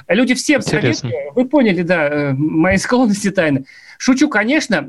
Люди 0.09 0.33
Интересно. 0.33 1.11
советую, 1.11 1.33
вы 1.35 1.45
поняли, 1.49 1.83
да, 1.83 2.09
э, 2.09 2.33
мои 2.33 2.77
склонности 2.77 3.31
тайны. 3.31 3.65
Шучу, 3.99 4.31
конечно. 4.31 4.89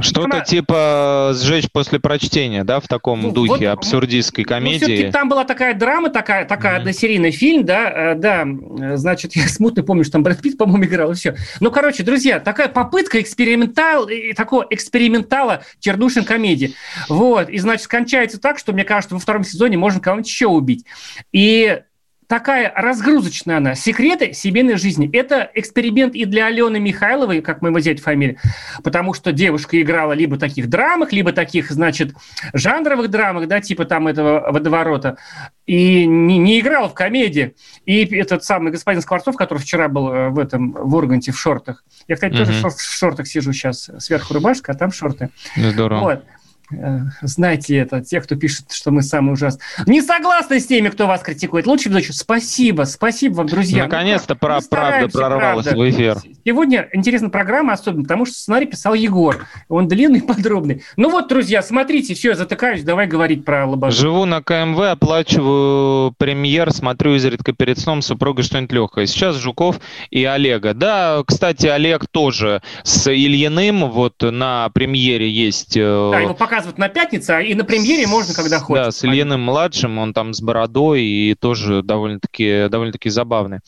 Что-то 0.00 0.24
она- 0.24 0.40
типа 0.40 1.32
сжечь 1.34 1.70
после 1.70 2.00
прочтения, 2.00 2.64
да, 2.64 2.80
в 2.80 2.88
таком 2.88 3.22
Ну, 3.22 3.30
духе 3.30 3.68
вот, 3.70 3.78
абсурдистской 3.78 4.42
Ну, 4.44 4.48
комедии. 4.48 5.10
там 5.12 5.28
была 5.28 5.44
такая 5.44 5.74
драма, 5.74 6.10
такая, 6.10 6.44
такая 6.44 6.72
Мгм. 6.72 6.80
односерийный 6.80 7.30
фильм, 7.30 7.64
да, 7.64 8.12
э, 8.12 8.14
да, 8.16 8.44
э, 8.44 8.96
значит, 8.96 9.32
я 9.36 9.46
смутно 9.46 9.84
помню, 9.84 10.02
что 10.02 10.14
там 10.14 10.24
Брэд 10.24 10.42
Питт, 10.42 10.58
по-моему, 10.58 10.84
играл, 10.86 11.12
и 11.12 11.14
все. 11.14 11.36
Ну, 11.60 11.70
короче, 11.70 12.02
друзья, 12.02 12.40
такая 12.40 12.66
попытка 12.68 13.20
экспериментал, 13.20 14.08
и 14.08 14.32
такого 14.32 14.66
экспериментала 14.70 15.62
чернушин 15.78 16.24
комедии. 16.24 16.74
Вот, 17.08 17.48
и, 17.48 17.58
значит, 17.58 17.86
кончается 17.86 18.40
так, 18.40 18.58
что, 18.58 18.72
мне 18.72 18.82
кажется, 18.84 19.14
во 19.14 19.20
втором 19.20 19.44
сезоне 19.44 19.76
можно 19.76 20.00
кого-нибудь 20.00 20.28
еще 20.28 20.46
убить. 20.48 20.84
И 21.32 21.80
такая 22.26 22.72
разгрузочная 22.74 23.58
она. 23.58 23.74
Секреты 23.74 24.32
семейной 24.32 24.76
жизни. 24.76 25.08
Это 25.12 25.50
эксперимент 25.54 26.14
и 26.14 26.24
для 26.24 26.46
Алены 26.46 26.80
Михайловой, 26.80 27.40
как 27.40 27.62
моего 27.62 27.80
зятя 27.80 28.02
фамилия, 28.02 28.38
потому 28.82 29.14
что 29.14 29.32
девушка 29.32 29.80
играла 29.80 30.12
либо 30.12 30.36
таких 30.38 30.68
драмах, 30.68 31.12
либо 31.12 31.32
таких, 31.32 31.70
значит, 31.70 32.14
жанровых 32.52 33.08
драмах, 33.10 33.48
да, 33.48 33.60
типа 33.60 33.84
там 33.84 34.08
этого 34.08 34.50
водоворота, 34.50 35.18
и 35.66 36.06
не, 36.06 36.38
не 36.38 36.60
играла 36.60 36.88
в 36.88 36.94
комедии. 36.94 37.54
И 37.84 38.04
этот 38.16 38.44
самый 38.44 38.72
господин 38.72 39.00
Скворцов, 39.02 39.36
который 39.36 39.58
вчера 39.58 39.88
был 39.88 40.12
э, 40.12 40.28
в 40.30 40.38
этом, 40.38 40.72
в 40.72 40.94
Урганте 40.94 41.32
в 41.32 41.38
шортах. 41.38 41.84
Я, 42.08 42.14
кстати, 42.16 42.34
тоже 42.36 42.52
Мгм. 42.52 42.60
в 42.60 42.64
шор- 42.66 42.76
в 42.76 42.80
шортах 42.98 43.26
сижу 43.26 43.52
сейчас. 43.52 43.90
Сверху 43.98 44.34
рубашка, 44.34 44.72
а 44.72 44.74
там 44.74 44.92
шорты. 44.92 45.30
Здорово. 45.56 46.00
Вот. 46.00 46.24
Э, 46.72 47.00
Знаете 47.22 47.76
это, 47.76 48.00
те, 48.02 48.20
кто 48.20 48.36
пишет, 48.36 48.72
что 48.72 48.90
мы 48.90 49.02
самые 49.02 49.34
ужасные. 49.34 49.62
Не 49.86 50.02
согласны 50.02 50.60
с 50.60 50.66
теми, 50.66 50.88
кто 50.88 51.06
вас 51.06 51.22
критикует. 51.22 51.66
Лучше 51.66 51.88
ведущий. 51.88 52.12
Спасибо, 52.12 52.82
спасибо 52.84 53.34
вам, 53.34 53.46
друзья. 53.46 53.84
Наконец-то 53.84 54.34
Ну, 54.34 54.38
пра- 54.40 54.60
правда 54.68 55.08
прорвалась 55.08 55.64
правда. 55.66 55.80
в 55.80 55.90
эфир. 55.90 56.16
Сегодня 56.44 56.88
интересная 56.92 57.30
программа, 57.30 57.72
особенно 57.74 58.02
потому, 58.02 58.24
что 58.26 58.34
сценарий 58.34 58.66
писал 58.66 58.94
Егор. 58.94 59.46
Он 59.68 59.88
длинный 59.88 60.18
и 60.18 60.22
подробный. 60.26 60.82
Ну 60.96 61.10
вот, 61.10 61.28
друзья, 61.28 61.62
смотрите, 61.62 62.14
все, 62.14 62.30
я 62.30 62.34
затыкаюсь, 62.36 62.82
давай 62.82 63.06
говорить 63.06 63.44
про 63.44 63.66
Лободу. 63.66 63.92
Живу 63.94 64.24
на 64.24 64.42
КМВ, 64.42 64.78
оплачиваю 64.80 66.12
премьер, 66.18 66.72
смотрю 66.72 67.14
изредка 67.14 67.52
перед 67.52 67.78
сном 67.78 68.02
с 68.02 68.06
супругой 68.06 68.44
что-нибудь 68.44 68.72
легкое. 68.72 69.06
Сейчас 69.06 69.36
Жуков 69.36 69.80
и 70.10 70.24
Олега. 70.24 70.74
Да, 70.74 71.22
кстати, 71.26 71.66
Олег 71.66 72.06
тоже 72.10 72.62
с 72.82 73.10
Ильиным 73.12 73.90
вот 73.90 74.14
на 74.22 74.68
премьере 74.70 75.28
есть... 75.30 75.76
э, 75.76 76.10
Да, 76.12 76.20
его 76.20 76.34
показывают 76.56 76.78
на 76.78 76.88
пятнице, 76.88 77.30
а 77.32 77.40
и 77.42 77.54
на 77.54 77.64
премьере 77.64 78.06
можно, 78.06 78.32
когда 78.34 78.58
хочешь. 78.58 78.84
Да, 78.86 78.90
с 78.90 79.04
Ильиным 79.04 79.42
младшим, 79.42 79.98
он 79.98 80.14
там 80.14 80.32
с 80.32 80.40
бородой 80.40 81.02
и 81.02 81.34
тоже 81.34 81.82
довольно-таки 81.82 82.68
довольно-таки 82.70 83.10
забавный. 83.10 83.58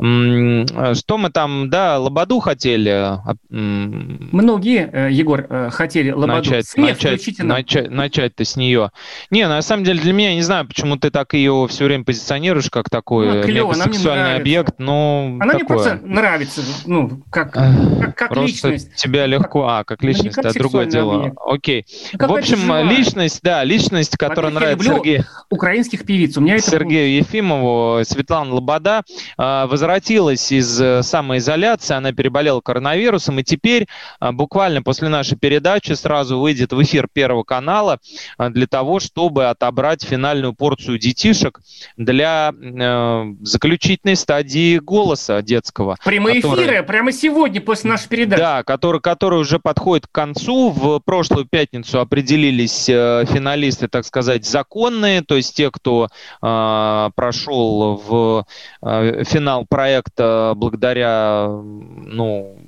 М, 0.00 0.62
э, 0.64 0.94
Что 0.94 1.18
мы 1.18 1.30
там, 1.30 1.68
да, 1.68 1.98
Лободу 1.98 2.38
хотели 2.40 2.88
а, 2.90 3.34
Многие, 3.50 4.88
э, 4.90 5.12
Егор, 5.12 5.44
э, 5.48 5.68
хотели 5.70 6.10
Лободу. 6.10 6.32
начать, 6.32 6.66
Смех 6.66 6.90
начать, 6.96 7.20
включите 7.20 7.42
нам. 7.42 7.58
начать, 7.58 7.90
начать-то 7.90 8.44
с 8.44 8.56
нее. 8.56 8.90
Не, 9.30 9.46
на 9.48 9.60
самом 9.62 9.84
деле 9.84 10.00
для 10.00 10.12
меня, 10.12 10.30
я 10.30 10.34
не 10.36 10.42
знаю, 10.42 10.66
почему 10.66 10.96
ты 10.96 11.10
так 11.10 11.34
ее 11.34 11.66
все 11.68 11.84
время 11.84 12.04
позиционируешь 12.04 12.70
как 12.70 12.88
такой 12.88 13.26
Ну, 13.26 13.32
мне 13.46 13.62
нравится. 13.62 14.36
объект, 14.36 14.74
но 14.78 15.36
Она 15.40 15.54
мне 15.54 15.58
такое. 15.62 15.66
просто 15.66 16.00
нравится, 16.04 16.62
ну, 16.86 17.22
как, 17.30 17.52
как, 17.52 18.16
как 18.16 18.28
Просто 18.30 18.68
личность. 18.68 18.94
тебя 18.96 19.26
легко, 19.26 19.66
а, 19.68 19.84
как 19.84 20.02
Ну, 20.02 20.08
личность, 20.08 20.38
это 20.38 20.52
другое 20.58 20.84
сексуальный 20.84 20.90
дело. 20.92 21.16
объект. 21.20 21.36
Окей. 21.44 21.86
Какая-то 22.12 22.32
В 22.32 22.36
общем, 22.36 22.88
личность, 22.88 23.40
да, 23.42 23.64
личность, 23.64 24.16
которая 24.16 24.52
Во-первых, 24.52 24.78
нравится 24.78 24.94
Сергею. 24.96 25.24
Украинских 25.50 26.04
певиц. 26.04 26.36
У 26.36 26.40
меня 26.40 26.56
это... 26.56 26.70
Сергею 26.70 27.16
Ефимову, 27.16 28.04
Светлана 28.04 28.54
Лобода 28.54 29.02
э, 29.38 29.66
возвратилась 29.66 30.52
из 30.52 30.80
э, 30.80 31.02
самоизоляции, 31.02 31.94
она 31.94 32.12
переболела 32.12 32.60
коронавирусом, 32.60 33.38
и 33.38 33.42
теперь 33.44 33.86
э, 34.20 34.32
буквально 34.32 34.82
после 34.82 35.08
нашей 35.08 35.38
передачи 35.38 35.92
сразу 35.92 36.38
выйдет 36.38 36.72
в 36.72 36.82
эфир 36.82 37.08
Первого 37.12 37.42
канала 37.44 37.98
э, 38.38 38.50
для 38.50 38.66
того, 38.66 39.00
чтобы 39.00 39.46
отобрать 39.46 40.04
финальную 40.04 40.52
порцию 40.54 40.98
детишек 40.98 41.60
для 41.96 42.52
э, 42.52 43.24
заключительной 43.42 44.16
стадии 44.16 44.78
голоса 44.78 45.42
детского. 45.42 45.96
Прямые 46.04 46.40
который- 46.42 46.64
эфиры 46.64 46.82
прямо 46.82 47.12
сегодня 47.12 47.60
после 47.60 47.90
нашей 47.90 48.08
передачи. 48.08 48.40
Да, 48.40 48.62
который, 48.62 49.00
который 49.00 49.40
уже 49.40 49.58
подходит 49.58 50.06
к 50.06 50.12
концу. 50.12 50.70
В 50.70 51.00
прошлую 51.00 51.46
пятницу 51.46 52.00
определились 52.02 52.88
э, 52.88 53.24
финалисты, 53.26 53.88
так 53.88 54.04
сказать, 54.04 54.44
законные, 54.44 55.22
то 55.22 55.36
есть 55.36 55.56
те, 55.56 55.70
кто 55.70 56.08
э, 56.42 57.10
прошел 57.14 57.96
в 57.96 58.46
э, 58.82 59.24
финал 59.24 59.66
проекта 59.68 60.52
благодаря, 60.56 61.46
ну, 61.48 62.58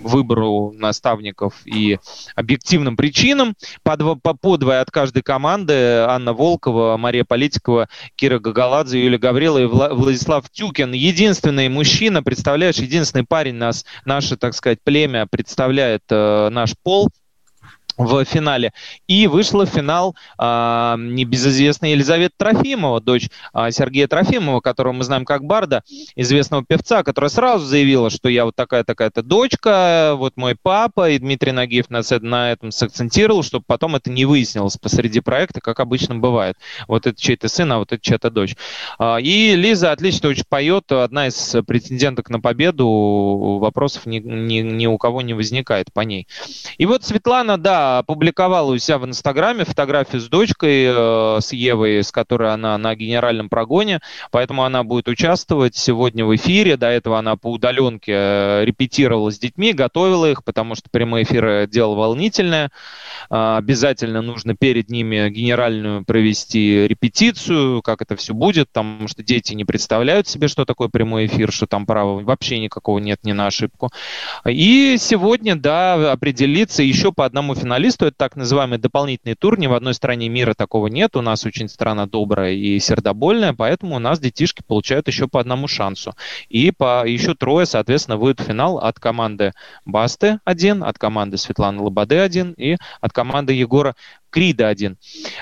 выбору 0.00 0.72
наставников 0.76 1.66
и 1.66 1.98
объективным 2.34 2.96
причинам. 2.96 3.54
По, 3.82 3.96
два, 3.96 4.14
по, 4.16 4.34
по 4.34 4.56
двое 4.56 4.80
от 4.80 4.90
каждой 4.90 5.22
команды 5.22 5.72
Анна 6.06 6.32
Волкова, 6.32 6.96
Мария 6.96 7.24
Политикова, 7.24 7.88
Кира 8.16 8.38
Гагаладзе, 8.38 9.02
Юлия 9.02 9.18
Гаврила 9.18 9.58
и 9.58 9.66
Вла- 9.66 9.94
Владислав 9.94 10.48
Тюкин. 10.50 10.92
Единственный 10.92 11.68
мужчина, 11.68 12.22
представляешь, 12.22 12.76
единственный 12.76 13.24
парень 13.24 13.54
нас, 13.54 13.84
наше, 14.04 14.36
так 14.36 14.54
сказать, 14.54 14.78
племя 14.82 15.26
представляет 15.30 16.02
э, 16.10 16.48
наш 16.50 16.74
пол 16.82 17.08
в 17.96 18.24
финале. 18.24 18.72
И 19.06 19.26
вышла 19.26 19.66
в 19.66 19.68
финал 19.70 20.16
а, 20.38 20.96
небезызвестная 20.98 21.90
Елизавета 21.90 22.34
Трофимова, 22.36 23.00
дочь 23.00 23.28
а, 23.52 23.70
Сергея 23.70 24.06
Трофимова, 24.08 24.60
которого 24.60 24.92
мы 24.92 25.04
знаем 25.04 25.24
как 25.24 25.44
Барда, 25.44 25.82
известного 26.16 26.64
певца, 26.64 27.02
которая 27.02 27.28
сразу 27.30 27.64
заявила, 27.64 28.10
что 28.10 28.28
я 28.28 28.44
вот 28.44 28.56
такая-такая-то 28.56 29.22
дочка, 29.22 30.14
вот 30.16 30.36
мой 30.36 30.56
папа, 30.60 31.10
и 31.10 31.18
Дмитрий 31.18 31.52
Нагиев 31.52 31.90
на, 31.90 32.02
с- 32.02 32.18
на 32.20 32.52
этом 32.52 32.70
сакцентировал, 32.70 33.42
чтобы 33.42 33.64
потом 33.66 33.96
это 33.96 34.10
не 34.10 34.24
выяснилось 34.24 34.76
посреди 34.76 35.20
проекта, 35.20 35.60
как 35.60 35.80
обычно 35.80 36.14
бывает. 36.16 36.56
Вот 36.88 37.06
это 37.06 37.20
чей-то 37.20 37.48
сын, 37.48 37.70
а 37.72 37.78
вот 37.78 37.92
это 37.92 38.02
чья-то 38.02 38.30
дочь. 38.30 38.56
А, 38.98 39.18
И 39.18 39.54
Лиза 39.56 39.92
отлично 39.92 40.28
очень 40.28 40.44
поет, 40.48 40.90
одна 40.92 41.28
из 41.28 41.56
претенденток 41.66 42.30
на 42.30 42.40
победу, 42.40 43.58
вопросов 43.60 44.06
ни, 44.06 44.18
ни, 44.18 44.60
ни 44.60 44.86
у 44.86 44.98
кого 44.98 45.22
не 45.22 45.34
возникает 45.34 45.92
по 45.92 46.00
ней. 46.00 46.26
И 46.78 46.86
вот 46.86 47.04
Светлана, 47.04 47.58
да, 47.58 47.81
опубликовала 47.98 48.72
у 48.72 48.78
себя 48.78 48.98
в 48.98 49.06
Инстаграме 49.06 49.64
фотографию 49.64 50.20
с 50.20 50.28
дочкой, 50.28 50.84
э, 50.86 51.38
с 51.40 51.52
Евой, 51.52 52.02
с 52.02 52.10
которой 52.10 52.52
она 52.52 52.76
на 52.78 52.94
генеральном 52.94 53.48
прогоне, 53.48 54.00
поэтому 54.30 54.64
она 54.64 54.84
будет 54.84 55.08
участвовать 55.08 55.76
сегодня 55.76 56.24
в 56.24 56.34
эфире. 56.36 56.76
До 56.76 56.86
этого 56.86 57.18
она 57.18 57.36
по 57.36 57.50
удаленке 57.50 58.12
э, 58.14 58.64
репетировала 58.64 59.30
с 59.30 59.38
детьми, 59.38 59.72
готовила 59.72 60.30
их, 60.30 60.44
потому 60.44 60.74
что 60.74 60.90
прямые 60.90 61.24
эфиры 61.24 61.68
дело 61.70 61.94
волнительное. 61.94 62.70
А, 63.30 63.58
Обязательно 63.58 64.22
нужно 64.22 64.54
перед 64.54 64.90
ними 64.90 65.28
генеральную 65.30 66.04
провести 66.04 66.86
репетицию, 66.86 67.82
как 67.82 68.02
это 68.02 68.16
все 68.16 68.34
будет, 68.34 68.68
потому 68.68 69.08
что 69.08 69.22
дети 69.22 69.54
не 69.54 69.64
представляют 69.64 70.28
себе, 70.28 70.48
что 70.48 70.64
такое 70.64 70.88
прямой 70.88 71.26
эфир, 71.26 71.52
что 71.52 71.66
там 71.66 71.86
права 71.86 72.20
вообще 72.20 72.58
никакого 72.58 72.98
нет 72.98 73.20
ни 73.22 73.32
на 73.32 73.46
ошибку. 73.46 73.90
И 74.46 74.96
сегодня, 74.98 75.56
да, 75.56 76.12
определится 76.12 76.82
еще 76.82 77.12
по 77.12 77.24
одному 77.24 77.54
финалисту 77.54 77.71
журналисту. 77.72 78.04
Это 78.04 78.16
так 78.18 78.36
называемый 78.36 78.76
дополнительный 78.76 79.34
тур. 79.34 79.58
Ни 79.58 79.66
в 79.66 79.72
одной 79.72 79.94
стране 79.94 80.28
мира 80.28 80.52
такого 80.52 80.88
нет. 80.88 81.16
У 81.16 81.22
нас 81.22 81.46
очень 81.46 81.70
страна 81.70 82.04
добрая 82.04 82.52
и 82.52 82.78
сердобольная, 82.78 83.54
поэтому 83.54 83.96
у 83.96 83.98
нас 83.98 84.20
детишки 84.20 84.62
получают 84.66 85.08
еще 85.08 85.26
по 85.26 85.40
одному 85.40 85.68
шансу. 85.68 86.14
И 86.50 86.70
по 86.70 87.06
еще 87.06 87.34
трое, 87.34 87.64
соответственно, 87.64 88.18
выйдут 88.18 88.44
в 88.44 88.48
финал 88.48 88.76
от 88.76 89.00
команды 89.00 89.52
Басты 89.86 90.38
один, 90.44 90.84
от 90.84 90.98
команды 90.98 91.38
Светланы 91.38 91.80
Лободы 91.80 92.18
один 92.18 92.52
и 92.58 92.76
от 93.00 93.12
команды 93.14 93.54
Егора 93.54 93.94
Крида 94.32 94.68
один. 94.68 94.96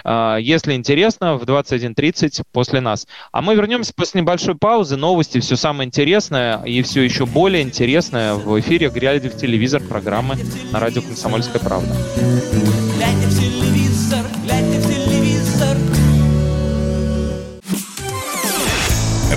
А, 0.05 0.37
если 0.37 0.75
интересно, 0.75 1.37
в 1.37 1.45
21.30 1.45 2.43
после 2.53 2.81
нас. 2.81 3.07
А 3.33 3.41
мы 3.41 3.55
вернемся 3.55 3.95
после 3.95 4.21
небольшой 4.21 4.57
паузы. 4.57 4.97
Новости, 4.97 5.39
все 5.39 5.57
самое 5.57 5.87
интересное 5.87 6.63
и 6.65 6.83
все 6.83 7.03
еще 7.03 7.25
более 7.25 7.63
интересное 7.63 8.35
в 8.35 8.59
эфире 8.61 8.91
«Глядя 8.91 9.31
в 9.31 9.37
телевизор» 9.37 9.81
программы 9.81 10.37
на 10.73 10.81
радио 10.81 11.03
«Комсомольская 11.03 11.61
правда». 11.61 11.95
Глядя 12.97 13.27
в 13.29 13.39
телевизор, 13.39 14.27
глядя 14.45 14.81
в 14.81 14.89
телевизор. 14.89 15.77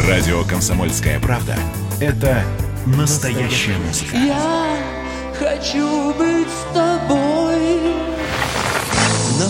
Радио 0.08 0.44
«Комсомольская 0.44 1.20
правда»— 1.20 1.56
это 2.02 2.44
настоящая 2.86 3.78
музыка. 3.78 4.18
Я 4.18 4.78
хочу 5.40 6.14
быть 6.14 6.48
с 6.48 6.74
тобой. 6.74 6.83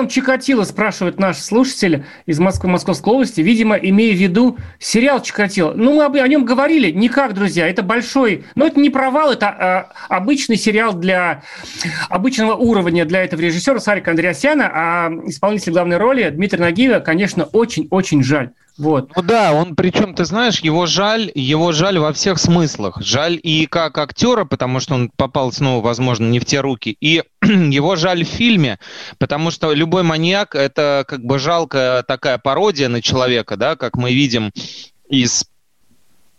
Вам 0.00 0.08
Чикатило, 0.08 0.64
спрашивает 0.64 1.18
наш 1.18 1.36
слушатель 1.36 2.06
из 2.24 2.38
Москвы, 2.38 2.70
Московской 2.70 3.12
области, 3.12 3.42
видимо, 3.42 3.76
имея 3.76 4.14
в 4.14 4.18
виду 4.18 4.56
сериал 4.78 5.20
Чикатило. 5.20 5.74
Ну, 5.74 5.92
мы 5.92 6.04
об- 6.04 6.16
о 6.16 6.26
нем 6.26 6.46
говорили, 6.46 6.90
никак, 6.90 7.34
друзья, 7.34 7.68
это 7.68 7.82
большой, 7.82 8.46
но 8.54 8.66
это 8.66 8.80
не 8.80 8.88
провал, 8.88 9.30
это 9.30 9.48
а, 9.48 9.92
обычный 10.08 10.56
сериал 10.56 10.94
для 10.94 11.42
обычного 12.08 12.54
уровня 12.54 13.04
для 13.04 13.22
этого 13.24 13.42
режиссера 13.42 13.78
Сарика 13.78 14.12
Андреасяна, 14.12 14.70
а 14.72 15.10
исполнитель 15.26 15.72
главной 15.72 15.98
роли 15.98 16.30
Дмитрия 16.30 16.62
Нагиева, 16.62 17.00
конечно, 17.00 17.44
очень-очень 17.44 18.22
жаль. 18.22 18.52
Вот. 18.80 19.14
Ну 19.14 19.22
да, 19.22 19.52
он 19.52 19.76
причем, 19.76 20.14
ты 20.14 20.24
знаешь, 20.24 20.60
его 20.60 20.86
жаль, 20.86 21.30
его 21.34 21.70
жаль 21.70 21.98
во 21.98 22.14
всех 22.14 22.38
смыслах. 22.38 22.96
Жаль 23.02 23.38
и 23.42 23.66
как 23.66 23.98
актера, 23.98 24.46
потому 24.46 24.80
что 24.80 24.94
он 24.94 25.10
попал 25.14 25.52
снова, 25.52 25.84
возможно, 25.84 26.26
не 26.30 26.40
в 26.40 26.46
те 26.46 26.60
руки, 26.60 26.96
и 26.98 27.22
его 27.42 27.96
жаль 27.96 28.24
в 28.24 28.28
фильме, 28.28 28.78
потому 29.18 29.50
что 29.50 29.74
любой 29.74 30.02
маньяк 30.02 30.54
это 30.54 31.04
как 31.06 31.22
бы 31.22 31.38
жалкая 31.38 32.02
такая 32.04 32.38
пародия 32.38 32.88
на 32.88 33.02
человека, 33.02 33.58
да, 33.58 33.76
как 33.76 33.96
мы 33.96 34.14
видим 34.14 34.50
из 35.10 35.44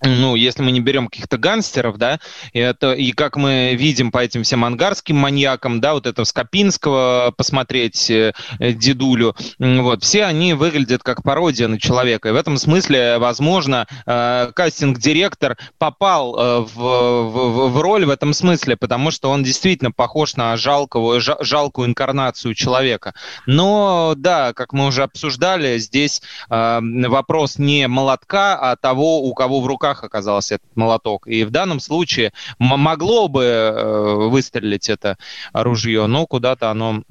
ну, 0.01 0.35
если 0.35 0.63
мы 0.63 0.71
не 0.71 0.79
берем 0.79 1.07
каких-то 1.07 1.37
гангстеров, 1.37 1.97
да, 1.97 2.19
это, 2.53 2.93
и 2.93 3.11
как 3.11 3.35
мы 3.35 3.75
видим 3.75 4.11
по 4.11 4.19
этим 4.19 4.43
всем 4.43 4.65
ангарским 4.65 5.15
маньякам, 5.15 5.79
да, 5.81 5.93
вот 5.93 6.07
этого 6.07 6.25
Скопинского 6.25 7.33
посмотреть, 7.35 8.09
э, 8.09 8.33
э, 8.59 8.73
дедулю, 8.73 9.35
вот, 9.59 10.03
все 10.03 10.25
они 10.25 10.53
выглядят 10.53 11.03
как 11.03 11.23
пародия 11.23 11.67
на 11.67 11.79
человека. 11.79 12.29
И 12.29 12.31
в 12.31 12.35
этом 12.35 12.57
смысле, 12.57 13.17
возможно, 13.19 13.87
э, 14.05 14.51
кастинг-директор 14.55 15.57
попал 15.77 16.35
э, 16.37 16.59
в, 16.61 16.75
в- 16.75 17.69
в 17.69 17.81
роль 17.81 18.05
в 18.05 18.09
этом 18.09 18.33
смысле, 18.33 18.77
потому 18.77 19.11
что 19.11 19.29
он 19.29 19.43
действительно 19.43 19.91
похож 19.91 20.35
на 20.35 20.55
жалкого, 20.57 21.19
жа- 21.19 21.37
жалкую 21.41 21.89
инкарнацию 21.89 22.53
человека. 22.55 23.13
Но, 23.45 24.13
да, 24.17 24.53
как 24.53 24.73
мы 24.73 24.87
уже 24.87 25.03
обсуждали, 25.03 25.77
здесь 25.77 26.21
э, 26.49 26.79
вопрос 26.81 27.57
не 27.57 27.87
молотка, 27.87 28.57
а 28.59 28.75
того, 28.75 29.21
у 29.23 29.33
кого 29.33 29.61
в 29.61 29.67
руках 29.67 29.90
оказался 30.03 30.55
этот 30.55 30.75
молоток. 30.75 31.27
И 31.27 31.43
в 31.43 31.51
данном 31.51 31.79
случае 31.79 32.31
могло 32.59 33.27
бы 33.27 33.43
э, 33.43 34.13
выстрелить 34.29 34.89
это 34.89 35.17
ружье, 35.53 36.07
но 36.07 36.25
куда-то 36.25 36.71
оно 36.71 37.03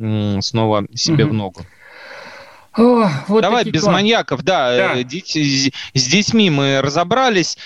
снова 0.42 0.86
себе 0.94 1.24
Мгм. 1.24 1.32
в 1.32 1.36
ногу. 1.36 1.66
О, 2.76 3.08
вот 3.28 3.42
Давай 3.42 3.64
без 3.64 3.82
дела. 3.82 3.92
маньяков, 3.92 4.42
да. 4.42 4.76
Да. 4.76 4.96
э, 5.00 5.04
с 5.04 6.06
детьми 6.06 6.50
мы 6.50 6.80
разобрались. 6.80 7.58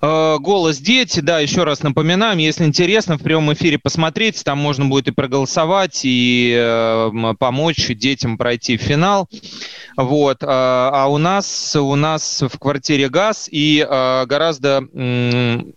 Э, 0.00 0.36
Голос 0.38 0.78
дети, 0.78 1.20
да, 1.20 1.40
еще 1.40 1.64
раз 1.64 1.82
напоминаем, 1.82 2.38
если 2.38 2.64
интересно, 2.64 3.16
в 3.18 3.22
прямом 3.22 3.52
эфире 3.54 3.78
посмотреть, 3.78 4.42
там 4.44 4.58
можно 4.58 4.86
будет 4.86 5.08
и 5.08 5.12
проголосовать, 5.12 6.00
и 6.04 6.54
э, 6.56 7.34
помочь 7.38 7.88
детям 7.88 8.36
пройти 8.36 8.76
финал. 8.76 9.28
Вот. 9.96 10.42
э, 10.42 10.46
А 10.48 11.06
у 11.08 11.18
нас, 11.18 11.74
у 11.76 11.94
нас 11.94 12.42
в 12.42 12.58
квартире 12.58 13.08
газ 13.08 13.48
и 13.50 13.86
э, 13.88 14.26
гораздо 14.26 14.86
м, 14.92 15.72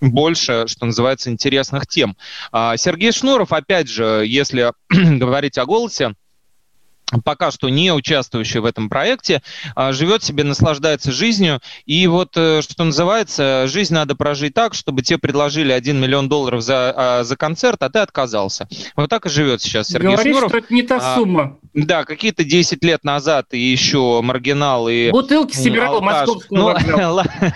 больше, 0.00 0.66
что 0.66 0.86
называется, 0.86 1.30
интересных 1.30 1.86
тем. 1.86 2.16
А, 2.52 2.76
Сергей 2.76 3.10
Шнуров, 3.12 3.52
опять 3.52 3.88
же, 3.88 4.24
если 4.26 4.72
говорить 4.90 5.56
о 5.56 5.64
голосе, 5.64 6.14
пока 7.24 7.50
что 7.50 7.68
не 7.68 7.92
участвующий 7.92 8.60
в 8.60 8.64
этом 8.64 8.88
проекте, 8.88 9.42
а, 9.74 9.92
живет 9.92 10.22
себе, 10.22 10.44
наслаждается 10.44 11.12
жизнью. 11.12 11.60
И 11.86 12.06
вот, 12.06 12.30
э, 12.36 12.62
что 12.62 12.84
называется, 12.84 13.66
жизнь 13.68 13.94
надо 13.94 14.16
прожить 14.16 14.54
так, 14.54 14.74
чтобы 14.74 15.02
тебе 15.02 15.18
предложили 15.18 15.72
1 15.72 16.00
миллион 16.00 16.28
долларов 16.28 16.62
за, 16.62 16.92
а, 16.96 17.24
за 17.24 17.36
концерт, 17.36 17.82
а 17.82 17.90
ты 17.90 17.98
отказался. 18.00 18.68
Вот 18.96 19.10
так 19.10 19.26
и 19.26 19.28
живет 19.28 19.62
сейчас 19.62 19.88
Сергей 19.88 20.12
Говорит, 20.12 20.32
Шнуров. 20.32 20.50
что 20.50 20.58
это 20.58 20.74
не 20.74 20.82
та 20.82 20.96
А, 20.96 21.14
сумма. 21.16 21.58
Да, 21.74 22.04
какие-то 22.04 22.44
10 22.44 22.82
лет 22.84 23.04
назад 23.04 23.46
и 23.52 23.58
еще 23.58 24.20
маргинал 24.22 24.88
и... 24.88 25.10
Бутылки 25.10 25.54
собирал 25.56 26.00
вокзала. 26.00 26.38
ла- 26.50 27.24
Де- 27.40 27.54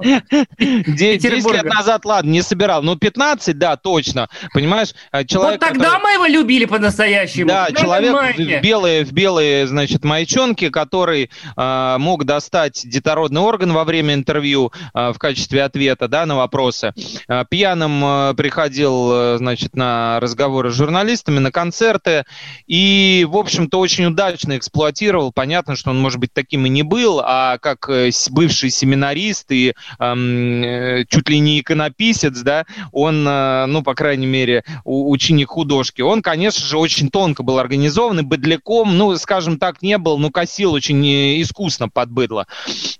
10 0.00 1.52
лет 1.52 1.64
назад, 1.64 2.04
ладно, 2.04 2.30
не 2.30 2.42
собирал. 2.42 2.82
Ну, 2.82 2.96
15, 2.96 3.58
да, 3.58 3.76
точно. 3.76 4.28
Понимаешь, 4.52 4.94
а 5.10 5.24
человек... 5.24 5.60
вот 5.60 5.68
тогда 5.68 5.84
который- 5.84 6.02
мы 6.02 6.10
его 6.12 6.26
любили 6.26 6.64
по-настоящему. 6.64 7.48
да, 7.48 7.70
человек 7.72 8.36
в 8.36 8.62
белые, 8.62 9.04
в 9.04 9.12
белые, 9.12 9.66
значит, 9.66 10.04
маячонки, 10.04 10.70
который 10.70 11.30
э, 11.56 11.96
мог 11.98 12.24
достать 12.24 12.82
детородный 12.84 13.40
орган 13.40 13.72
во 13.72 13.84
время 13.84 14.14
интервью 14.14 14.72
э, 14.94 15.12
в 15.12 15.18
качестве 15.18 15.62
ответа, 15.64 16.08
да, 16.08 16.26
на 16.26 16.36
вопросы. 16.36 16.92
Э, 17.28 17.44
пьяным 17.48 18.04
э, 18.04 18.34
приходил, 18.34 19.10
э, 19.12 19.36
значит, 19.38 19.76
на 19.76 20.20
разговоры 20.20 20.70
с 20.70 20.74
журналистами, 20.74 21.38
на 21.38 21.50
концерты, 21.50 22.24
и, 22.66 23.26
в 23.28 23.36
общем-то, 23.36 23.78
очень 23.78 24.06
удачно 24.06 24.56
эксплуатировал. 24.56 25.32
Понятно, 25.32 25.76
что 25.76 25.90
он, 25.90 26.00
может 26.00 26.18
быть, 26.18 26.32
таким 26.32 26.66
и 26.66 26.68
не 26.68 26.82
был, 26.82 27.20
а 27.24 27.58
как 27.58 27.88
э, 27.88 28.10
бывший 28.30 28.70
семинарист 28.70 29.50
и 29.50 29.74
э, 29.98 31.04
чуть 31.08 31.28
ли 31.28 31.38
не 31.38 31.60
иконописец, 31.60 32.38
да, 32.40 32.64
он, 32.92 33.26
э, 33.26 33.66
ну, 33.66 33.82
по 33.82 33.94
крайней 33.94 34.26
мере, 34.26 34.64
ученик 34.84 35.48
художки, 35.48 36.02
он, 36.02 36.22
конечно 36.22 36.64
же, 36.64 36.78
очень 36.78 37.10
тонко 37.10 37.42
был 37.42 37.58
организован, 37.58 38.20
и 38.20 38.22
быдляком, 38.22 38.96
ну, 38.96 39.16
скажем 39.16 39.58
так, 39.58 39.82
не 39.82 39.98
был, 39.98 40.18
но 40.18 40.30
косил 40.30 40.72
очень 40.72 41.04
э, 41.06 41.40
искусно 41.40 41.88
под 41.88 42.10
быдло. 42.10 42.46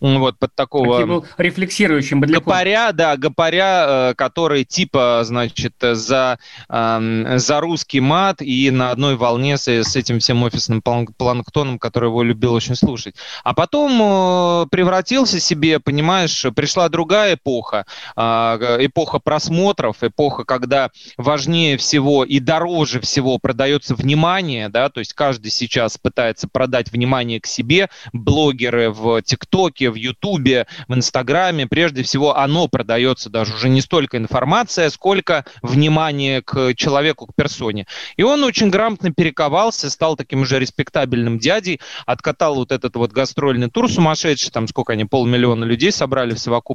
Вот, 0.00 0.38
под 0.38 0.54
такого... 0.54 0.98
Таким 0.98 1.24
рефлексирующим 1.36 2.20
бодляком. 2.20 2.44
Гопаря, 2.44 2.92
да, 2.92 3.16
гопаря, 3.16 4.14
который 4.16 4.64
типа, 4.64 5.22
значит, 5.24 5.74
за, 5.80 6.38
за 6.68 7.60
русский 7.60 8.00
мат 8.00 8.40
и 8.40 8.70
на 8.70 8.90
одной 8.90 9.16
волне 9.16 9.58
с, 9.58 9.68
с 9.68 9.96
этим 9.96 10.20
всем 10.20 10.42
офисным 10.42 10.80
план- 10.82 11.08
планктоном, 11.16 11.78
который 11.78 12.08
его 12.08 12.22
любил 12.22 12.54
очень 12.54 12.74
слушать. 12.74 13.14
А 13.44 13.54
потом 13.54 14.00
э, 14.00 14.66
превратился 14.70 15.40
себе, 15.40 15.80
понимаешь, 15.80 16.46
пришла 16.54 16.77
пришла 16.78 16.88
другая 16.88 17.34
эпоха, 17.34 17.86
а, 18.14 18.56
эпоха 18.78 19.18
просмотров, 19.18 20.02
эпоха, 20.02 20.44
когда 20.44 20.90
важнее 21.16 21.76
всего 21.76 22.24
и 22.24 22.38
дороже 22.38 23.00
всего 23.00 23.38
продается 23.38 23.96
внимание, 23.96 24.68
да, 24.68 24.88
то 24.88 25.00
есть 25.00 25.12
каждый 25.12 25.50
сейчас 25.50 25.98
пытается 25.98 26.46
продать 26.46 26.92
внимание 26.92 27.40
к 27.40 27.46
себе, 27.46 27.88
блогеры 28.12 28.90
в 28.90 29.20
ТикТоке, 29.22 29.90
в 29.90 29.96
Ютубе, 29.96 30.66
в 30.86 30.94
Инстаграме, 30.94 31.66
прежде 31.66 32.04
всего 32.04 32.36
оно 32.36 32.68
продается 32.68 33.28
даже 33.28 33.54
уже 33.54 33.68
не 33.68 33.80
столько 33.80 34.16
информация, 34.16 34.88
сколько 34.90 35.44
внимание 35.62 36.42
к 36.42 36.74
человеку, 36.74 37.26
к 37.26 37.34
персоне. 37.34 37.86
И 38.16 38.22
он 38.22 38.44
очень 38.44 38.70
грамотно 38.70 39.12
перековался, 39.12 39.90
стал 39.90 40.16
таким 40.16 40.42
уже 40.42 40.60
респектабельным 40.60 41.40
дядей, 41.40 41.80
откатал 42.06 42.54
вот 42.54 42.70
этот 42.70 42.94
вот 42.94 43.10
гастрольный 43.10 43.68
тур 43.68 43.90
сумасшедший, 43.90 44.52
там 44.52 44.68
сколько 44.68 44.92
они, 44.92 45.06
полмиллиона 45.06 45.64
людей 45.64 45.90
собрали 45.90 46.34
в 46.34 46.38
совокупности 46.38 46.67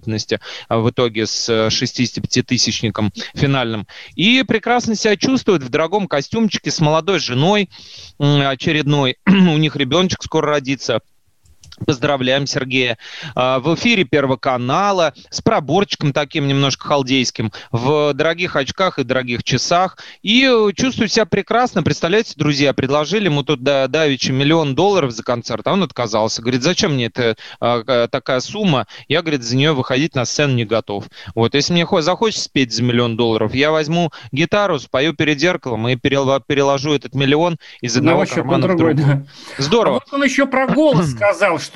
а, 0.67 0.79
в 0.79 0.89
итоге 0.89 1.25
с 1.27 1.49
э, 1.49 1.67
65-тысячником 1.67 3.11
финальным. 3.33 3.87
И 4.15 4.43
прекрасно 4.43 4.95
себя 4.95 5.15
чувствует 5.15 5.63
в 5.63 5.69
дорогом 5.69 6.07
костюмчике 6.07 6.71
с 6.71 6.79
молодой 6.79 7.19
женой 7.19 7.69
очередной. 8.17 9.17
У 9.27 9.57
них 9.57 9.75
ребеночек 9.75 10.23
скоро 10.23 10.49
родится. 10.49 11.01
Поздравляем 11.85 12.47
Сергея. 12.47 12.97
А, 13.35 13.59
В 13.59 13.75
эфире 13.75 14.03
Первого 14.03 14.37
канала 14.37 15.13
с 15.29 15.41
проборчиком 15.41 16.13
таким 16.13 16.47
немножко 16.47 16.87
халдейским, 16.87 17.51
в 17.71 18.13
дорогих 18.13 18.55
очках 18.55 18.99
и 18.99 19.03
дорогих 19.03 19.43
часах. 19.43 19.97
И 20.21 20.43
э, 20.43 20.71
чувствую 20.73 21.07
себя 21.07 21.25
прекрасно. 21.25 21.83
Представляете, 21.83 22.33
друзья, 22.35 22.73
предложили 22.73 23.25
ему 23.25 23.43
тут 23.43 23.63
да, 23.63 23.87
миллион 23.87 24.75
долларов 24.75 25.11
за 25.11 25.23
концерт, 25.23 25.67
а 25.67 25.73
он 25.73 25.83
отказался. 25.83 26.41
Говорит, 26.41 26.63
зачем 26.63 26.93
мне 26.93 27.05
это 27.05 27.35
а, 27.59 27.83
а, 27.85 28.07
такая 28.07 28.39
сумма? 28.39 28.87
Я, 29.07 29.21
говорит, 29.21 29.43
за 29.43 29.55
нее 29.55 29.73
выходить 29.73 30.15
на 30.15 30.25
сцену 30.25 30.53
не 30.53 30.65
готов. 30.65 31.05
Вот, 31.35 31.55
если 31.55 31.73
мне 31.73 31.85
хо- 31.85 32.01
захочется 32.01 32.45
спеть 32.45 32.73
за 32.73 32.83
миллион 32.83 33.17
долларов, 33.17 33.53
я 33.53 33.71
возьму 33.71 34.11
гитару, 34.31 34.79
спою 34.79 35.13
перед 35.13 35.39
зеркалом 35.39 35.87
и 35.87 35.95
перел- 35.95 36.41
переложу 36.45 36.93
этот 36.93 37.15
миллион 37.15 37.57
из 37.81 37.97
одного 37.97 38.21
Одного 38.21 38.35
кармана 38.35 38.67
в 38.67 38.77
другой, 38.77 38.93
другой. 38.93 39.15
да. 39.57 39.63
Здорово. 39.63 39.97
А 39.97 39.99
вот 40.05 40.13
он 40.13 40.23
еще 40.23 40.45
про 40.45 40.67
голос 40.67 41.11
сказал, 41.15 41.59
что 41.59 41.72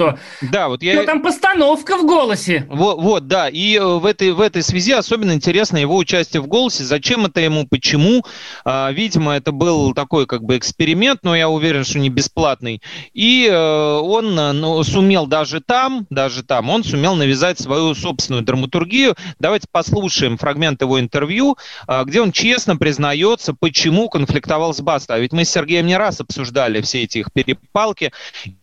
Да, 0.51 0.67
вот 0.67 0.83
я... 0.83 1.03
там 1.03 1.21
постановка 1.21 1.97
в 1.97 2.05
голосе. 2.05 2.65
Вот, 2.69 2.99
вот, 3.01 3.27
да. 3.27 3.49
И 3.49 3.77
э, 3.77 3.83
в 3.83 4.05
этой, 4.05 4.31
в 4.31 4.41
этой 4.41 4.63
связи 4.63 4.91
особенно 4.91 5.31
интересно 5.33 5.77
его 5.77 5.95
участие 5.95 6.41
в 6.41 6.47
«Голосе». 6.47 6.83
Зачем 6.83 7.25
это 7.25 7.41
ему, 7.41 7.67
почему? 7.67 8.23
А, 8.65 8.91
видимо, 8.91 9.33
это 9.33 9.51
был 9.51 9.93
такой 9.93 10.25
как 10.25 10.43
бы 10.43 10.57
эксперимент, 10.57 11.21
но 11.23 11.35
я 11.35 11.49
уверен, 11.49 11.83
что 11.83 11.99
не 11.99 12.09
бесплатный. 12.09 12.81
И 13.13 13.47
э, 13.49 13.55
он 13.55 14.37
э, 14.37 14.51
ну, 14.51 14.83
сумел 14.83 15.27
даже 15.27 15.61
там, 15.61 16.05
даже 16.09 16.43
там, 16.43 16.69
он 16.69 16.83
сумел 16.83 17.15
навязать 17.15 17.59
свою 17.59 17.93
собственную 17.95 18.43
драматургию. 18.43 19.15
Давайте 19.39 19.67
послушаем 19.71 20.37
фрагмент 20.37 20.81
его 20.81 20.99
интервью, 20.99 21.57
а, 21.87 22.03
где 22.03 22.21
он 22.21 22.31
честно 22.31 22.77
признается, 22.77 23.53
почему 23.53 24.09
конфликтовал 24.09 24.73
с 24.73 24.81
Баста. 24.81 25.15
А 25.15 25.19
ведь 25.19 25.33
мы 25.33 25.45
с 25.45 25.49
Сергеем 25.49 25.85
не 25.85 25.97
раз 25.97 26.19
обсуждали 26.19 26.81
все 26.81 27.03
эти 27.03 27.19
их 27.19 27.31
перепалки, 27.31 28.11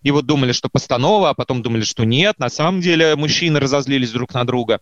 и 0.02 0.10
вот 0.10 0.26
думали, 0.26 0.52
что 0.52 0.68
постанова, 0.68 1.23
а 1.30 1.34
потом 1.34 1.62
думали, 1.62 1.82
что 1.82 2.04
нет. 2.04 2.38
На 2.38 2.48
самом 2.48 2.80
деле 2.80 3.16
мужчины 3.16 3.60
разозлились 3.60 4.10
друг 4.10 4.34
на 4.34 4.44
друга. 4.44 4.80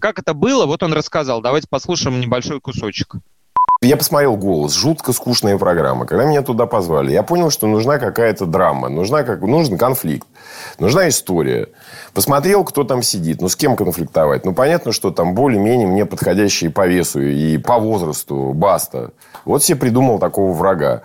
Как 0.00 0.18
это 0.18 0.34
было, 0.34 0.66
вот 0.66 0.82
он 0.82 0.92
рассказал. 0.92 1.40
Давайте 1.40 1.68
послушаем 1.68 2.20
небольшой 2.20 2.60
кусочек. 2.60 3.16
Я 3.82 3.98
посмотрел 3.98 4.36
«Голос». 4.36 4.74
Жутко 4.74 5.12
скучная 5.12 5.58
программа. 5.58 6.06
Когда 6.06 6.24
меня 6.24 6.40
туда 6.40 6.64
позвали, 6.64 7.12
я 7.12 7.22
понял, 7.22 7.50
что 7.50 7.66
нужна 7.66 7.98
какая-то 7.98 8.46
драма. 8.46 8.88
Нужна 8.88 9.22
как... 9.22 9.42
Нужен 9.42 9.76
конфликт. 9.76 10.26
Нужна 10.78 11.08
история. 11.08 11.68
Посмотрел, 12.14 12.64
кто 12.64 12.84
там 12.84 13.02
сидит. 13.02 13.42
Ну, 13.42 13.50
с 13.50 13.56
кем 13.56 13.76
конфликтовать? 13.76 14.46
Ну, 14.46 14.54
понятно, 14.54 14.92
что 14.92 15.10
там 15.10 15.34
более-менее 15.34 15.86
мне 15.86 16.06
подходящие 16.06 16.70
по 16.70 16.86
весу 16.86 17.20
и 17.20 17.58
по 17.58 17.78
возрасту. 17.78 18.54
Баста. 18.54 19.12
Вот 19.44 19.62
себе 19.62 19.78
придумал 19.78 20.18
такого 20.18 20.52
врага. 20.52 21.02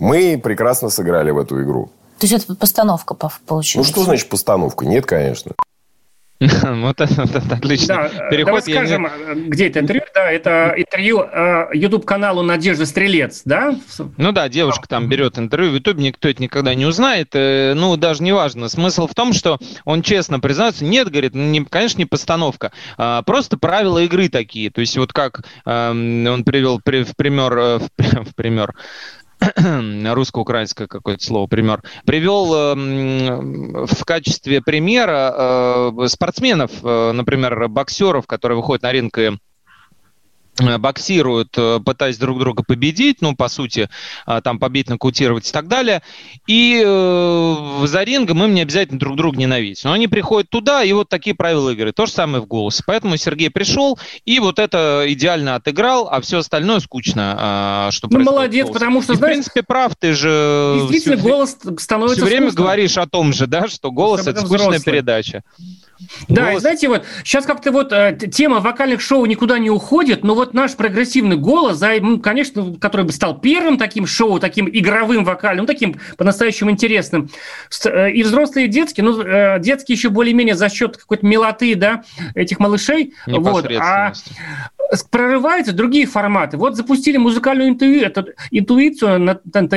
Мы 0.00 0.40
прекрасно 0.42 0.90
сыграли 0.90 1.30
в 1.30 1.38
эту 1.38 1.62
игру. 1.62 1.92
То 2.18 2.26
есть 2.26 2.32
это 2.44 2.54
постановка 2.56 3.14
пов- 3.14 3.32
Ну, 3.40 3.46
получилась? 3.46 3.88
что 3.88 4.02
значит 4.02 4.28
постановка? 4.28 4.84
Нет, 4.86 5.06
конечно. 5.06 5.52
Вот 6.40 7.00
это, 7.00 7.22
отлично. 7.52 8.08
Э, 8.12 8.30
Переход 8.30 8.46
давай 8.46 8.62
скажем, 8.62 9.06
э, 9.06 9.34
где 9.48 9.66
это 9.68 9.80
интервью? 9.80 10.04
Да, 10.14 10.30
это 10.30 10.72
интервью 10.76 11.22
э, 11.22 11.66
YouTube-каналу 11.74 12.42
Надежда 12.42 12.86
Стрелец, 12.86 13.42
да? 13.44 13.74
Ну 14.16 14.30
да, 14.30 14.48
девушка 14.48 14.86
там 14.88 15.08
берет 15.08 15.36
интервью 15.36 15.72
в 15.72 15.74
Ютубе, 15.74 16.04
никто 16.04 16.28
это 16.28 16.40
никогда 16.40 16.74
не 16.76 16.86
узнает. 16.86 17.30
Ну, 17.34 17.96
даже 17.96 18.22
не 18.22 18.32
важно. 18.32 18.68
Смысл 18.68 19.08
в 19.08 19.14
том, 19.14 19.32
что 19.32 19.58
он 19.84 20.02
честно 20.02 20.38
признается, 20.38 20.84
нет, 20.84 21.10
говорит, 21.10 21.34
ну, 21.34 21.42
не, 21.42 21.64
конечно, 21.64 21.98
не 21.98 22.06
постановка, 22.06 22.70
а 22.96 23.22
просто 23.22 23.58
правила 23.58 23.98
игры 23.98 24.28
такие. 24.28 24.70
То 24.70 24.80
есть 24.80 24.96
вот 24.96 25.12
как 25.12 25.42
эм, 25.66 26.24
он 26.28 26.44
привел 26.44 26.80
при- 26.80 27.02
в 27.02 27.16
пример, 27.16 27.52
в 27.80 27.88
при- 27.96 28.22
в 28.30 28.34
пример, 28.36 28.74
русско-украинское 30.14 30.86
какое-то 30.86 31.24
слово, 31.24 31.46
пример, 31.46 31.82
привел 32.04 32.54
эм, 32.54 33.86
в 33.86 34.04
качестве 34.04 34.60
примера 34.60 35.34
э, 35.36 36.08
спортсменов, 36.08 36.72
э, 36.82 37.12
например, 37.12 37.68
боксеров, 37.68 38.26
которые 38.26 38.56
выходят 38.56 38.82
на 38.82 38.92
ринг 38.92 39.18
и 39.18 39.22
э, 39.22 39.32
боксируют, 40.78 41.54
э, 41.56 41.80
пытаясь 41.84 42.18
друг 42.18 42.38
друга 42.38 42.62
победить, 42.62 43.18
ну, 43.20 43.34
по 43.34 43.48
сути, 43.48 43.88
а, 44.26 44.40
там 44.40 44.58
побить, 44.58 44.88
нокаутировать 44.88 45.48
и 45.48 45.52
так 45.52 45.68
далее. 45.68 46.02
И 46.46 46.82
э, 46.84 47.84
за 47.86 48.02
рингом 48.02 48.42
им 48.44 48.54
не 48.54 48.62
обязательно 48.62 48.98
друг 48.98 49.16
друга 49.16 49.38
ненавидеть. 49.38 49.84
Но 49.84 49.92
они 49.92 50.08
приходят 50.08 50.50
туда, 50.50 50.82
и 50.82 50.92
вот 50.92 51.08
такие 51.08 51.34
правила 51.34 51.70
игры. 51.70 51.92
То 51.92 52.06
же 52.06 52.12
самое 52.12 52.42
в 52.42 52.46
голосе. 52.46 52.82
Поэтому 52.86 53.16
Сергей 53.16 53.50
пришел 53.50 53.98
и 54.24 54.40
вот 54.40 54.58
это 54.58 55.04
идеально 55.08 55.54
отыграл, 55.54 56.08
а 56.10 56.20
все 56.20 56.38
остальное 56.38 56.80
скучно, 56.80 57.36
а, 57.38 57.90
что 57.90 58.08
Ну, 58.10 58.20
молодец, 58.20 58.68
потому 58.68 59.02
что, 59.02 59.12
И, 59.12 59.16
знаешь, 59.16 59.32
в 59.32 59.34
принципе, 59.34 59.62
прав, 59.62 59.92
ты 59.98 60.12
же... 60.14 60.78
Действительно, 60.80 61.16
всё- 61.16 61.28
голос 61.28 61.56
становится 61.78 62.16
все 62.16 62.24
время 62.24 62.48
скучным. 62.48 62.64
говоришь 62.64 62.96
о 62.98 63.06
том 63.06 63.32
же, 63.32 63.46
да, 63.46 63.68
что 63.68 63.90
голос 63.90 64.26
это 64.26 64.40
скучная 64.40 64.58
взрослый. 64.58 64.80
передача. 64.82 65.42
Да, 66.28 66.46
Голос- 66.50 66.60
знаете, 66.62 66.88
вот 66.88 67.04
сейчас 67.24 67.44
как-то 67.44 67.72
вот 67.72 67.92
э, 67.92 68.16
тема 68.32 68.60
вокальных 68.60 69.00
шоу 69.00 69.24
никуда 69.26 69.58
не 69.58 69.70
уходит, 69.70 70.24
но 70.24 70.34
вот 70.34 70.54
наш 70.54 70.74
прогрессивный 70.76 71.36
голос, 71.36 71.76
за, 71.78 71.92
ну, 72.00 72.20
конечно, 72.20 72.76
который 72.80 73.06
бы 73.06 73.12
стал 73.12 73.38
первым 73.38 73.78
таким 73.78 74.06
шоу, 74.06 74.38
таким 74.38 74.68
игровым 74.68 75.24
вокальным, 75.24 75.62
ну, 75.64 75.66
таким 75.66 75.96
по-настоящему 76.16 76.70
интересным. 76.70 77.30
Э, 77.84 78.10
И 78.12 78.22
взрослые, 78.22 78.66
и 78.66 78.68
детские, 78.68 79.04
ну, 79.04 79.20
э, 79.20 79.58
детские 79.60 79.96
еще 79.96 80.08
более-менее 80.10 80.54
за 80.54 80.68
счет 80.68 80.96
какой-то 80.96 81.26
милоты, 81.26 81.74
да, 81.74 82.04
этих 82.34 82.58
малышей. 82.60 83.14
Вот, 83.26 83.64
а 83.82 84.12
прорываются 85.10 85.72
другие 85.72 86.06
форматы. 86.06 86.56
Вот 86.56 86.76
запустили 86.76 87.16
музыкальную 87.16 87.70
интуи- 87.70 88.04
эту- 88.04 88.32
интуицию 88.50 89.20
на 89.20 89.34
ТНТ. 89.34 89.74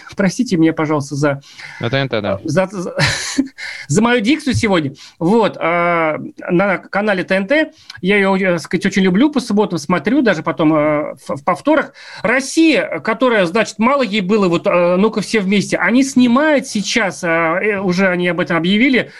Простите 0.16 0.56
меня, 0.56 0.72
пожалуйста, 0.72 1.14
за 1.14 1.40
Это 1.80 1.96
это, 1.96 2.20
да. 2.20 2.40
за, 2.44 2.66
за, 2.66 2.94
за 3.88 4.02
мою 4.02 4.20
дикцию 4.20 4.54
сегодня. 4.54 4.94
Вот, 5.18 5.56
а, 5.58 6.18
на 6.50 6.78
канале 6.78 7.24
ТНТ, 7.24 7.72
я 8.00 8.16
ее, 8.16 8.52
так 8.52 8.60
сказать, 8.60 8.86
очень 8.86 9.02
люблю, 9.02 9.30
по 9.30 9.40
субботам 9.40 9.78
смотрю, 9.78 10.22
даже 10.22 10.42
потом 10.42 10.72
а, 10.74 11.14
в, 11.26 11.36
в 11.36 11.44
повторах. 11.44 11.92
Россия, 12.22 13.00
которая, 13.00 13.46
значит, 13.46 13.78
мало 13.78 14.02
ей 14.02 14.20
было, 14.20 14.48
вот, 14.48 14.66
а, 14.66 14.96
ну-ка 14.96 15.20
все 15.20 15.40
вместе, 15.40 15.76
они 15.76 16.02
снимают 16.02 16.66
сейчас, 16.66 17.24
э, 17.24 17.80
уже 17.80 18.08
они 18.08 18.28
об 18.28 18.40
этом 18.40 18.56
объявили, 18.56 19.10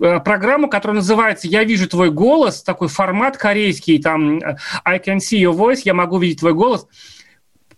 программу, 0.00 0.68
которая 0.68 0.96
называется 0.96 1.46
«Я 1.46 1.64
вижу 1.64 1.88
твой 1.88 2.10
голос», 2.10 2.62
такой 2.62 2.88
формат 2.88 3.36
корейский, 3.36 4.00
там 4.00 4.38
э, 4.38 4.56
«I 4.84 4.98
can 4.98 5.18
see 5.18 5.38
your 5.40 5.52
voice», 5.56 5.82
«Я 5.84 5.94
могу 5.94 6.18
видеть 6.18 6.40
твой 6.40 6.54
голос», 6.54 6.86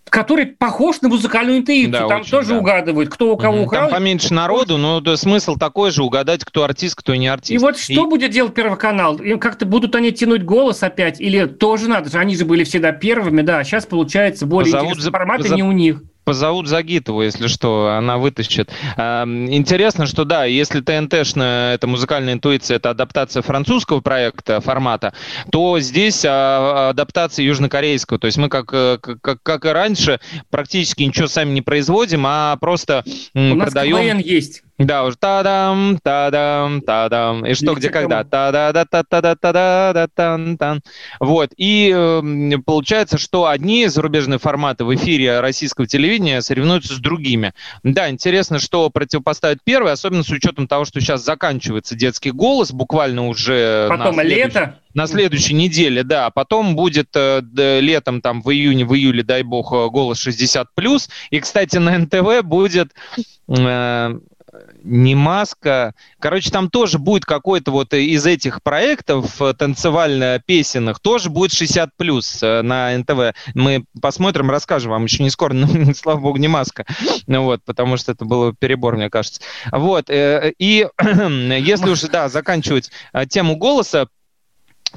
который 0.08 0.44
похож 0.46 1.00
на 1.00 1.08
музыкальную 1.08 1.58
интуицию. 1.58 1.92
Да, 1.92 2.08
там 2.08 2.20
очень, 2.20 2.30
тоже 2.30 2.48
да. 2.50 2.58
угадывают, 2.58 3.08
кто 3.08 3.32
у 3.32 3.36
кого 3.38 3.54
Мгм. 3.56 3.64
украл. 3.64 3.88
Там 3.88 3.98
поменьше 3.98 4.34
народу, 4.34 4.76
но 4.76 5.00
да, 5.00 5.16
смысл 5.16 5.56
такой 5.56 5.90
же, 5.90 6.02
угадать, 6.02 6.44
кто 6.44 6.64
артист, 6.64 6.96
кто 6.96 7.14
не 7.14 7.28
артист. 7.28 7.50
И 7.52 7.58
вот 7.58 7.78
что 7.78 8.06
будет 8.06 8.30
делать 8.30 8.52
Первый 8.52 8.76
канал? 8.78 9.16
Им 9.16 9.38
как-то 9.38 9.64
будут 9.64 9.94
они 9.94 10.12
тянуть 10.12 10.42
голос 10.44 10.82
опять? 10.82 11.18
Или 11.20 11.46
тоже 11.46 11.88
надо 11.88 12.10
же? 12.10 12.18
Они 12.18 12.36
же 12.36 12.44
были 12.44 12.64
всегда 12.64 12.92
первыми, 12.92 13.40
да. 13.40 13.60
а 13.60 13.64
Сейчас 13.64 13.86
получается 13.86 14.44
более 14.44 14.72
Позовут 14.72 14.90
интересные 14.96 15.04
за- 15.04 15.10
форматы 15.12 15.42
поза- 15.44 15.54
не 15.56 15.62
у 15.62 15.72
них. 15.72 16.02
Позовут 16.24 16.68
Загитову, 16.68 17.22
если 17.22 17.48
что, 17.48 17.94
она 17.96 18.18
вытащит. 18.18 18.70
Эм, 18.96 19.52
Интересно, 19.52 20.06
что 20.06 20.24
да, 20.24 20.44
если 20.44 20.80
ТНТшная, 20.80 21.74
это 21.74 21.86
музыкальная 21.86 22.34
интуиция, 22.34 22.76
это 22.76 22.90
адаптация 22.90 23.42
французского 23.42 24.00
проекта, 24.00 24.60
формата, 24.60 25.14
то 25.50 25.80
здесь 25.80 26.24
а, 26.24 26.90
адаптация 26.90 27.44
южнокорейского. 27.44 28.18
То 28.18 28.26
есть 28.26 28.38
мы, 28.38 28.48
как, 28.48 28.72
э, 28.72 28.98
как, 28.98 29.42
как 29.42 29.64
и 29.64 29.68
раньше, 29.68 30.20
практически 30.50 31.02
ничего 31.02 31.26
сами 31.26 31.50
не 31.50 31.62
производим, 31.62 32.24
а 32.26 32.56
просто 32.56 33.04
м, 33.34 33.52
У 33.52 33.54
нас 33.56 33.72
продаем... 33.72 33.96
КВН 33.96 34.18
есть. 34.18 34.62
Да, 34.78 35.04
уже 35.04 35.16
та-дам, 35.16 35.98
та-дам, 36.02 36.80
та-дам. 36.80 37.46
И 37.46 37.54
что, 37.54 37.74
где, 37.74 37.88
когда? 37.90 38.20
м- 38.22 38.28
та-да-да 38.28 38.84
та 38.84 39.02
та 39.02 39.20
да 39.20 39.34
та 39.36 39.52
да 39.52 39.92
да 39.92 40.08
тан 40.12 40.56
тан 40.56 40.80
Вот. 41.20 41.50
И 41.56 41.90
эм, 41.94 42.62
получается, 42.62 43.18
что 43.18 43.46
одни 43.46 43.86
зарубежные 43.86 44.38
форматы 44.38 44.84
в 44.84 44.94
эфире 44.94 45.40
российского 45.40 45.86
телевидения 45.86 46.40
соревнуются 46.40 46.94
с 46.94 46.98
другими. 46.98 47.52
Да, 47.82 48.10
интересно, 48.10 48.58
что 48.58 48.88
противопоставить 48.90 49.58
первый, 49.62 49.92
особенно 49.92 50.22
с 50.24 50.30
учетом 50.30 50.66
того, 50.66 50.84
что 50.84 51.00
сейчас 51.00 51.24
заканчивается 51.24 51.94
детский 51.94 52.30
голос, 52.30 52.72
буквально 52.72 53.28
уже 53.28 53.86
Потом 53.88 54.20
лето. 54.20 54.78
на 54.94 55.06
следующей 55.06 55.54
неделе, 55.54 56.02
да. 56.02 56.30
Потом 56.30 56.74
будет 56.76 57.08
э, 57.14 57.42
летом, 57.80 58.20
там, 58.20 58.42
в 58.42 58.50
июне, 58.50 58.84
в 58.84 58.94
июле, 58.94 59.22
дай 59.22 59.42
бог, 59.42 59.72
э, 59.72 59.88
голос 59.90 60.18
60 60.18 60.68
И, 61.30 61.40
кстати, 61.40 61.76
на 61.76 61.98
НТВ 61.98 62.42
будет 62.42 62.92
э, 63.48 64.18
не 64.82 65.14
маска. 65.14 65.94
Короче, 66.18 66.50
там 66.50 66.68
тоже 66.70 66.98
будет 66.98 67.24
какой-то 67.24 67.70
вот 67.70 67.94
из 67.94 68.26
этих 68.26 68.62
проектов 68.62 69.40
э, 69.40 69.54
танцевально-песенных, 69.54 71.00
тоже 71.00 71.30
будет 71.30 71.52
60 71.52 71.90
плюс 71.96 72.40
на 72.42 72.96
НТВ. 72.96 73.34
Мы 73.54 73.84
посмотрим, 74.00 74.50
расскажем 74.50 74.90
вам 74.90 75.04
еще 75.04 75.22
не 75.22 75.30
скоро, 75.30 75.52
но, 75.54 75.94
слава 75.94 76.20
богу, 76.20 76.38
не 76.38 76.48
маска. 76.48 76.86
Ну 77.26 77.44
Вот, 77.44 77.62
потому 77.64 77.96
что 77.96 78.12
это 78.12 78.24
было 78.24 78.54
перебор, 78.54 78.96
мне 78.96 79.10
кажется. 79.10 79.40
Вот, 79.70 80.10
э, 80.10 80.52
и 80.58 80.88
если 81.02 81.90
уж, 81.90 82.00
да, 82.02 82.28
заканчивать 82.28 82.90
э, 83.12 83.26
тему 83.26 83.56
голоса, 83.56 84.08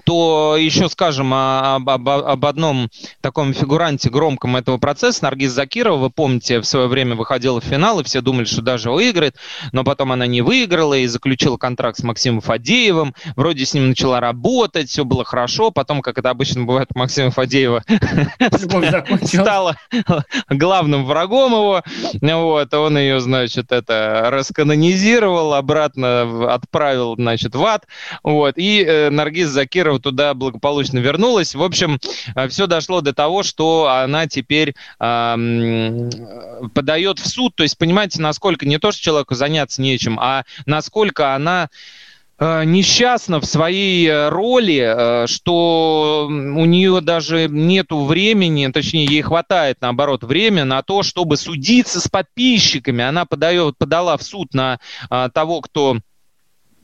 то 0.03 0.58
еще 0.58 0.89
скажем 0.89 1.34
об, 1.34 1.89
об- 1.89 2.10
об 2.10 2.45
одном 2.45 2.89
таком 3.21 3.53
фигуранте 3.53 4.10
громком 4.10 4.55
этого 4.55 4.77
процесса. 4.77 5.23
Наргиз 5.23 5.51
Закирова, 5.51 5.97
вы 5.97 6.10
помните, 6.10 6.60
в 6.60 6.65
свое 6.65 6.88
время 6.88 7.15
выходила 7.15 7.62
в 7.62 7.63
финал, 7.63 7.99
и 7.99 8.03
все 8.03 8.21
думали, 8.21 8.45
что 8.45 8.62
даже 8.62 8.91
выиграет, 8.91 9.36
но 9.71 9.84
потом 9.84 10.12
она 10.12 10.27
не 10.27 10.41
выиграла 10.41 10.95
и 10.95 11.08
заключила 11.08 11.58
контракт 11.58 11.99
с 11.99 12.03
Максимом 12.03 12.41
Фадеевым. 12.41 13.15
Вроде 13.36 13.65
с 13.65 13.73
ним 13.73 13.89
начала 13.89 14.19
работать, 14.19 14.89
все 14.89 15.05
было 15.05 15.23
хорошо. 15.23 15.71
Потом, 15.71 16.01
как 16.01 16.17
это 16.17 16.29
обычно 16.29 16.63
бывает 16.63 16.89
у 16.93 16.99
Максима 16.99 17.31
Фадеева, 17.31 17.84
стала 19.23 19.77
главным 20.49 21.05
врагом 21.05 21.53
его. 21.53 21.84
Вот, 22.21 22.73
он 22.73 22.97
ее, 22.97 23.19
значит, 23.19 23.71
это 23.71 24.27
расканонизировал, 24.31 25.53
обратно 25.53 26.53
отправил, 26.53 27.15
значит, 27.15 27.55
в 27.55 27.63
ад. 27.63 27.86
Вот, 28.23 28.55
и 28.58 28.84
э, 28.84 29.10
Наргиз 29.10 29.49
Закирова 29.49 29.84
туда 29.99 30.33
благополучно 30.33 30.99
вернулась. 30.99 31.55
В 31.55 31.63
общем, 31.63 31.99
все 32.49 32.67
дошло 32.67 33.01
до 33.01 33.13
того, 33.13 33.43
что 33.43 33.88
она 33.89 34.27
теперь 34.27 34.75
подает 36.73 37.19
в 37.19 37.27
суд. 37.27 37.55
То 37.55 37.63
есть, 37.63 37.77
понимаете, 37.77 38.21
насколько 38.21 38.65
не 38.65 38.79
то, 38.79 38.91
что 38.91 39.01
человеку 39.01 39.36
заняться 39.36 39.81
нечем, 39.81 40.19
а 40.19 40.43
насколько 40.65 41.36
она 41.36 41.69
э, 42.38 42.63
несчастна 42.65 43.39
в 43.39 43.45
своей 43.45 44.07
э, 44.07 44.29
роли, 44.29 45.23
э, 45.23 45.27
что 45.27 46.27
у 46.29 46.65
нее 46.65 47.01
даже 47.01 47.47
нету 47.49 48.03
времени, 48.05 48.67
точнее, 48.67 49.05
ей 49.05 49.21
хватает, 49.21 49.77
наоборот, 49.81 50.23
время 50.23 50.65
на 50.65 50.81
то, 50.83 51.03
чтобы 51.03 51.38
судиться 51.38 51.99
с 51.99 52.07
подписчиками. 52.07 53.03
Она 53.03 53.25
подает, 53.25 53.77
подала 53.77 54.17
в 54.17 54.23
суд 54.23 54.53
на 54.53 54.79
того, 55.33 55.61
кто 55.61 55.97
э, 55.97 56.14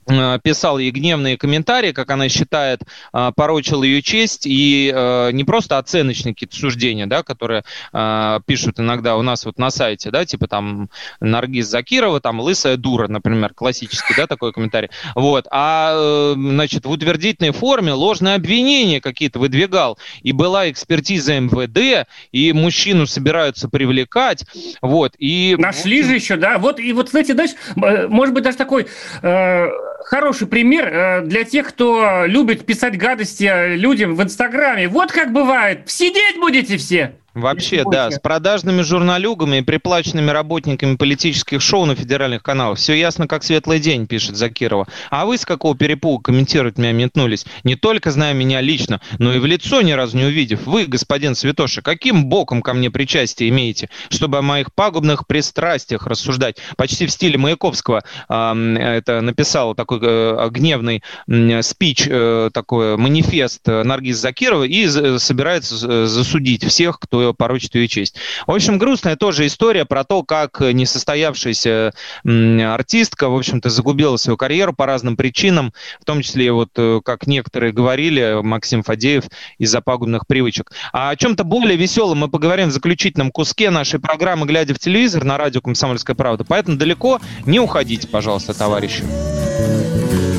писал 0.05 0.77
ей 0.77 0.91
гневные 0.91 1.37
комментарии, 1.37 1.91
как 1.91 2.09
она 2.09 2.29
считает, 2.29 2.81
э, 3.13 3.31
порочил 3.35 3.83
ее 3.83 4.01
честь, 4.01 4.45
и 4.45 4.91
э, 4.93 5.31
не 5.31 5.43
просто 5.43 5.77
оценочные 5.77 6.33
какие-то 6.33 6.55
суждения, 6.55 7.07
да, 7.07 7.23
которые 7.23 7.63
э, 7.93 8.39
пишут 8.45 8.79
иногда 8.79 9.15
у 9.17 9.21
нас 9.21 9.45
вот 9.45 9.57
на 9.57 9.69
сайте, 9.69 10.11
да, 10.11 10.25
типа 10.25 10.47
там 10.47 10.89
Наргиз 11.19 11.67
Закирова, 11.67 12.19
там 12.19 12.39
лысая 12.39 12.77
дура, 12.77 13.07
например, 13.07 13.53
классический, 13.53 14.13
да, 14.15 14.27
такой 14.27 14.53
комментарий, 14.53 14.89
вот, 15.15 15.47
а, 15.51 15.93
э, 15.93 16.33
значит, 16.35 16.85
в 16.85 16.91
утвердительной 16.91 17.51
форме 17.51 17.93
ложные 17.93 18.35
обвинения 18.35 19.01
какие-то 19.01 19.39
выдвигал, 19.39 19.97
и 20.21 20.31
была 20.31 20.69
экспертиза 20.69 21.39
МВД, 21.39 22.07
и 22.31 22.53
мужчину 22.53 23.05
собираются 23.05 23.69
привлекать, 23.69 24.45
вот, 24.81 25.13
и... 25.17 25.55
Нашли 25.57 26.03
же 26.03 26.15
еще, 26.15 26.37
да. 26.37 26.57
Вот, 26.57 26.79
и 26.79 26.93
вот, 26.93 27.09
знаете, 27.09 27.33
э, 27.33 28.07
может 28.07 28.33
быть, 28.33 28.43
даже 28.43 28.57
такой 28.57 28.87
э, 29.21 29.67
хороший 30.05 30.47
пример 30.47 30.87
э, 30.87 31.21
для 31.25 31.43
тех, 31.43 31.67
кто 31.67 32.25
любит 32.25 32.65
писать 32.65 32.97
гадости 32.97 33.45
э, 33.45 33.75
людям 33.75 34.15
в 34.15 34.23
Инстаграме. 34.23 34.87
Вот 34.87 35.11
как 35.11 35.31
бывает. 35.31 35.89
Сидеть 35.89 36.39
будете 36.39 36.77
все. 36.77 37.15
Вообще, 37.33 37.83
да, 37.89 38.11
с 38.11 38.19
продажными 38.19 38.81
журналюгами 38.81 39.57
и 39.57 39.61
приплаченными 39.61 40.31
работниками 40.31 40.97
политических 40.97 41.61
шоу 41.61 41.85
на 41.85 41.95
федеральных 41.95 42.43
каналах. 42.43 42.77
Все 42.77 42.93
ясно, 42.93 43.25
как 43.25 43.43
светлый 43.43 43.79
день, 43.79 44.05
пишет 44.05 44.35
Закирова. 44.35 44.85
А 45.09 45.25
вы 45.25 45.37
с 45.37 45.45
какого 45.45 45.75
перепуга 45.77 46.23
комментировать 46.23 46.77
меня 46.77 46.91
метнулись? 46.91 47.45
Не 47.63 47.75
только 47.75 48.11
зная 48.11 48.33
меня 48.33 48.59
лично, 48.59 48.99
но 49.17 49.33
и 49.33 49.39
в 49.39 49.45
лицо 49.45 49.81
ни 49.81 49.93
разу 49.93 50.17
не 50.17 50.25
увидев. 50.25 50.65
Вы, 50.65 50.85
господин 50.87 51.35
Святоша, 51.35 51.81
каким 51.81 52.25
боком 52.25 52.61
ко 52.61 52.73
мне 52.73 52.91
причастие 52.91 53.47
имеете, 53.47 53.89
чтобы 54.09 54.39
о 54.39 54.41
моих 54.41 54.73
пагубных 54.73 55.25
пристрастиях 55.25 56.07
рассуждать? 56.07 56.57
Почти 56.75 57.05
в 57.05 57.11
стиле 57.11 57.37
Маяковского 57.37 58.03
ам, 58.27 58.75
это 58.75 59.21
написал 59.21 59.73
такой 59.73 59.99
э, 60.01 60.49
гневный 60.51 61.01
м, 61.29 61.63
спич, 61.63 62.07
э, 62.09 62.49
такой 62.53 62.97
манифест 62.97 63.61
э, 63.69 63.83
Наргиз 63.83 64.17
Закирова 64.17 64.65
и 64.65 64.87
собирается 65.17 66.07
засудить 66.07 66.65
всех, 66.65 66.99
кто 66.99 67.20
порочит 67.37 67.75
ее 67.75 67.87
честь. 67.87 68.15
В 68.47 68.51
общем, 68.51 68.77
грустная 68.77 69.15
тоже 69.15 69.45
история 69.47 69.85
про 69.85 70.03
то, 70.03 70.23
как 70.23 70.59
несостоявшаяся 70.61 71.93
артистка, 72.23 73.29
в 73.29 73.35
общем-то, 73.35 73.69
загубила 73.69 74.17
свою 74.17 74.37
карьеру 74.37 74.73
по 74.73 74.85
разным 74.85 75.15
причинам, 75.15 75.73
в 75.99 76.05
том 76.05 76.21
числе, 76.21 76.51
вот 76.51 76.69
э, 76.77 77.01
как 77.03 77.27
некоторые 77.27 77.71
говорили, 77.71 78.39
Максим 78.41 78.83
Фадеев, 78.83 79.25
из-за 79.57 79.81
пагубных 79.81 80.27
привычек. 80.27 80.71
А 80.93 81.09
о 81.09 81.15
чем-то 81.15 81.43
более 81.43 81.77
веселом 81.77 82.19
мы 82.19 82.29
поговорим 82.29 82.69
в 82.69 82.71
заключительном 82.71 83.31
куске 83.31 83.69
нашей 83.69 83.99
программы 83.99 84.45
«Глядя 84.45 84.73
в 84.73 84.79
телевизор» 84.79 85.23
на 85.23 85.37
радио 85.37 85.61
«Комсомольская 85.61 86.15
правда». 86.15 86.43
Поэтому 86.43 86.77
далеко 86.77 87.19
не 87.45 87.59
уходите, 87.59 88.07
пожалуйста, 88.07 88.53
товарищи. 88.53 89.03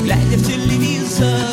Глядя 0.03 0.37
в 0.37 0.45
телевизор, 0.45 1.52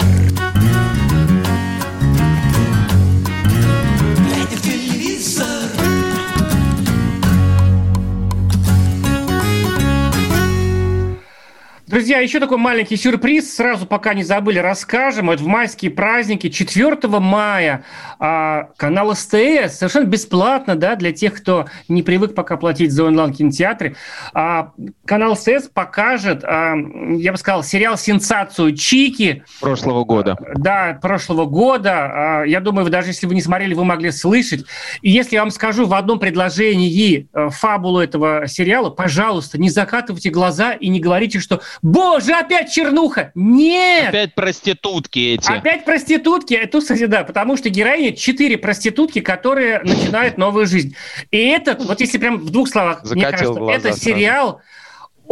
Друзья, 11.91 12.19
еще 12.19 12.39
такой 12.39 12.57
маленький 12.57 12.95
сюрприз. 12.95 13.53
Сразу, 13.53 13.85
пока 13.85 14.13
не 14.13 14.23
забыли, 14.23 14.59
расскажем. 14.59 15.27
Вот 15.27 15.41
в 15.41 15.45
майские 15.45 15.91
праздники 15.91 16.47
4 16.47 16.97
мая 17.19 17.83
а, 18.17 18.69
канал 18.77 19.13
СТС 19.13 19.77
совершенно 19.77 20.05
бесплатно, 20.05 20.77
да, 20.77 20.95
для 20.95 21.11
тех, 21.11 21.33
кто 21.33 21.65
не 21.89 22.01
привык 22.01 22.33
пока 22.33 22.55
платить 22.55 22.93
за 22.93 23.03
онлайн-кинотеатры. 23.03 23.97
А, 24.33 24.71
канал 25.03 25.35
СТС 25.35 25.67
покажет, 25.67 26.45
а, 26.45 26.75
я 27.17 27.33
бы 27.33 27.37
сказал, 27.37 27.61
сериал 27.61 27.97
«Сенсацию 27.97 28.73
Чики». 28.73 29.43
Прошлого 29.59 30.05
года. 30.05 30.37
Да, 30.55 30.97
прошлого 31.01 31.45
года. 31.45 31.91
А, 32.39 32.43
Я 32.45 32.61
думаю, 32.61 32.85
вы 32.85 32.89
даже 32.89 33.09
если 33.09 33.27
вы 33.27 33.35
не 33.35 33.41
смотрели, 33.41 33.73
вы 33.73 33.83
могли 33.83 34.11
слышать. 34.11 34.63
И 35.01 35.11
если 35.11 35.35
я 35.35 35.41
вам 35.41 35.51
скажу 35.51 35.85
в 35.85 35.93
одном 35.93 36.19
предложении 36.19 37.27
э, 37.33 37.49
фабулу 37.49 37.99
этого 37.99 38.47
сериала, 38.47 38.89
пожалуйста, 38.91 39.59
не 39.59 39.69
закатывайте 39.69 40.29
глаза 40.29 40.71
и 40.71 40.87
не 40.87 41.01
говорите, 41.01 41.41
что 41.41 41.59
«Боже, 41.81 42.33
опять 42.33 42.71
чернуха!» 42.71 43.31
Нет! 43.33 44.09
Опять 44.09 44.35
проститутки 44.35 45.33
эти. 45.33 45.51
Опять 45.51 45.83
проститутки. 45.85 46.53
Это, 46.53 46.79
кстати, 46.79 47.05
да, 47.05 47.23
потому 47.23 47.57
что 47.57 47.69
героиня 47.69 48.15
четыре 48.15 48.57
проститутки, 48.57 49.19
которые 49.21 49.79
начинают 49.79 50.37
новую 50.37 50.67
жизнь. 50.67 50.95
И 51.31 51.37
этот, 51.37 51.83
вот 51.83 51.99
если 51.99 52.17
прям 52.17 52.37
в 52.37 52.51
двух 52.51 52.69
словах, 52.69 53.03
мне 53.03 53.25
Закатил 53.25 53.31
кажется, 53.31 53.59
глаза 53.59 53.89
это 53.89 53.93
сериал 53.93 54.61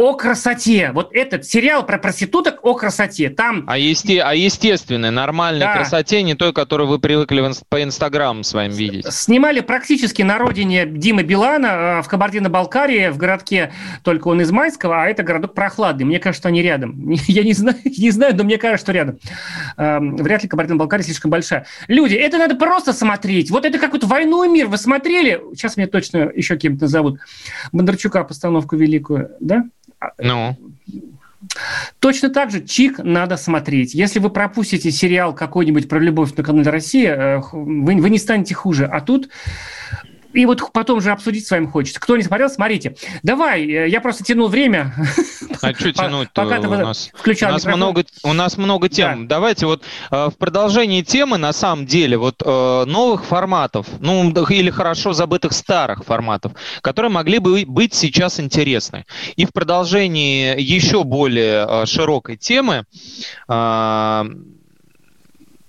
о 0.00 0.14
красоте. 0.14 0.92
Вот 0.94 1.10
этот 1.12 1.44
сериал 1.44 1.84
про 1.84 1.98
проституток 1.98 2.60
о 2.62 2.72
красоте. 2.72 3.28
Там... 3.28 3.64
А, 3.66 3.76
есте... 3.76 4.22
а 4.22 4.34
естественной, 4.34 5.10
нормальной 5.10 5.60
Да. 5.60 5.74
красоте, 5.74 6.22
не 6.22 6.34
той, 6.34 6.54
которую 6.54 6.88
вы 6.88 6.98
привыкли 6.98 7.42
в 7.42 7.44
инс- 7.44 7.62
по 7.68 7.82
инстаграмам 7.82 8.42
своим 8.42 8.72
видеть. 8.72 9.12
Снимали 9.12 9.60
практически 9.60 10.22
на 10.22 10.38
родине 10.38 10.86
Димы 10.86 11.22
Билана 11.22 11.66
э, 11.98 12.02
в 12.02 12.08
Кабардино-Балкарии, 12.08 13.10
в 13.10 13.18
городке, 13.18 13.72
только 14.02 14.28
он 14.28 14.40
из 14.40 14.50
Майского, 14.50 15.02
а 15.02 15.06
это 15.06 15.22
городок 15.22 15.52
прохладный. 15.52 16.06
Мне 16.06 16.18
кажется, 16.18 16.48
они 16.48 16.62
рядом. 16.62 17.10
Я 17.26 17.42
не 17.44 17.52
знаю, 17.52 17.76
не 17.84 18.10
знаю, 18.10 18.34
но 18.34 18.44
мне 18.44 18.56
кажется, 18.56 18.86
что 18.86 18.92
рядом. 18.92 19.18
Вряд 19.76 20.42
ли 20.42 20.48
Кабардино-Балкария 20.48 21.04
слишком 21.04 21.30
большая. 21.30 21.66
Люди, 21.88 22.14
это 22.14 22.38
надо 22.38 22.54
просто 22.54 22.94
смотреть. 22.94 23.50
Вот 23.50 23.66
это 23.66 23.78
какую-то 23.78 24.06
«Войну 24.06 24.44
и 24.44 24.48
мир» 24.48 24.66
вы 24.68 24.78
смотрели? 24.78 25.42
Сейчас 25.52 25.76
меня 25.76 25.88
точно 25.88 26.30
еще 26.34 26.56
кем-то 26.56 26.84
назовут. 26.84 27.18
Бондарчука 27.72 28.24
постановку 28.24 28.76
великую, 28.76 29.32
да? 29.40 29.64
Ну, 30.18 30.56
Точно 32.00 32.28
так 32.28 32.50
же 32.50 32.64
Чик 32.64 32.98
надо 32.98 33.36
смотреть. 33.36 33.94
Если 33.94 34.18
вы 34.18 34.30
пропустите 34.30 34.90
сериал 34.90 35.34
какой-нибудь 35.34 35.88
про 35.88 35.98
любовь 35.98 36.34
на 36.36 36.44
канале 36.44 36.70
Россия, 36.70 37.16
э, 37.16 37.40
вы, 37.52 37.96
вы 37.96 38.10
не 38.10 38.18
станете 38.18 38.54
хуже. 38.54 38.84
А 38.86 39.00
тут 39.00 39.30
и 40.32 40.46
вот 40.46 40.72
потом 40.72 41.00
же 41.00 41.10
обсудить 41.10 41.46
с 41.46 41.50
вами 41.50 41.66
хочется. 41.66 42.00
Кто 42.00 42.16
не 42.16 42.22
смотрел, 42.22 42.48
смотрите. 42.48 42.96
Давай, 43.22 43.64
э, 43.64 43.88
я 43.88 44.00
просто 44.00 44.24
тянул 44.24 44.48
время. 44.48 44.94
а 45.62 45.72
что 45.74 45.92
тянуть 45.92 46.30
пока 46.32 46.58
у 46.60 46.70
нас? 46.70 47.10
включал 47.14 47.50
у 47.50 47.52
нас 47.52 47.62
микрофон. 47.62 47.80
много, 47.80 48.04
у 48.22 48.32
нас 48.32 48.56
много 48.56 48.88
тем. 48.88 49.26
Давайте 49.26 49.66
вот 49.66 49.82
э, 50.10 50.30
в 50.30 50.36
продолжении 50.36 51.02
темы, 51.02 51.38
на 51.38 51.52
самом 51.52 51.86
деле, 51.86 52.16
вот 52.16 52.42
э, 52.44 52.84
новых 52.86 53.24
форматов, 53.24 53.86
ну 53.98 54.30
да, 54.32 54.44
или 54.50 54.70
хорошо 54.70 55.12
забытых 55.12 55.52
старых 55.52 56.04
форматов, 56.04 56.52
которые 56.80 57.10
могли 57.10 57.38
бы 57.38 57.64
быть 57.66 57.94
сейчас 57.94 58.40
интересны. 58.40 59.06
И 59.36 59.44
в 59.44 59.52
продолжении 59.52 60.60
еще 60.60 61.04
более 61.04 61.86
широкой 61.86 62.36
темы 62.36 62.84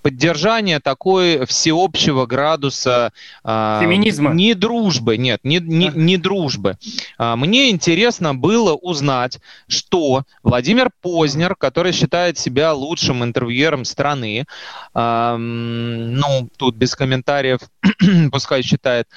поддержание 0.01 0.79
такой 0.79 1.45
всеобщего 1.45 2.25
градуса 2.25 3.13
э, 3.43 3.79
Феминизма. 3.81 4.33
не 4.33 4.53
дружбы, 4.53 5.17
нет, 5.17 5.41
не, 5.43 5.59
не, 5.59 5.91
не 5.93 6.17
дружбы. 6.17 6.77
А, 7.17 7.35
Мне 7.35 7.69
интересно 7.69 8.35
было 8.35 8.73
узнать, 8.73 9.39
что 9.67 10.23
Владимир 10.43 10.91
Познер, 11.01 11.55
который 11.55 11.91
считает 11.91 12.37
себя 12.37 12.73
лучшим 12.73 13.23
интервьюером 13.23 13.85
страны, 13.85 14.45
ну, 14.93 16.49
тут 16.57 16.75
без 16.75 16.95
комментариев, 16.95 17.59
пускай 18.31 18.61
считает, 18.61 19.07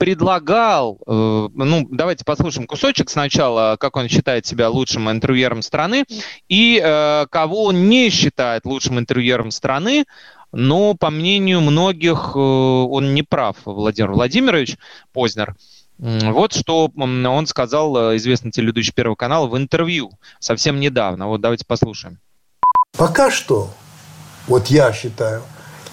предлагал, 0.00 0.98
э, 1.06 1.10
ну, 1.52 1.86
давайте 1.90 2.24
послушаем 2.24 2.66
кусочек 2.66 3.10
сначала, 3.10 3.76
как 3.78 3.96
он 3.96 4.08
считает 4.08 4.46
себя 4.46 4.70
лучшим 4.70 5.10
интервьюером 5.10 5.60
страны, 5.60 6.06
и 6.48 6.80
э, 6.82 7.26
кого 7.30 7.64
он 7.64 7.90
не 7.90 8.08
считает 8.08 8.64
лучшим 8.64 8.98
интервьюером 8.98 9.50
страны, 9.50 10.06
но, 10.52 10.94
по 10.94 11.10
мнению 11.10 11.60
многих, 11.60 12.32
э, 12.34 12.38
он 12.38 13.12
не 13.12 13.22
прав, 13.22 13.56
Владимир 13.66 14.12
Владимирович 14.12 14.78
Познер. 15.12 15.54
Вот 15.98 16.54
что 16.54 16.90
он 16.96 17.46
сказал, 17.46 18.16
известный 18.16 18.50
телеведущий 18.50 18.94
Первого 18.94 19.16
канала, 19.16 19.48
в 19.48 19.56
интервью 19.58 20.12
совсем 20.38 20.80
недавно. 20.80 21.28
Вот 21.28 21.42
давайте 21.42 21.66
послушаем. 21.66 22.18
Пока 22.96 23.30
что, 23.30 23.70
вот 24.46 24.68
я 24.68 24.94
считаю, 24.94 25.42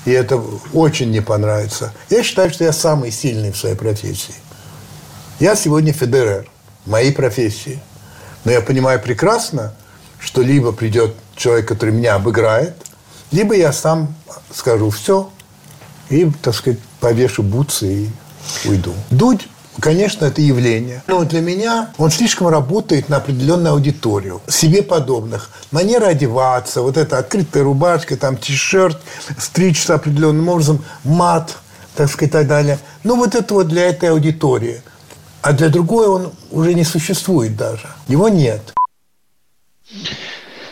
и 0.07 0.11
это 0.11 0.41
очень 0.71 1.11
не 1.11 1.19
понравится, 1.19 1.93
я 2.09 2.23
считаю, 2.23 2.49
что 2.49 2.63
я 2.63 2.71
самый 2.71 3.11
сильный 3.11 3.51
в 3.51 3.57
своей 3.57 3.75
профессии. 3.75 4.35
Я 5.37 5.53
сегодня 5.57 5.91
федерер 5.91 6.47
моей 6.85 7.11
профессии. 7.11 7.81
Но 8.45 8.51
я 8.51 8.61
понимаю 8.61 9.01
прекрасно, 9.01 9.73
что 10.17 10.41
либо 10.41 10.71
придет 10.71 11.13
человек, 11.35 11.67
который 11.67 11.93
меня 11.93 12.15
обыграет, 12.15 12.75
либо 13.33 13.53
я 13.53 13.73
сам 13.73 14.15
скажу 14.55 14.91
все 14.91 15.29
и, 16.09 16.31
так 16.41 16.55
сказать, 16.55 16.79
повешу 17.01 17.43
бутсы 17.43 18.05
и 18.05 18.09
уйду. 18.63 18.93
Дудь, 19.09 19.49
конечно, 19.79 20.25
это 20.25 20.41
явление. 20.41 21.03
Но 21.07 21.23
для 21.23 21.41
меня 21.41 21.89
он 21.97 22.11
слишком 22.11 22.47
работает 22.47 23.09
на 23.09 23.17
определенную 23.17 23.73
аудиторию, 23.73 24.41
себе 24.47 24.83
подобных. 24.83 25.49
Манера 25.71 26.07
одеваться, 26.07 26.81
вот 26.81 26.97
эта 26.97 27.17
открытая 27.17 27.63
рубашка, 27.63 28.17
там 28.17 28.37
ти-шерт, 28.37 29.01
стричься 29.37 29.95
определенным 29.95 30.47
образом, 30.49 30.83
мат, 31.03 31.57
так 31.95 32.09
сказать, 32.09 32.29
и 32.29 32.33
так 32.33 32.47
далее. 32.47 32.79
Ну, 33.03 33.15
вот 33.15 33.35
это 33.35 33.53
вот 33.53 33.67
для 33.67 33.89
этой 33.89 34.09
аудитории. 34.09 34.81
А 35.41 35.53
для 35.53 35.69
другой 35.69 36.07
он 36.07 36.33
уже 36.51 36.73
не 36.73 36.83
существует 36.83 37.55
даже. 37.55 37.87
Его 38.07 38.29
нет. 38.29 38.73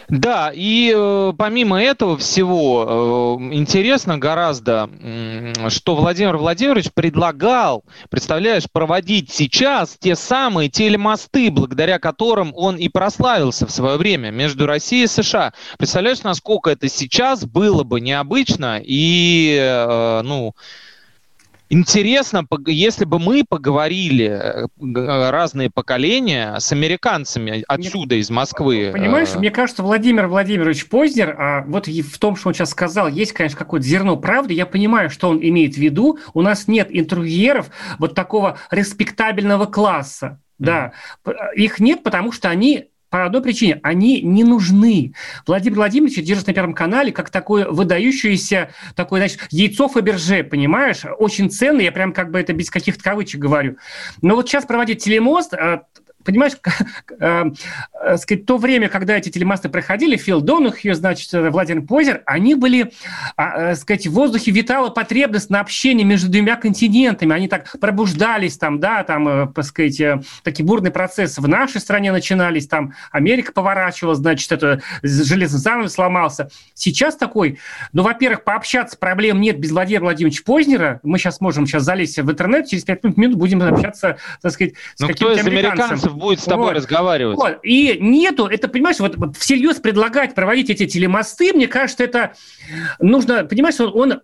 Да, 0.07 0.51
и 0.53 0.93
э, 0.95 1.33
помимо 1.37 1.81
этого 1.81 2.17
всего, 2.17 3.37
э, 3.41 3.55
интересно 3.55 4.17
гораздо, 4.19 4.89
м, 5.01 5.69
что 5.69 5.95
Владимир 5.95 6.37
Владимирович 6.37 6.91
предлагал, 6.93 7.83
представляешь, 8.09 8.65
проводить 8.71 9.31
сейчас 9.31 9.97
те 9.99 10.15
самые 10.15 10.69
телемосты, 10.69 11.49
благодаря 11.49 11.97
которым 11.97 12.53
он 12.55 12.75
и 12.77 12.87
прославился 12.87 13.65
в 13.65 13.71
свое 13.71 13.97
время 13.97 14.29
между 14.29 14.67
Россией 14.67 15.05
и 15.05 15.07
США. 15.07 15.53
Представляешь, 15.79 16.21
насколько 16.21 16.69
это 16.69 16.87
сейчас 16.87 17.45
было 17.45 17.83
бы 17.83 17.99
необычно 17.99 18.79
и, 18.83 19.57
э, 19.59 20.21
ну, 20.23 20.53
Интересно, 21.70 22.45
если 22.68 23.05
бы 23.05 23.18
мы 23.18 23.43
поговорили, 23.47 24.26
э, 24.26 24.68
г- 24.78 25.32
разные 25.32 25.72
поколения, 25.72 26.55
с 26.59 26.72
американцами 26.72 27.63
отсюда, 27.68 28.16
из 28.16 28.30
Москвы. 28.30 28.91
Понимаешь, 28.93 29.30
э, 29.34 29.39
мне 29.39 29.49
кажется, 29.49 29.82
Владимир 29.82 30.28
Владимирович 30.28 30.88
Познер, 30.88 31.36
а 31.39 31.63
вот 31.66 31.88
в 31.88 32.20
том, 32.20 32.36
что 32.36 32.49
он 32.49 32.53
сейчас 32.53 32.70
сказал, 32.70 33.07
есть, 33.07 33.34
конечно, 33.34 33.57
какое-то 33.57 33.88
зерно 33.88 34.16
правды. 34.18 34.53
Я 34.53 34.66
понимаю, 34.66 35.09
что 35.09 35.30
он 35.30 35.39
имеет 35.41 35.74
в 35.76 35.78
виду. 35.78 36.20
У 36.34 36.41
нас 36.41 36.68
нет 36.68 36.89
интервьюеров 36.91 37.70
вот 37.97 38.13
такого 38.13 38.59
респектабельного 38.70 39.66
класса. 39.66 40.39
Да, 40.57 40.93
их 41.53 41.80
нет, 41.80 42.01
потому 42.01 42.32
что 42.32 42.49
они 42.49 42.86
по 43.16 43.24
одной 43.24 43.41
причине, 43.41 43.80
они 43.82 44.22
не 44.22 44.43
нужны. 44.43 45.13
Владимир 45.47 45.78
Владимирович 45.78 46.22
держит 46.22 46.47
на 46.47 46.53
Первом 46.53 46.74
канале 46.74 47.13
как 47.13 47.30
такое 47.30 47.66
выдающееся, 47.66 48.72
такое, 48.93 49.22
значит, 49.22 49.47
яйцо 49.51 49.88
Фаберже, 49.88 50.43
понимаешь? 50.43 51.05
Очень 51.18 51.49
ценный, 51.49 51.86
я 51.86 51.93
прям 51.93 52.11
как 52.11 52.30
бы 52.30 52.41
это 52.41 52.51
без 52.51 52.70
каких-то 52.70 53.01
кавычек 53.01 53.39
говорю. 53.39 53.78
Но 54.22 54.36
вот 54.36 54.49
сейчас 54.49 54.66
проводить 54.66 55.01
телемост, 55.01 55.53
а, 55.53 55.84
понимаешь, 56.26 56.53
э, 57.19 57.51
э, 58.01 58.17
сказать, 58.17 58.45
то 58.45 58.57
время, 58.57 58.89
когда 58.89 59.15
эти 59.15 59.30
телемосты 59.30 59.69
проходили, 59.69 60.17
Фил 60.17 60.41
Донухью, 60.41 60.95
значит, 60.95 61.34
э, 61.34 61.49
Владимир 61.49 61.84
Позер, 61.84 62.23
они 62.26 62.55
были, 62.55 62.91
а, 63.38 63.71
э, 63.71 63.76
сказать, 63.76 64.07
в 64.07 64.13
воздухе 64.13 64.51
витала 64.51 64.89
потребность 64.89 65.49
на 65.49 65.59
общение 65.59 66.05
между 66.05 66.30
двумя 66.30 66.55
континентами. 66.55 67.34
Они 67.34 67.47
так 67.47 67.76
пробуждались 67.80 68.57
там, 68.57 68.80
да, 68.80 69.03
там, 69.03 69.28
э, 69.28 69.47
так 69.53 69.63
сказать, 69.65 69.99
э, 70.01 70.21
такие 70.43 70.65
бурные 70.65 70.91
процессы 70.91 71.41
в 71.41 71.47
нашей 71.47 71.80
стране 71.80 72.11
начинались, 72.11 72.67
там 72.67 72.93
Америка 73.11 73.51
поворачивалась, 73.53 74.17
значит, 74.17 74.51
это 74.51 74.82
железный 75.03 75.59
занавес 75.59 75.93
сломался. 75.93 76.49
Сейчас 76.73 77.15
такой, 77.15 77.59
ну, 77.93 78.03
во-первых, 78.03 78.43
пообщаться 78.43 78.97
проблем 78.97 79.39
нет 79.39 79.59
без 79.59 79.71
Владимира 79.71 80.03
Владимировича 80.05 80.41
Познера. 80.45 80.99
Мы 81.03 81.19
сейчас 81.19 81.39
можем 81.39 81.67
сейчас 81.67 81.84
залезть 81.84 82.17
в 82.17 82.32
интернет, 82.32 82.67
через 82.67 82.84
пять 82.84 83.03
минут 83.03 83.36
будем 83.36 83.61
общаться, 83.61 84.17
так 84.41 84.51
сказать, 84.51 84.73
с 84.95 85.01
Ну, 85.01 85.09
кто 85.09 85.32
из 85.32 85.45
американцев 85.45 86.14
будет 86.16 86.39
с 86.39 86.45
тобой 86.45 86.68
Вот. 86.68 86.76
разговаривать? 86.76 87.38
Вот. 87.38 87.59
И 87.63 87.97
нету, 87.99 88.47
это, 88.47 88.68
понимаешь, 88.68 88.99
вот, 88.99 89.16
всерьез 89.38 89.78
предлагать 89.78 90.34
проводить 90.36 90.70
эти 90.70 90.88
телемосты, 90.88 91.53
мне 91.53 91.68
кажется, 91.68 92.03
это 92.03 92.34
нужно, 92.99 93.45
понимаешь, 93.45 93.80
он, 93.80 93.91
он 93.93 94.22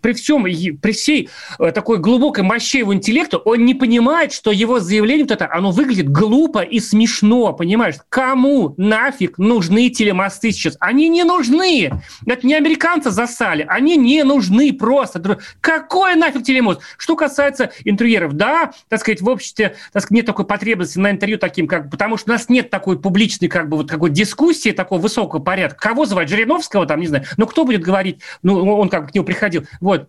при 0.00 0.12
всем, 0.12 0.44
при 0.44 0.92
всей 0.92 1.28
э, 1.58 1.72
такой 1.72 1.98
глубокой 1.98 2.44
мощи 2.44 2.78
его 2.78 2.94
интеллекта, 2.94 3.38
он 3.38 3.64
не 3.64 3.74
понимает, 3.74 4.32
что 4.32 4.50
его 4.50 4.80
заявление 4.80 5.24
вот 5.24 5.32
это, 5.32 5.48
оно 5.52 5.70
выглядит 5.70 6.10
глупо 6.10 6.60
и 6.60 6.80
смешно, 6.80 7.52
понимаешь? 7.52 7.96
Кому 8.08 8.74
нафиг 8.76 9.38
нужны 9.38 9.88
телемосты 9.90 10.52
сейчас? 10.52 10.76
Они 10.80 11.08
не 11.08 11.24
нужны! 11.24 11.92
Это 12.26 12.46
не 12.46 12.54
американцы 12.54 13.10
засали, 13.10 13.64
они 13.68 13.96
не 13.96 14.22
нужны 14.24 14.72
просто. 14.72 15.38
Какой 15.60 16.14
нафиг 16.14 16.42
телемост? 16.42 16.80
Что 16.96 17.16
касается 17.16 17.70
интервьюеров, 17.84 18.32
да, 18.34 18.72
так 18.88 19.00
сказать, 19.00 19.20
в 19.20 19.28
обществе, 19.28 19.76
так 19.92 20.02
сказать, 20.02 20.10
нет 20.22 20.26
такой 20.26 20.46
потребности 20.46 20.98
на 20.98 21.10
интервью 21.10 21.38
таким, 21.38 21.66
как, 21.66 21.90
потому 21.90 22.16
что 22.16 22.30
у 22.30 22.34
нас 22.34 22.48
нет 22.48 22.70
такой 22.70 22.98
публичной, 22.98 23.48
как 23.48 23.68
бы, 23.68 23.76
вот 23.76 23.90
какой 23.90 24.10
дискуссии 24.10 24.70
такого 24.70 25.00
высокого 25.00 25.40
порядка. 25.40 25.88
Кого 25.88 26.06
звать? 26.06 26.28
Жириновского, 26.28 26.86
там, 26.86 27.00
не 27.00 27.06
знаю. 27.06 27.24
Ну, 27.36 27.46
кто 27.46 27.64
будет 27.64 27.82
говорить? 27.82 28.20
Ну, 28.42 28.78
он 28.78 28.88
как 28.88 29.04
бы 29.04 29.10
к 29.10 29.14
нему 29.14 29.26
приходил. 29.26 29.51
Вот. 29.80 30.08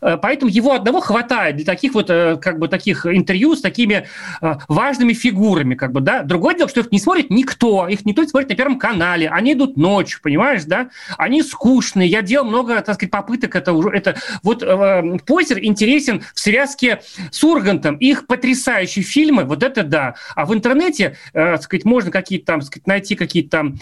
Э, 0.00 0.18
Поэтому 0.20 0.50
его 0.50 0.72
одного 0.72 1.00
хватает 1.00 1.56
для 1.56 1.64
таких 1.64 1.94
вот 1.94 2.10
э, 2.10 2.36
как 2.36 2.58
бы 2.58 2.68
таких 2.68 3.06
интервью 3.06 3.56
с 3.56 3.60
такими 3.60 4.06
э, 4.40 4.54
важными 4.68 5.12
фигурами, 5.12 5.74
как 5.74 5.92
бы, 5.92 6.00
да. 6.00 6.22
Другое 6.22 6.56
дело, 6.56 6.68
что 6.68 6.80
их 6.80 6.92
не 6.92 6.98
смотрит 6.98 7.30
никто, 7.30 7.88
их 7.88 8.04
никто 8.04 8.22
не 8.22 8.28
смотрит 8.28 8.50
на 8.50 8.56
Первом 8.56 8.78
канале, 8.78 9.28
они 9.28 9.52
идут 9.52 9.76
ночью, 9.76 10.20
понимаешь, 10.22 10.64
да. 10.64 10.90
Они 11.16 11.42
скучные. 11.42 12.08
Я 12.08 12.22
делал 12.22 12.46
много, 12.46 12.80
так 12.82 12.96
сказать, 12.96 13.10
попыток 13.10 13.56
это 13.56 13.72
уже, 13.72 13.90
это 13.90 14.16
вот 14.42 14.62
э, 14.62 15.18
Позер 15.26 15.58
интересен 15.62 16.22
в 16.34 16.40
связке 16.40 17.02
с 17.30 17.42
Ургантом. 17.44 17.96
Их 17.96 18.26
потрясающие 18.26 19.04
фильмы, 19.04 19.44
вот 19.44 19.62
это 19.62 19.82
да. 19.82 20.14
А 20.34 20.46
в 20.46 20.54
интернете, 20.54 21.16
э, 21.32 21.52
так 21.52 21.62
сказать, 21.62 21.84
можно 21.84 22.10
какие-то 22.10 22.46
там, 22.46 22.60
так 22.60 22.66
сказать, 22.66 22.86
найти 22.86 23.14
какие-то 23.14 23.50
там 23.50 23.78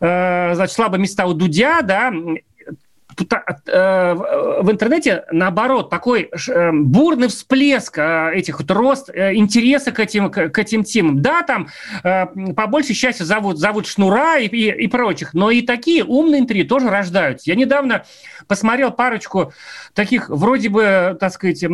э, 0.00 0.54
значит, 0.54 0.74
слабые 0.74 1.00
места 1.00 1.26
у 1.26 1.34
Дудя, 1.34 1.82
да, 1.82 2.12
в 3.18 4.70
интернете, 4.70 5.24
наоборот, 5.30 5.90
такой 5.90 6.30
э, 6.30 6.72
бурный 6.72 7.28
всплеск 7.28 7.98
э, 7.98 8.32
этих 8.34 8.60
вот 8.60 8.70
рост 8.70 9.10
э, 9.10 9.34
интереса 9.34 9.92
к 9.92 10.00
этим, 10.00 10.30
к, 10.30 10.58
этим 10.58 10.84
темам. 10.84 11.22
Да, 11.22 11.42
там 11.42 11.68
э, 12.04 12.26
по 12.54 12.66
большей 12.66 12.94
части 12.94 13.22
зовут, 13.22 13.58
зовут 13.58 13.86
Шнура 13.86 14.38
и, 14.38 14.46
и, 14.46 14.84
и 14.84 14.86
прочих, 14.88 15.34
но 15.34 15.50
и 15.50 15.62
такие 15.62 16.04
умные 16.04 16.40
интервью 16.40 16.66
тоже 16.66 16.88
рождаются. 16.88 17.50
Я 17.50 17.56
недавно 17.56 18.04
посмотрел 18.46 18.90
парочку 18.90 19.52
таких, 19.94 20.28
вроде 20.28 20.68
бы, 20.68 21.16
так 21.18 21.32
сказать, 21.32 21.64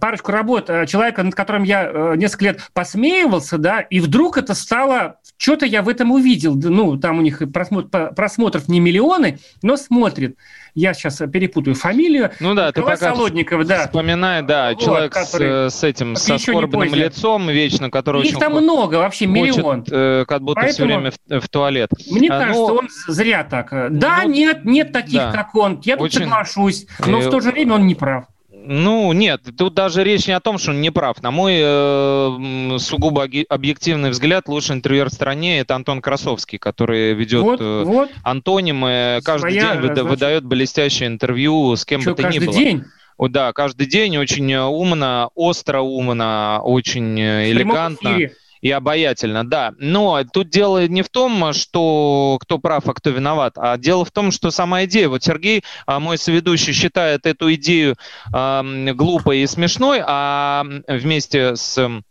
парочку 0.00 0.32
работ 0.32 0.70
э, 0.70 0.86
человека, 0.86 1.22
над 1.22 1.34
которым 1.34 1.62
я 1.62 1.84
э, 1.84 2.14
несколько 2.16 2.44
лет 2.44 2.70
посмеивался, 2.72 3.58
да, 3.58 3.80
и 3.80 4.00
вдруг 4.00 4.38
это 4.38 4.54
стало, 4.54 5.16
что-то 5.36 5.66
я 5.66 5.82
в 5.82 5.88
этом 5.88 6.12
увидел. 6.12 6.54
Ну, 6.54 6.96
там 6.96 7.18
у 7.18 7.22
них 7.22 7.42
просмотр, 7.52 8.14
просмотров 8.14 8.68
не 8.68 8.80
миллионы, 8.80 9.38
но 9.62 9.76
смотрят 9.76 10.36
я 10.76 10.94
сейчас 10.94 11.16
перепутаю 11.32 11.74
фамилию. 11.74 12.30
Ну 12.38 12.54
да, 12.54 12.70
ты 12.70 12.82
пока 12.82 12.96
Солодников, 12.96 13.66
да. 13.66 13.86
Вспоминай, 13.86 14.42
да, 14.42 14.70
Вот, 14.70 14.80
человек 14.80 15.12
который- 15.12 15.70
с, 15.70 15.74
с 15.76 15.82
этим, 15.84 16.14
со 16.14 16.38
скорбным 16.38 16.94
лицом 16.94 17.48
вечно, 17.48 17.90
который 17.90 18.22
Их 18.22 18.28
очень 18.28 18.38
там 18.38 18.52
много, 18.52 18.96
вообще 18.96 19.26
хочет, 19.26 19.56
миллион. 19.56 19.84
э, 19.90 20.24
как 20.28 20.42
будто 20.42 20.60
все 20.68 20.82
Поэтому- 20.84 20.86
время 20.98 21.10
в, 21.10 21.40
в 21.40 21.48
туалет. 21.48 21.90
Мне 22.10 22.28
А, 22.28 22.38
кажется, 22.38 22.60
ну, 22.60 22.74
он 22.74 22.88
зря 23.08 23.42
так. 23.42 23.72
Да, 23.98 24.24
нет, 24.24 24.64
нет 24.64 24.92
таких, 24.92 25.14
да. 25.20 25.32
как 25.32 25.54
он. 25.54 25.80
Я 25.84 25.96
тут 25.96 26.04
Очень- 26.06 26.20
соглашусь. 26.20 26.86
Но 27.04 27.20
Э, 27.20 27.26
в 27.26 27.30
то 27.30 27.40
же 27.40 27.50
время 27.50 27.74
он 27.74 27.86
не 27.86 27.94
прав. 27.94 28.26
Ну, 28.68 29.12
нет, 29.12 29.42
тут 29.56 29.74
даже 29.74 30.02
речь 30.02 30.26
не 30.26 30.32
о 30.32 30.40
том, 30.40 30.58
что 30.58 30.72
он 30.72 30.80
не 30.80 30.90
прав. 30.90 31.22
На 31.22 31.30
мой 31.30 31.54
э, 31.60 32.78
сугубо 32.78 33.28
объективный 33.48 34.10
взгляд, 34.10 34.48
лучший 34.48 34.74
интервьюер 34.74 35.08
в 35.08 35.12
стране 35.12 35.60
это 35.60 35.76
Антон 35.76 36.02
Красовский, 36.02 36.58
который 36.58 37.14
ведет 37.14 37.42
Вот, 37.42 37.60
э, 37.60 37.82
вот. 37.84 38.10
антонимы, 38.24 39.20
каждый 39.24 39.52
Своя, 39.52 39.72
день 39.74 39.80
выда- 39.82 39.94
значит- 39.94 40.10
выдает 40.10 40.44
блестящее 40.44 41.08
интервью 41.08 41.76
с 41.76 41.84
кем 41.84 42.00
Чё, 42.02 42.16
бы 42.16 42.22
то 42.22 42.28
ни 42.28 42.40
было. 42.40 42.52
день? 42.54 42.84
О, 43.18 43.28
да, 43.28 43.52
каждый 43.52 43.86
день 43.86 44.16
очень 44.18 44.52
э, 44.52 44.62
умно, 44.64 45.30
остро 45.36 45.80
умно, 45.80 46.60
очень 46.64 47.18
э, 47.20 47.52
прямом 47.54 47.70
элегантно 47.72 48.08
эфире. 48.14 48.32
И 48.60 48.70
обаятельно, 48.70 49.48
да. 49.48 49.72
Но 49.78 50.24
тут 50.24 50.48
дело 50.48 50.86
не 50.86 51.02
в 51.02 51.08
том, 51.08 51.52
что 51.52 52.38
кто 52.40 52.58
прав, 52.58 52.88
а 52.88 52.94
кто 52.94 53.10
виноват, 53.10 53.54
а 53.56 53.76
дело 53.76 54.04
в 54.04 54.10
том, 54.10 54.30
что 54.30 54.50
сама 54.50 54.84
идея. 54.84 55.08
Вот 55.08 55.22
Сергей, 55.22 55.62
а, 55.86 56.00
мой 56.00 56.18
соведущий, 56.18 56.72
считает 56.72 57.26
эту 57.26 57.52
идею 57.54 57.96
ам, 58.32 58.86
глупой 58.96 59.38
и 59.38 59.46
смешной, 59.46 60.02
а 60.04 60.64
вместе 60.88 61.56
с 61.56 62.02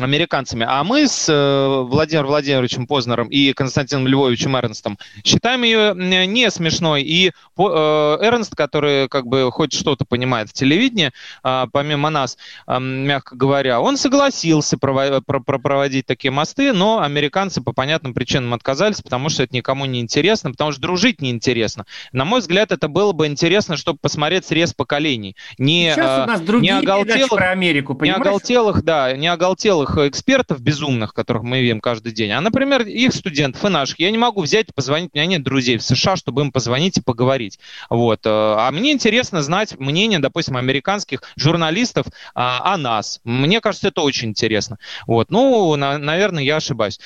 американцами. 0.00 0.66
А 0.68 0.82
мы 0.84 1.06
с 1.06 1.28
э, 1.28 1.82
Владимиром 1.82 2.28
Владимировичем 2.28 2.86
Познером 2.86 3.28
и 3.28 3.52
Константином 3.52 4.06
Львовичем 4.06 4.56
Эрнстом 4.56 4.98
считаем 5.24 5.62
ее 5.62 5.94
не 6.26 6.50
смешной. 6.50 7.02
И 7.02 7.28
э, 7.28 7.62
Эрнст, 7.62 8.54
который 8.54 9.08
как 9.08 9.26
бы 9.26 9.50
хоть 9.50 9.72
что-то 9.72 10.04
понимает 10.04 10.50
в 10.50 10.52
телевидении, 10.52 11.12
а, 11.42 11.66
помимо 11.72 12.10
нас, 12.10 12.36
мягко 12.66 13.36
говоря, 13.36 13.80
он 13.80 13.96
согласился 13.96 14.76
прово- 14.76 15.22
про- 15.24 15.40
про- 15.40 15.58
проводить 15.58 16.06
такие 16.06 16.30
мосты, 16.30 16.72
но 16.72 17.00
американцы 17.00 17.60
по 17.60 17.72
понятным 17.72 18.14
причинам 18.14 18.54
отказались, 18.54 19.00
потому 19.00 19.28
что 19.28 19.42
это 19.42 19.54
никому 19.54 19.84
не 19.86 20.00
интересно, 20.00 20.50
потому 20.50 20.72
что 20.72 20.80
дружить 20.80 21.20
неинтересно. 21.20 21.86
На 22.12 22.24
мой 22.24 22.40
взгляд, 22.40 22.72
это 22.72 22.88
было 22.88 23.12
бы 23.12 23.26
интересно, 23.26 23.76
чтобы 23.76 23.98
посмотреть 24.00 24.44
срез 24.46 24.72
поколений. 24.72 25.36
Не, 25.58 25.92
Сейчас 25.94 26.20
а, 26.20 26.24
у 26.24 26.26
нас 26.26 26.40
не 26.40 26.46
другие 26.46 26.80
передачи 26.80 26.90
оголтелых, 27.00 27.30
про 27.30 27.50
Америку, 27.50 27.92
не 27.92 27.98
понимаешь? 27.98 28.20
оголтелых, 28.26 28.82
да, 28.82 29.12
не 29.16 29.28
оголтелых 29.28 29.83
экспертов 29.84 30.60
безумных, 30.60 31.14
которых 31.14 31.42
мы 31.42 31.60
видим 31.62 31.80
каждый 31.80 32.12
день, 32.12 32.30
а, 32.32 32.40
например, 32.40 32.82
их 32.82 33.12
студентов 33.14 33.64
и 33.64 33.68
наших. 33.68 33.98
Я 34.00 34.10
не 34.10 34.18
могу 34.18 34.42
взять 34.42 34.68
и 34.68 34.72
позвонить, 34.72 35.10
у 35.12 35.16
меня 35.18 35.26
нет 35.26 35.42
друзей 35.42 35.76
в 35.78 35.82
США, 35.82 36.16
чтобы 36.16 36.42
им 36.42 36.52
позвонить 36.52 36.98
и 36.98 37.02
поговорить. 37.02 37.58
Вот. 37.90 38.20
э, 38.24 38.30
А 38.30 38.70
мне 38.70 38.92
интересно 38.92 39.42
знать 39.42 39.78
мнение, 39.78 40.18
допустим, 40.18 40.56
американских 40.56 41.22
журналистов 41.36 42.06
а, 42.34 42.74
о 42.74 42.76
нас. 42.76 43.20
Мне 43.24 43.60
кажется, 43.60 43.88
это 43.88 44.00
очень 44.02 44.30
интересно. 44.30 44.78
Вот. 45.06 45.30
Ну, 45.30 45.74
на- 45.76 45.98
наверное, 45.98 46.42
я 46.42 46.56
ошибаюсь. 46.56 46.98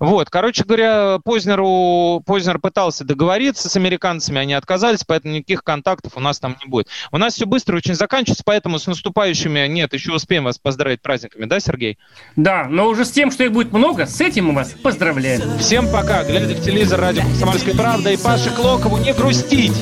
Вот. 0.00 0.30
Короче 0.30 0.64
говоря, 0.64 1.18
Познеру, 1.24 2.22
Познер 2.26 2.58
пытался 2.58 3.04
договориться 3.04 3.68
с 3.68 3.76
американцами, 3.76 4.38
они 4.40 4.54
отказались, 4.54 5.04
поэтому 5.06 5.34
никаких 5.34 5.62
контактов 5.64 6.12
у 6.16 6.20
нас 6.20 6.38
там 6.38 6.56
не 6.62 6.68
будет. 6.68 6.88
У 7.12 7.18
нас 7.18 7.34
все 7.34 7.46
быстро 7.46 7.76
очень 7.76 7.94
заканчивается, 7.94 8.42
поэтому 8.44 8.78
с 8.78 8.86
наступающими 8.86 9.66
нет, 9.66 9.92
еще 9.92 10.12
успеем 10.12 10.44
вас 10.44 10.58
поздравить 10.58 11.02
праздниками, 11.02 11.44
да, 11.46 11.60
Сергей? 11.60 11.98
Да, 12.36 12.66
но 12.68 12.88
уже 12.88 13.04
с 13.04 13.10
тем, 13.10 13.30
что 13.30 13.44
их 13.44 13.52
будет 13.52 13.72
много, 13.72 14.06
с 14.06 14.20
этим 14.20 14.46
мы 14.46 14.54
вас 14.54 14.74
поздравляем. 14.82 15.58
Всем 15.58 15.88
пока. 15.90 16.24
Глядя 16.24 16.54
в 16.54 16.64
телевизор, 16.64 17.00
радио 17.00 17.22
«Комсомольская 17.22 17.74
правда» 17.74 18.10
и 18.10 18.16
Паше 18.16 18.50
Клокову 18.50 18.98
не 18.98 19.12
грустить. 19.12 19.72